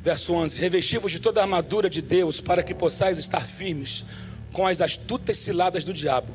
verso 0.03 0.34
11: 0.34 0.59
Revestivos 0.59 1.12
de 1.12 1.20
toda 1.20 1.40
a 1.40 1.45
armadura 1.45 1.88
de 1.88 2.03
Deus, 2.03 2.40
para 2.40 2.62
que 2.62 2.74
possais 2.74 3.18
estar 3.18 3.40
firmes 3.40 4.05
com 4.53 4.66
as 4.66 4.80
astutas 4.80 5.38
ciladas 5.38 5.84
do 5.84 5.93
diabo. 5.93 6.32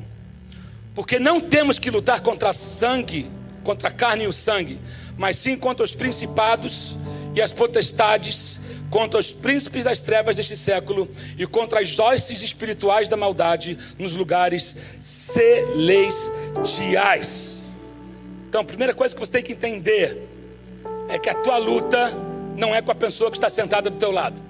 Porque 0.94 1.18
não 1.18 1.40
temos 1.40 1.78
que 1.78 1.90
lutar 1.90 2.20
contra 2.20 2.52
sangue, 2.52 3.30
contra 3.62 3.88
a 3.88 3.92
carne 3.92 4.24
e 4.24 4.26
o 4.26 4.32
sangue, 4.32 4.80
mas 5.18 5.36
sim 5.36 5.56
contra 5.56 5.84
os 5.84 5.94
principados 5.94 6.96
e 7.34 7.42
as 7.42 7.52
potestades, 7.52 8.60
contra 8.88 9.18
os 9.18 9.30
príncipes 9.32 9.84
das 9.84 10.00
trevas 10.00 10.36
deste 10.36 10.56
século 10.56 11.06
e 11.36 11.46
contra 11.46 11.80
as 11.80 11.98
hostes 11.98 12.40
espirituais 12.40 13.08
da 13.08 13.16
maldade 13.16 13.76
nos 13.98 14.14
lugares 14.14 14.76
celestiais. 15.00 16.54
Então, 18.48 18.62
a 18.62 18.64
primeira 18.64 18.94
coisa 18.94 19.14
que 19.14 19.20
você 19.20 19.32
tem 19.32 19.42
que 19.42 19.52
entender 19.52 20.26
é 21.08 21.18
que 21.18 21.28
a 21.28 21.34
tua 21.34 21.58
luta 21.58 22.16
não 22.56 22.74
é 22.74 22.80
com 22.80 22.90
a 22.90 22.94
pessoa 22.94 23.30
que 23.30 23.36
está 23.36 23.50
sentada 23.50 23.90
do 23.90 23.96
teu 23.96 24.10
lado. 24.10 24.48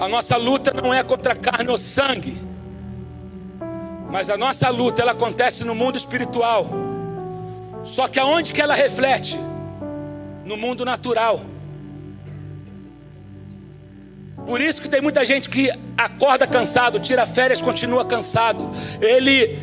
A 0.00 0.08
nossa 0.08 0.36
luta 0.36 0.72
não 0.72 0.94
é 0.94 1.02
contra 1.02 1.34
carne 1.34 1.70
ou 1.70 1.78
sangue, 1.78 2.47
mas 4.10 4.30
a 4.30 4.36
nossa 4.36 4.68
luta 4.70 5.02
ela 5.02 5.12
acontece 5.12 5.64
no 5.64 5.74
mundo 5.74 5.96
espiritual. 5.96 6.66
Só 7.84 8.08
que 8.08 8.18
aonde 8.18 8.52
que 8.52 8.60
ela 8.60 8.74
reflete? 8.74 9.38
No 10.44 10.56
mundo 10.56 10.84
natural. 10.84 11.40
Por 14.46 14.62
isso 14.62 14.80
que 14.80 14.88
tem 14.88 15.02
muita 15.02 15.24
gente 15.26 15.50
que 15.50 15.70
acorda 15.96 16.46
cansado, 16.46 16.98
tira 16.98 17.26
férias, 17.26 17.60
continua 17.60 18.04
cansado. 18.04 18.70
Ele 19.00 19.58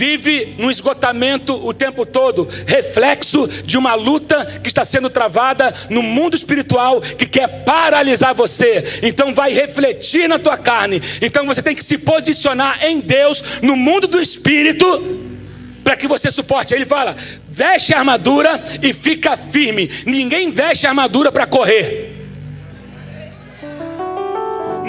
vive 0.00 0.54
no 0.56 0.70
esgotamento 0.70 1.54
o 1.54 1.74
tempo 1.74 2.06
todo, 2.06 2.48
reflexo 2.66 3.46
de 3.46 3.76
uma 3.76 3.94
luta 3.94 4.46
que 4.62 4.68
está 4.68 4.82
sendo 4.82 5.10
travada 5.10 5.74
no 5.90 6.02
mundo 6.02 6.34
espiritual 6.34 7.02
que 7.02 7.26
quer 7.26 7.64
paralisar 7.66 8.34
você. 8.34 9.00
Então 9.02 9.30
vai 9.30 9.52
refletir 9.52 10.26
na 10.26 10.38
tua 10.38 10.56
carne. 10.56 11.02
Então 11.20 11.44
você 11.44 11.60
tem 11.60 11.74
que 11.74 11.84
se 11.84 11.98
posicionar 11.98 12.82
em 12.82 12.98
Deus 12.98 13.44
no 13.60 13.76
mundo 13.76 14.06
do 14.06 14.18
espírito 14.18 14.86
para 15.84 15.98
que 15.98 16.08
você 16.08 16.30
suporte. 16.30 16.72
Ele 16.72 16.86
fala: 16.86 17.14
veste 17.46 17.92
a 17.92 17.98
armadura 17.98 18.58
e 18.82 18.94
fica 18.94 19.36
firme. 19.36 19.90
Ninguém 20.06 20.50
veste 20.50 20.86
a 20.86 20.90
armadura 20.90 21.30
para 21.30 21.46
correr. 21.46 22.09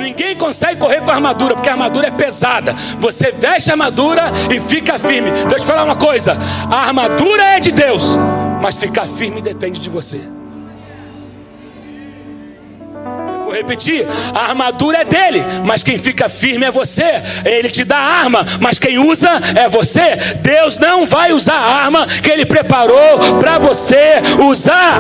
Ninguém 0.02 0.36
consegue 0.36 0.80
correr 0.80 1.02
com 1.02 1.12
a 1.12 1.14
armadura, 1.14 1.54
porque 1.54 1.70
a 1.70 1.74
armadura 1.74 2.08
é 2.08 2.12
pesada. 2.12 2.74
Você 2.99 3.32
veste 3.32 3.70
a 3.70 3.74
armadura 3.74 4.24
e 4.54 4.60
fica 4.60 4.97
firme. 4.97 5.32
Deixa 5.32 5.56
eu 5.56 5.60
te 5.60 5.66
falar 5.66 5.84
uma 5.84 5.95
coisa: 5.95 6.36
a 6.70 6.88
armadura 6.88 7.43
é 7.43 7.60
de 7.60 7.72
Deus, 7.72 8.18
mas 8.62 8.78
ficar 8.78 9.06
firme 9.06 9.41
depende 9.41 9.80
de 9.80 9.89
você. 9.89 10.20
Vou 13.43 13.54
repetir: 13.54 14.08
a 14.34 14.49
armadura 14.49 14.99
é 14.99 15.06
dele, 15.06 15.43
mas 15.64 15.84
quem 15.84 15.97
fica 15.99 16.28
firme 16.28 16.66
é 16.66 16.72
você. 16.72 17.22
Ele 17.45 17.70
te 17.70 17.84
dá 17.84 17.97
arma, 17.97 18.43
mas 18.60 18.80
quem 18.80 18.97
usa 18.97 19.30
é 19.56 19.70
você. 19.70 20.16
Deus 20.41 20.80
não 20.80 21.06
vai 21.06 21.32
usar 21.32 21.56
a 21.56 21.84
arma 21.84 22.08
que 22.08 22.32
ele 22.32 22.45
preparou 22.45 23.39
para 23.39 23.60
você 23.60 24.16
usar. 24.39 24.99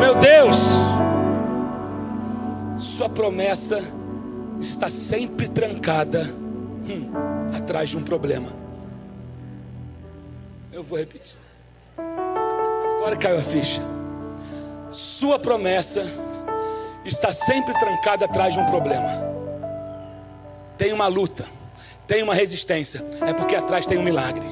Meu 0.00 0.16
Deus 0.16 0.87
sua 2.98 3.08
promessa 3.08 3.80
está 4.60 4.90
sempre 4.90 5.46
trancada 5.46 6.34
hum, 6.84 7.08
atrás 7.56 7.90
de 7.90 7.96
um 7.96 8.02
problema. 8.02 8.48
Eu 10.72 10.82
vou 10.82 10.98
repetir. 10.98 11.36
Agora 11.96 13.16
caiu 13.16 13.38
a 13.38 13.40
ficha. 13.40 13.80
Sua 14.90 15.38
promessa 15.38 16.04
está 17.04 17.32
sempre 17.32 17.72
trancada 17.78 18.24
atrás 18.24 18.54
de 18.54 18.58
um 18.58 18.66
problema. 18.66 19.08
Tem 20.76 20.92
uma 20.92 21.06
luta, 21.06 21.46
tem 22.04 22.20
uma 22.24 22.34
resistência, 22.34 23.00
é 23.24 23.32
porque 23.32 23.54
atrás 23.54 23.86
tem 23.86 23.96
um 23.96 24.02
milagre. 24.02 24.44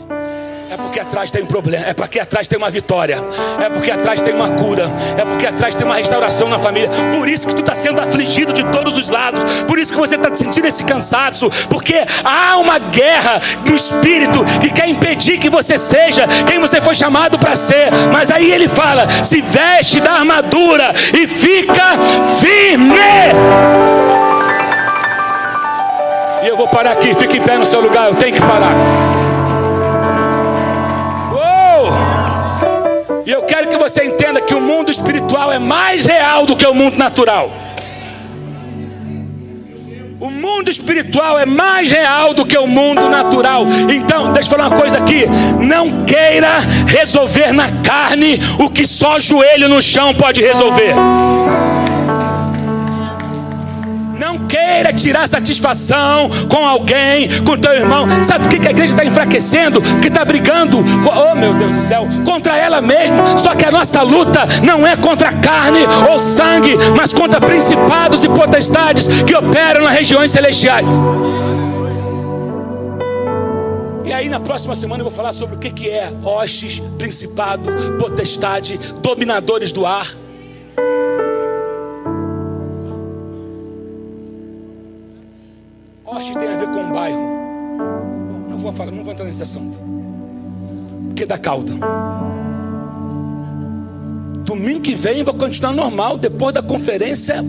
É 0.77 0.79
porque 0.79 1.01
atrás 1.01 1.33
tem 1.33 1.43
um 1.43 1.47
problema, 1.47 1.87
é 1.87 1.95
porque 1.95 2.21
atrás 2.21 2.47
tem 2.47 2.59
uma 2.59 2.71
vitória, 2.71 3.25
é 3.59 3.71
porque 3.71 3.91
atrás 3.91 4.21
tem 4.21 4.35
uma 4.35 4.51
cura, 4.51 4.91
é 5.17 5.25
porque 5.25 5.47
atrás 5.47 5.75
tem 5.75 5.87
uma 5.87 5.97
restauração 5.97 6.51
na 6.51 6.59
família. 6.59 6.91
Por 7.17 7.27
isso 7.27 7.49
que 7.49 7.55
tu 7.55 7.61
está 7.61 7.75
sendo 7.75 7.99
afligido 7.99 8.53
de 8.53 8.63
todos 8.65 8.99
os 8.99 9.09
lados, 9.09 9.43
por 9.63 9.79
isso 9.79 9.91
que 9.91 9.99
você 9.99 10.17
está 10.17 10.37
sentindo 10.37 10.67
esse 10.67 10.85
cansaço, 10.85 11.51
porque 11.71 11.95
há 12.23 12.59
uma 12.59 12.79
guerra 12.79 13.41
do 13.65 13.75
espírito 13.75 14.45
que 14.61 14.71
quer 14.71 14.87
impedir 14.87 15.39
que 15.39 15.49
você 15.49 15.79
seja 15.79 16.29
quem 16.47 16.59
você 16.59 16.79
foi 16.79 16.95
chamado 16.95 17.39
para 17.39 17.57
ser. 17.57 17.91
Mas 18.13 18.31
aí 18.31 18.53
ele 18.53 18.69
fala: 18.69 19.09
se 19.25 19.41
veste 19.41 19.99
da 19.99 20.13
armadura 20.13 20.93
e 21.15 21.27
fica 21.27 21.97
firme. 22.39 22.97
E 26.43 26.47
eu 26.47 26.57
vou 26.59 26.69
parar 26.69 26.93
aqui, 26.93 27.15
fica 27.15 27.35
em 27.35 27.41
pé 27.41 27.57
no 27.57 27.65
seu 27.65 27.81
lugar, 27.81 28.09
eu 28.09 28.15
tenho 28.15 28.35
que 28.35 28.43
parar. 28.43 29.06
E 33.27 33.31
eu 33.33 33.43
quero 33.43 33.69
que 33.69 33.77
você 33.77 34.05
entenda 34.05 34.41
que 34.41 34.55
o 34.55 34.61
mundo 34.61 34.89
espiritual 34.89 35.53
é 35.53 35.59
mais 35.59 36.07
real 36.07 36.47
do 36.47 36.55
que 36.55 36.65
o 36.65 36.73
mundo 36.73 36.97
natural. 36.97 37.51
O 40.21 40.31
mundo 40.31 40.71
espiritual 40.71 41.37
é 41.37 41.45
mais 41.45 41.91
real 41.91 42.33
do 42.33 42.47
que 42.47 42.57
o 42.57 42.69
mundo 42.69 43.09
natural. 43.09 43.67
Então, 43.93 44.33
deixa 44.33 44.49
eu 44.49 44.57
falar 44.57 44.69
uma 44.69 44.81
coisa 44.81 44.99
aqui: 44.99 45.25
não 45.61 46.05
queira 46.05 46.61
resolver 46.87 47.53
na 47.53 47.69
carne 47.83 48.41
o 48.61 48.71
que 48.71 48.87
só 48.87 49.19
joelho 49.19 49.69
no 49.69 49.83
chão 49.83 50.15
pode 50.15 50.41
resolver. 50.41 50.95
Queira 54.47 54.93
tirar 54.93 55.29
satisfação 55.29 56.31
com 56.49 56.67
alguém, 56.67 57.43
com 57.45 57.57
teu 57.57 57.73
irmão. 57.73 58.07
Sabe 58.23 58.49
por 58.49 58.59
que 58.59 58.69
a 58.69 58.71
igreja 58.71 58.93
está 58.93 59.05
enfraquecendo? 59.05 59.81
Que 60.01 60.09
está 60.09 60.25
brigando, 60.25 60.79
oh 60.79 61.35
meu 61.35 61.55
Deus 61.55 61.75
do 61.75 61.83
céu, 61.83 62.07
contra 62.25 62.57
ela 62.57 62.81
mesma. 62.81 63.39
Só 63.39 63.55
que 63.55 63.65
a 63.65 63.71
nossa 63.71 64.03
luta 64.03 64.47
não 64.63 64.87
é 64.87 64.97
contra 64.97 65.33
carne 65.33 65.81
ou 66.11 66.19
sangue, 66.19 66.77
mas 66.97 67.13
contra 67.13 67.41
principados 67.41 68.25
e 68.25 68.29
potestades 68.29 69.07
que 69.25 69.35
operam 69.35 69.83
nas 69.83 69.93
regiões 69.93 70.31
celestiais. 70.33 70.89
E 74.05 74.13
aí 74.13 74.29
na 74.29 74.39
próxima 74.39 74.77
semana 74.77 75.01
eu 75.01 75.05
vou 75.05 75.13
falar 75.13 75.33
sobre 75.33 75.57
o 75.57 75.59
que 75.59 75.89
é 75.89 76.13
hostes, 76.23 76.81
principado, 76.97 77.69
potestade, 77.99 78.79
dominadores 79.03 79.73
do 79.73 79.85
ar. 79.85 80.09
Oxe 86.07 86.33
tem 86.35 86.47
a 86.47 86.57
ver 86.57 86.69
com 86.69 86.93
bairro. 86.93 87.27
Não 88.49 88.59
vou 88.59 88.73
falar, 88.73 88.93
não 88.93 89.03
vou 89.03 89.13
entrar 89.13 89.27
nesse 89.27 89.43
assunto. 89.43 89.77
Porque 91.09 91.27
dá 91.27 91.37
caldo. 91.37 91.73
Domingo 94.47 94.81
que 94.81 94.95
vem 94.95 95.25
vai 95.25 95.35
continuar 95.35 95.73
normal. 95.73 96.17
Depois 96.17 96.55
da 96.55 96.63
conferência, 96.63 97.45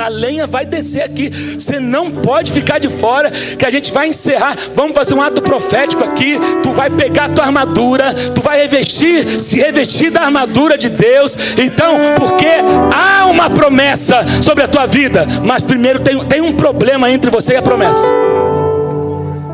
a 0.00 0.08
lenha 0.08 0.46
vai 0.46 0.64
descer 0.64 1.02
aqui. 1.02 1.28
Você 1.28 1.80
não 1.80 2.12
pode 2.12 2.52
ficar 2.52 2.78
de 2.78 2.88
fora, 2.88 3.28
que 3.28 3.66
a 3.66 3.70
gente 3.70 3.92
vai 3.92 4.06
encerrar. 4.06 4.56
Vamos 4.72 4.94
fazer 4.94 5.14
um 5.14 5.20
ato 5.20 5.42
profético 5.42 6.04
aqui. 6.04 6.38
Tu 6.62 6.70
vai 6.70 6.90
pegar 6.90 7.24
a 7.24 7.28
tua 7.30 7.44
armadura, 7.46 8.14
tu 8.36 8.40
vai 8.40 8.60
revestir, 8.60 9.28
se 9.28 9.58
revestir 9.58 10.12
da 10.12 10.20
armadura 10.20 10.78
de 10.78 10.88
Deus. 10.88 11.36
Então, 11.58 11.98
porque 12.16 12.46
há 12.94 13.26
uma 13.26 13.50
promessa 13.50 14.24
sobre 14.40 14.62
a 14.62 14.68
tua 14.68 14.86
vida, 14.86 15.26
mas 15.44 15.64
primeiro 15.64 15.98
tem, 15.98 16.24
tem 16.24 16.40
um 16.40 16.52
problema 16.52 17.10
entre 17.10 17.32
você 17.32 17.54
e 17.54 17.56
a 17.56 17.62
promessa. 17.62 18.06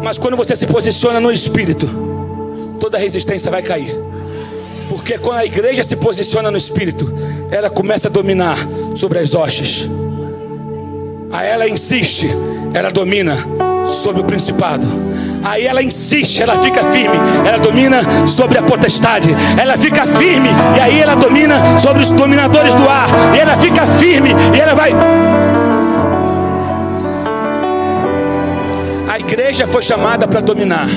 Mas 0.02 0.18
quando 0.18 0.36
você 0.36 0.54
se 0.54 0.66
posiciona 0.66 1.18
no 1.18 1.32
Espírito, 1.32 1.88
toda 2.78 2.98
resistência 2.98 3.50
vai 3.50 3.62
cair. 3.62 4.13
Porque 4.88 5.18
quando 5.18 5.38
a 5.38 5.44
igreja 5.44 5.82
se 5.82 5.96
posiciona 5.96 6.50
no 6.50 6.56
Espírito, 6.56 7.12
ela 7.50 7.70
começa 7.70 8.08
a 8.08 8.10
dominar 8.10 8.56
sobre 8.94 9.18
as 9.18 9.34
hostes. 9.34 9.88
Aí 11.32 11.48
ela 11.48 11.68
insiste, 11.68 12.28
ela 12.72 12.90
domina 12.90 13.36
sobre 13.86 14.22
o 14.22 14.24
principado. 14.24 14.86
Aí 15.42 15.66
ela 15.66 15.82
insiste, 15.82 16.42
ela 16.42 16.62
fica 16.62 16.84
firme, 16.84 17.16
ela 17.46 17.58
domina 17.58 18.26
sobre 18.26 18.56
a 18.56 18.62
potestade. 18.62 19.30
Ela 19.60 19.76
fica 19.76 20.06
firme 20.06 20.48
e 20.76 20.80
aí 20.80 21.00
ela 21.00 21.14
domina 21.14 21.78
sobre 21.78 22.02
os 22.02 22.10
dominadores 22.10 22.74
do 22.74 22.88
ar. 22.88 23.08
E 23.34 23.38
ela 23.38 23.56
fica 23.58 23.86
firme 23.86 24.30
e 24.54 24.60
ela 24.60 24.74
vai. 24.74 24.92
A 29.08 29.18
igreja 29.18 29.66
foi 29.66 29.82
chamada 29.82 30.26
para 30.26 30.40
dominar. 30.40 30.88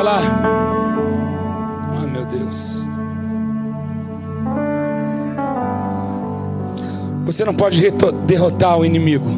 Falar: 0.00 0.22
Ah, 2.00 2.06
meu 2.06 2.24
Deus. 2.24 2.76
Você 7.26 7.44
não 7.44 7.54
pode 7.54 7.86
derrotar 8.26 8.78
o 8.78 8.84
inimigo 8.84 9.28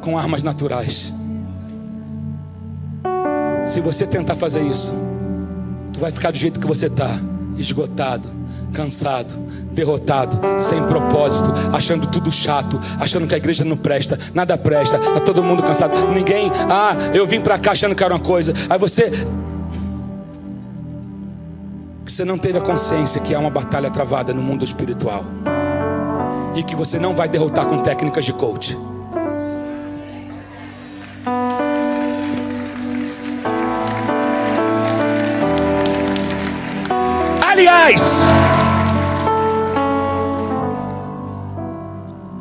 com 0.00 0.16
armas 0.16 0.42
naturais. 0.42 1.12
Se 3.64 3.80
você 3.80 4.06
tentar 4.06 4.36
fazer 4.36 4.62
isso, 4.62 4.94
tu 5.92 5.98
vai 5.98 6.12
ficar 6.12 6.30
do 6.30 6.38
jeito 6.38 6.60
que 6.60 6.66
você 6.66 6.86
está, 6.86 7.18
esgotado, 7.58 8.28
cansado, 8.72 9.34
derrotado, 9.72 10.40
sem 10.60 10.80
propósito, 10.84 11.52
achando 11.72 12.06
tudo 12.06 12.30
chato, 12.30 12.80
achando 13.00 13.26
que 13.26 13.34
a 13.34 13.38
igreja 13.38 13.64
não 13.64 13.76
presta, 13.76 14.16
nada 14.32 14.56
presta, 14.56 14.96
tá 14.96 15.18
todo 15.18 15.42
mundo 15.42 15.62
cansado, 15.64 16.06
ninguém, 16.12 16.52
ah, 16.70 16.94
eu 17.12 17.26
vim 17.26 17.40
para 17.40 17.58
cá 17.58 17.72
achando 17.72 17.96
que 17.96 18.04
era 18.04 18.14
uma 18.14 18.20
coisa. 18.20 18.54
Aí 18.70 18.78
você 18.78 19.10
você 22.06 22.24
não 22.24 22.38
teve 22.38 22.56
a 22.56 22.60
consciência 22.60 23.20
que 23.20 23.34
há 23.34 23.38
uma 23.38 23.50
batalha 23.50 23.90
travada 23.90 24.32
no 24.32 24.40
mundo 24.40 24.64
espiritual 24.64 25.24
e 26.54 26.62
que 26.62 26.76
você 26.76 27.00
não 27.00 27.14
vai 27.14 27.28
derrotar 27.28 27.66
com 27.66 27.80
técnicas 27.80 28.24
de 28.24 28.32
coach. 28.32 28.78
Aliás, 37.42 38.22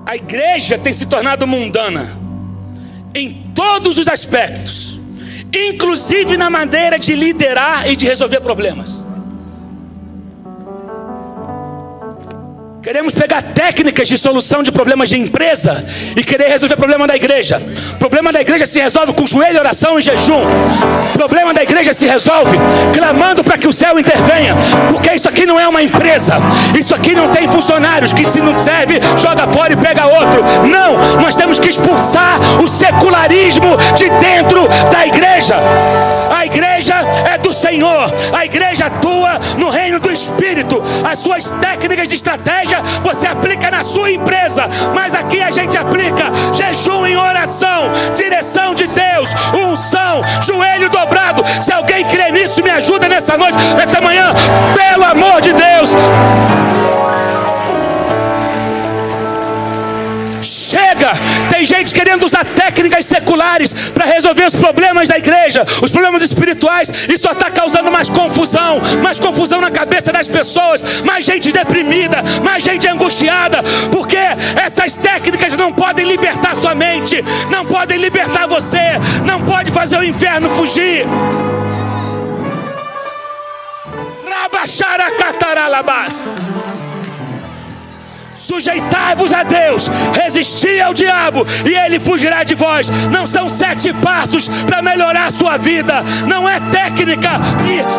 a 0.06 0.16
igreja 0.16 0.78
tem 0.78 0.94
se 0.94 1.08
tornado 1.08 1.48
mundana 1.48 2.16
em 3.16 3.52
todos 3.56 3.98
os 3.98 4.08
aspectos, 4.08 5.02
inclusive 5.52 6.38
na 6.38 6.52
maneira 6.52 7.00
de 7.00 7.16
liderar 7.16 7.90
e 7.90 7.96
de 7.96 8.06
resolver 8.06 8.42
problemas. 8.42 9.05
Queremos 12.86 13.16
pegar 13.16 13.42
técnicas 13.66 14.08
de 14.08 14.16
solução 14.16 14.62
de 14.62 14.72
problemas 14.72 15.10
de 15.10 15.18
empresa 15.18 15.84
e 16.16 16.24
querer 16.24 16.50
resolver 16.50 16.76
problema 16.76 17.08
da 17.08 17.16
igreja. 17.16 17.60
Problema 17.98 18.32
da 18.32 18.40
igreja 18.40 18.68
se 18.68 18.80
resolve 18.80 19.14
com 19.14 19.26
joelho, 19.26 19.58
oração 19.60 19.98
e 19.98 20.04
jejum. 20.04 20.44
Problema 21.14 21.52
da 21.52 21.64
igreja 21.64 21.92
se 21.92 22.06
resolve 22.06 22.60
clamando 22.94 23.44
para 23.44 23.58
que 23.58 23.68
o 23.68 23.74
céu 23.74 23.98
intervenha. 23.98 24.54
Porque 24.92 25.16
isso 25.16 25.28
aqui 25.28 25.48
não 25.48 25.60
é 25.60 25.68
uma 25.68 25.82
empresa. 25.82 26.36
Isso 26.78 26.94
aqui 26.94 27.16
não 27.16 27.30
tem 27.30 27.48
funcionários 27.48 28.14
que 28.14 28.24
se 28.24 28.40
não 28.40 28.60
serve, 28.60 29.00
joga 29.18 29.48
fora 29.48 29.74
e 29.74 29.76
pega 29.76 30.06
outro. 30.06 30.44
Não, 30.70 31.20
nós 31.20 31.36
temos 31.36 31.58
que 31.58 31.70
expulsar 31.70 32.40
o 32.62 32.68
secularismo 32.68 33.76
de 33.96 34.08
dentro 34.20 34.68
da 34.92 35.08
igreja. 35.08 35.56
A 36.30 36.46
igreja 36.46 36.94
é 37.34 37.40
do 37.40 37.52
Senhor. 37.52 38.14
A 38.32 38.46
igreja 38.46 38.86
atua 38.86 39.40
no 39.58 39.72
reino 39.72 40.00
do 40.00 40.12
Espírito. 40.12 40.84
As 41.04 41.18
suas 41.18 41.50
técnicas 41.54 42.08
de 42.08 42.16
estratégia 42.16 42.84
você 43.04 43.26
aplica 43.26 43.55
na 43.72 43.84
sua 43.84 44.12
empresa, 44.12 44.70
mas 44.94 45.16
aqui 45.16 45.42
a 45.42 45.50
gente 45.50 45.78
aplica 45.78 46.26
jejum 46.54 47.06
em 47.06 47.16
oração, 47.18 47.90
direção 48.16 48.74
de 48.74 48.88
Deus, 48.88 49.34
unção, 49.54 50.22
joelho 50.42 50.90
dobrado. 50.90 51.44
Se 51.62 51.72
alguém 51.72 52.04
crê 52.06 52.32
nisso, 52.32 52.62
me 52.62 52.70
ajuda 52.70 53.08
nessa 53.08 53.38
noite, 53.38 53.58
nessa 53.78 54.02
manhã, 54.02 54.34
pelo 54.76 55.04
amor 55.06 55.42
de 55.42 55.54
Deus. 55.54 55.96
Chega! 60.42 61.14
Gente 61.66 61.94
querendo 61.94 62.26
usar 62.26 62.46
técnicas 62.46 63.06
seculares 63.06 63.74
para 63.74 64.06
resolver 64.06 64.46
os 64.46 64.54
problemas 64.54 65.10
da 65.10 65.18
igreja, 65.18 65.66
os 65.82 65.90
problemas 65.90 66.22
espirituais, 66.24 66.90
e 67.10 67.18
só 67.18 67.32
está 67.32 67.50
causando 67.50 67.92
mais 67.92 68.10
confusão, 68.10 68.80
mais 69.02 69.20
confusão 69.20 69.60
na 69.60 69.72
cabeça 69.72 70.12
das 70.12 70.28
pessoas, 70.28 71.02
mais 71.02 71.26
gente 71.26 71.52
deprimida, 71.52 72.24
mais 72.44 72.64
gente 72.64 72.88
angustiada, 72.88 73.64
porque 73.92 74.18
essas 74.64 74.96
técnicas 74.96 75.58
não 75.58 75.74
podem 75.74 76.06
libertar 76.06 76.56
sua 76.56 76.76
mente, 76.76 77.24
não 77.50 77.66
podem 77.66 77.98
libertar 77.98 78.48
você, 78.48 79.00
não 79.26 79.42
pode 79.42 79.72
fazer 79.72 79.98
o 79.98 80.04
inferno 80.04 80.50
fugir. 80.52 81.06
Rabachara 84.30 85.12
cataralabás. 85.12 86.30
Sujeitai-vos 88.48 89.34
a 89.34 89.44
Deus, 89.44 89.90
resisti 90.14 90.80
ao 90.80 90.94
diabo 90.94 91.46
e 91.66 91.74
ele 91.74 92.00
fugirá 92.00 92.44
de 92.44 92.54
vós. 92.56 92.90
Não 93.12 93.26
são 93.26 93.50
sete 93.50 93.92
passos 93.94 94.48
para 94.66 94.82
melhorar 94.82 95.26
a 95.26 95.32
sua 95.32 95.58
vida, 95.58 96.04
não 96.28 96.48
é 96.48 96.60
técnica 96.72 97.32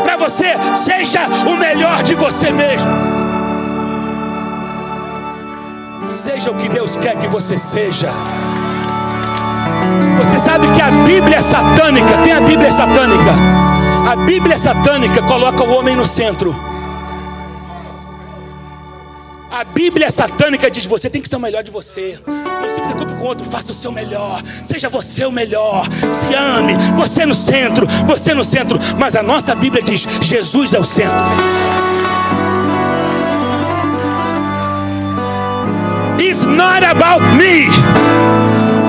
para 0.02 0.16
você 0.16 0.54
seja 0.74 1.26
o 1.46 1.56
melhor 1.56 2.02
de 2.02 2.14
você 2.14 2.50
mesmo. 2.50 2.90
Seja 6.06 6.50
o 6.50 6.54
que 6.54 6.68
Deus 6.68 6.96
quer 6.96 7.16
que 7.16 7.26
você 7.26 7.58
seja. 7.58 8.10
Você 10.18 10.38
sabe 10.38 10.70
que 10.72 10.80
a 10.80 10.90
Bíblia 10.90 11.36
é 11.36 11.40
satânica, 11.40 12.18
tem 12.18 12.32
a 12.32 12.40
Bíblia 12.40 12.70
satânica. 12.70 13.32
A 14.10 14.16
Bíblia 14.16 14.56
satânica 14.56 15.22
coloca 15.22 15.64
o 15.64 15.70
homem 15.70 15.96
no 15.96 16.04
centro. 16.04 16.54
A 19.58 19.64
Bíblia 19.64 20.10
satânica 20.10 20.70
diz: 20.70 20.84
você 20.84 21.08
tem 21.08 21.22
que 21.22 21.30
ser 21.30 21.36
o 21.36 21.40
melhor 21.40 21.62
de 21.62 21.70
você. 21.70 22.18
Não 22.26 22.70
se 22.70 22.78
preocupe 22.78 23.14
com 23.14 23.24
o 23.24 23.26
outro, 23.26 23.46
faça 23.46 23.72
o 23.72 23.74
seu 23.74 23.90
melhor. 23.90 24.42
Seja 24.66 24.90
você 24.90 25.24
o 25.24 25.32
melhor. 25.32 25.86
Se 26.12 26.26
ame. 26.34 26.74
Você 26.94 27.24
no 27.24 27.32
centro, 27.32 27.86
você 28.06 28.34
no 28.34 28.44
centro. 28.44 28.78
Mas 28.98 29.16
a 29.16 29.22
nossa 29.22 29.54
Bíblia 29.54 29.82
diz: 29.82 30.06
Jesus 30.20 30.74
é 30.74 30.78
o 30.78 30.84
centro. 30.84 31.24
It's 36.20 36.44
not 36.44 36.84
about 36.84 37.24
me. 37.34 37.66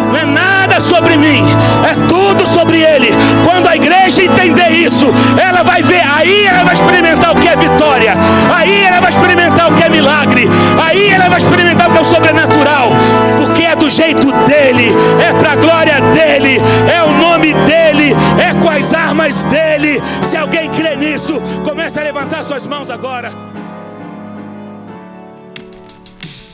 Não 0.08 0.18
é 0.18 0.26
nada 0.26 0.80
sobre 0.80 1.18
mim, 1.18 1.44
é 1.84 2.08
tudo 2.08 2.48
sobre 2.48 2.82
Ele. 2.82 3.10
Quando 3.46 3.68
a 3.68 3.76
igreja 3.76 4.24
entender 4.24 4.70
isso, 4.70 5.08
ela 5.42 5.62
vai 5.64 5.84
ver, 5.84 6.02
aí 6.04 6.46
ela 6.46 6.64
vai 6.64 6.74
experimentar 6.74 7.36
o 7.36 7.40
que 7.40 7.48
é 7.48 7.56
vitória, 7.56 8.14
aí 8.54 8.84
ela 8.84 9.02
vai 9.02 9.10
experimentar 9.10 9.72
o 9.72 9.76
que 9.76 9.84
é 9.84 9.90
milagre, 9.90 10.48
aí 10.82 11.10
ela 11.10 11.30
vai 11.30 11.38
experimentar 11.38 11.90
o 11.90 11.94
que 11.94 12.00
é 12.00 12.04
sobrenatural, 12.04 12.90
porque 13.38 13.64
é 13.64 13.76
do 13.76 13.90
jeito 13.90 14.32
dele, 14.46 14.92
é 15.22 15.34
para 15.34 15.54
a 15.54 15.56
glória 15.56 16.02
dele, 16.14 16.60
é 16.92 17.04
o 17.04 17.12
nome 17.12 17.54
dele, 17.66 18.14
é 18.42 18.54
com 18.62 18.70
as 18.70 18.94
armas 18.94 19.46
dele. 19.46 20.02
Se 20.24 20.38
alguém 20.38 20.70
crê 20.70 20.96
nisso, 20.96 21.42
comece 21.64 22.00
a 22.00 22.04
levantar 22.04 22.44
suas 22.44 22.66
mãos 22.66 22.90
agora. 22.90 23.32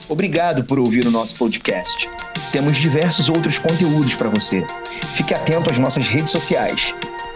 Obrigado 0.09 0.63
por 0.63 0.80
ouvir 0.80 1.07
o 1.07 1.11
nosso 1.11 1.36
podcast. 1.36 2.09
Temos 2.51 2.78
diversos 2.78 3.30
outros 3.30 3.57
conteúdos 3.57 4.13
para 4.13 4.30
você. 4.30 4.65
Fique 5.15 5.34
atento 5.34 5.71
às 5.71 5.80
nossas 5.80 6.07
redes 6.07 6.30
sociais. 6.30 6.93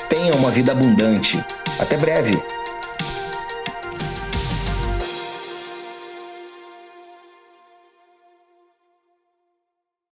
Tenha 0.09 0.33
uma 0.35 0.51
vida 0.51 0.73
abundante. 0.73 1.43
Até 1.79 1.97
breve! 1.97 2.56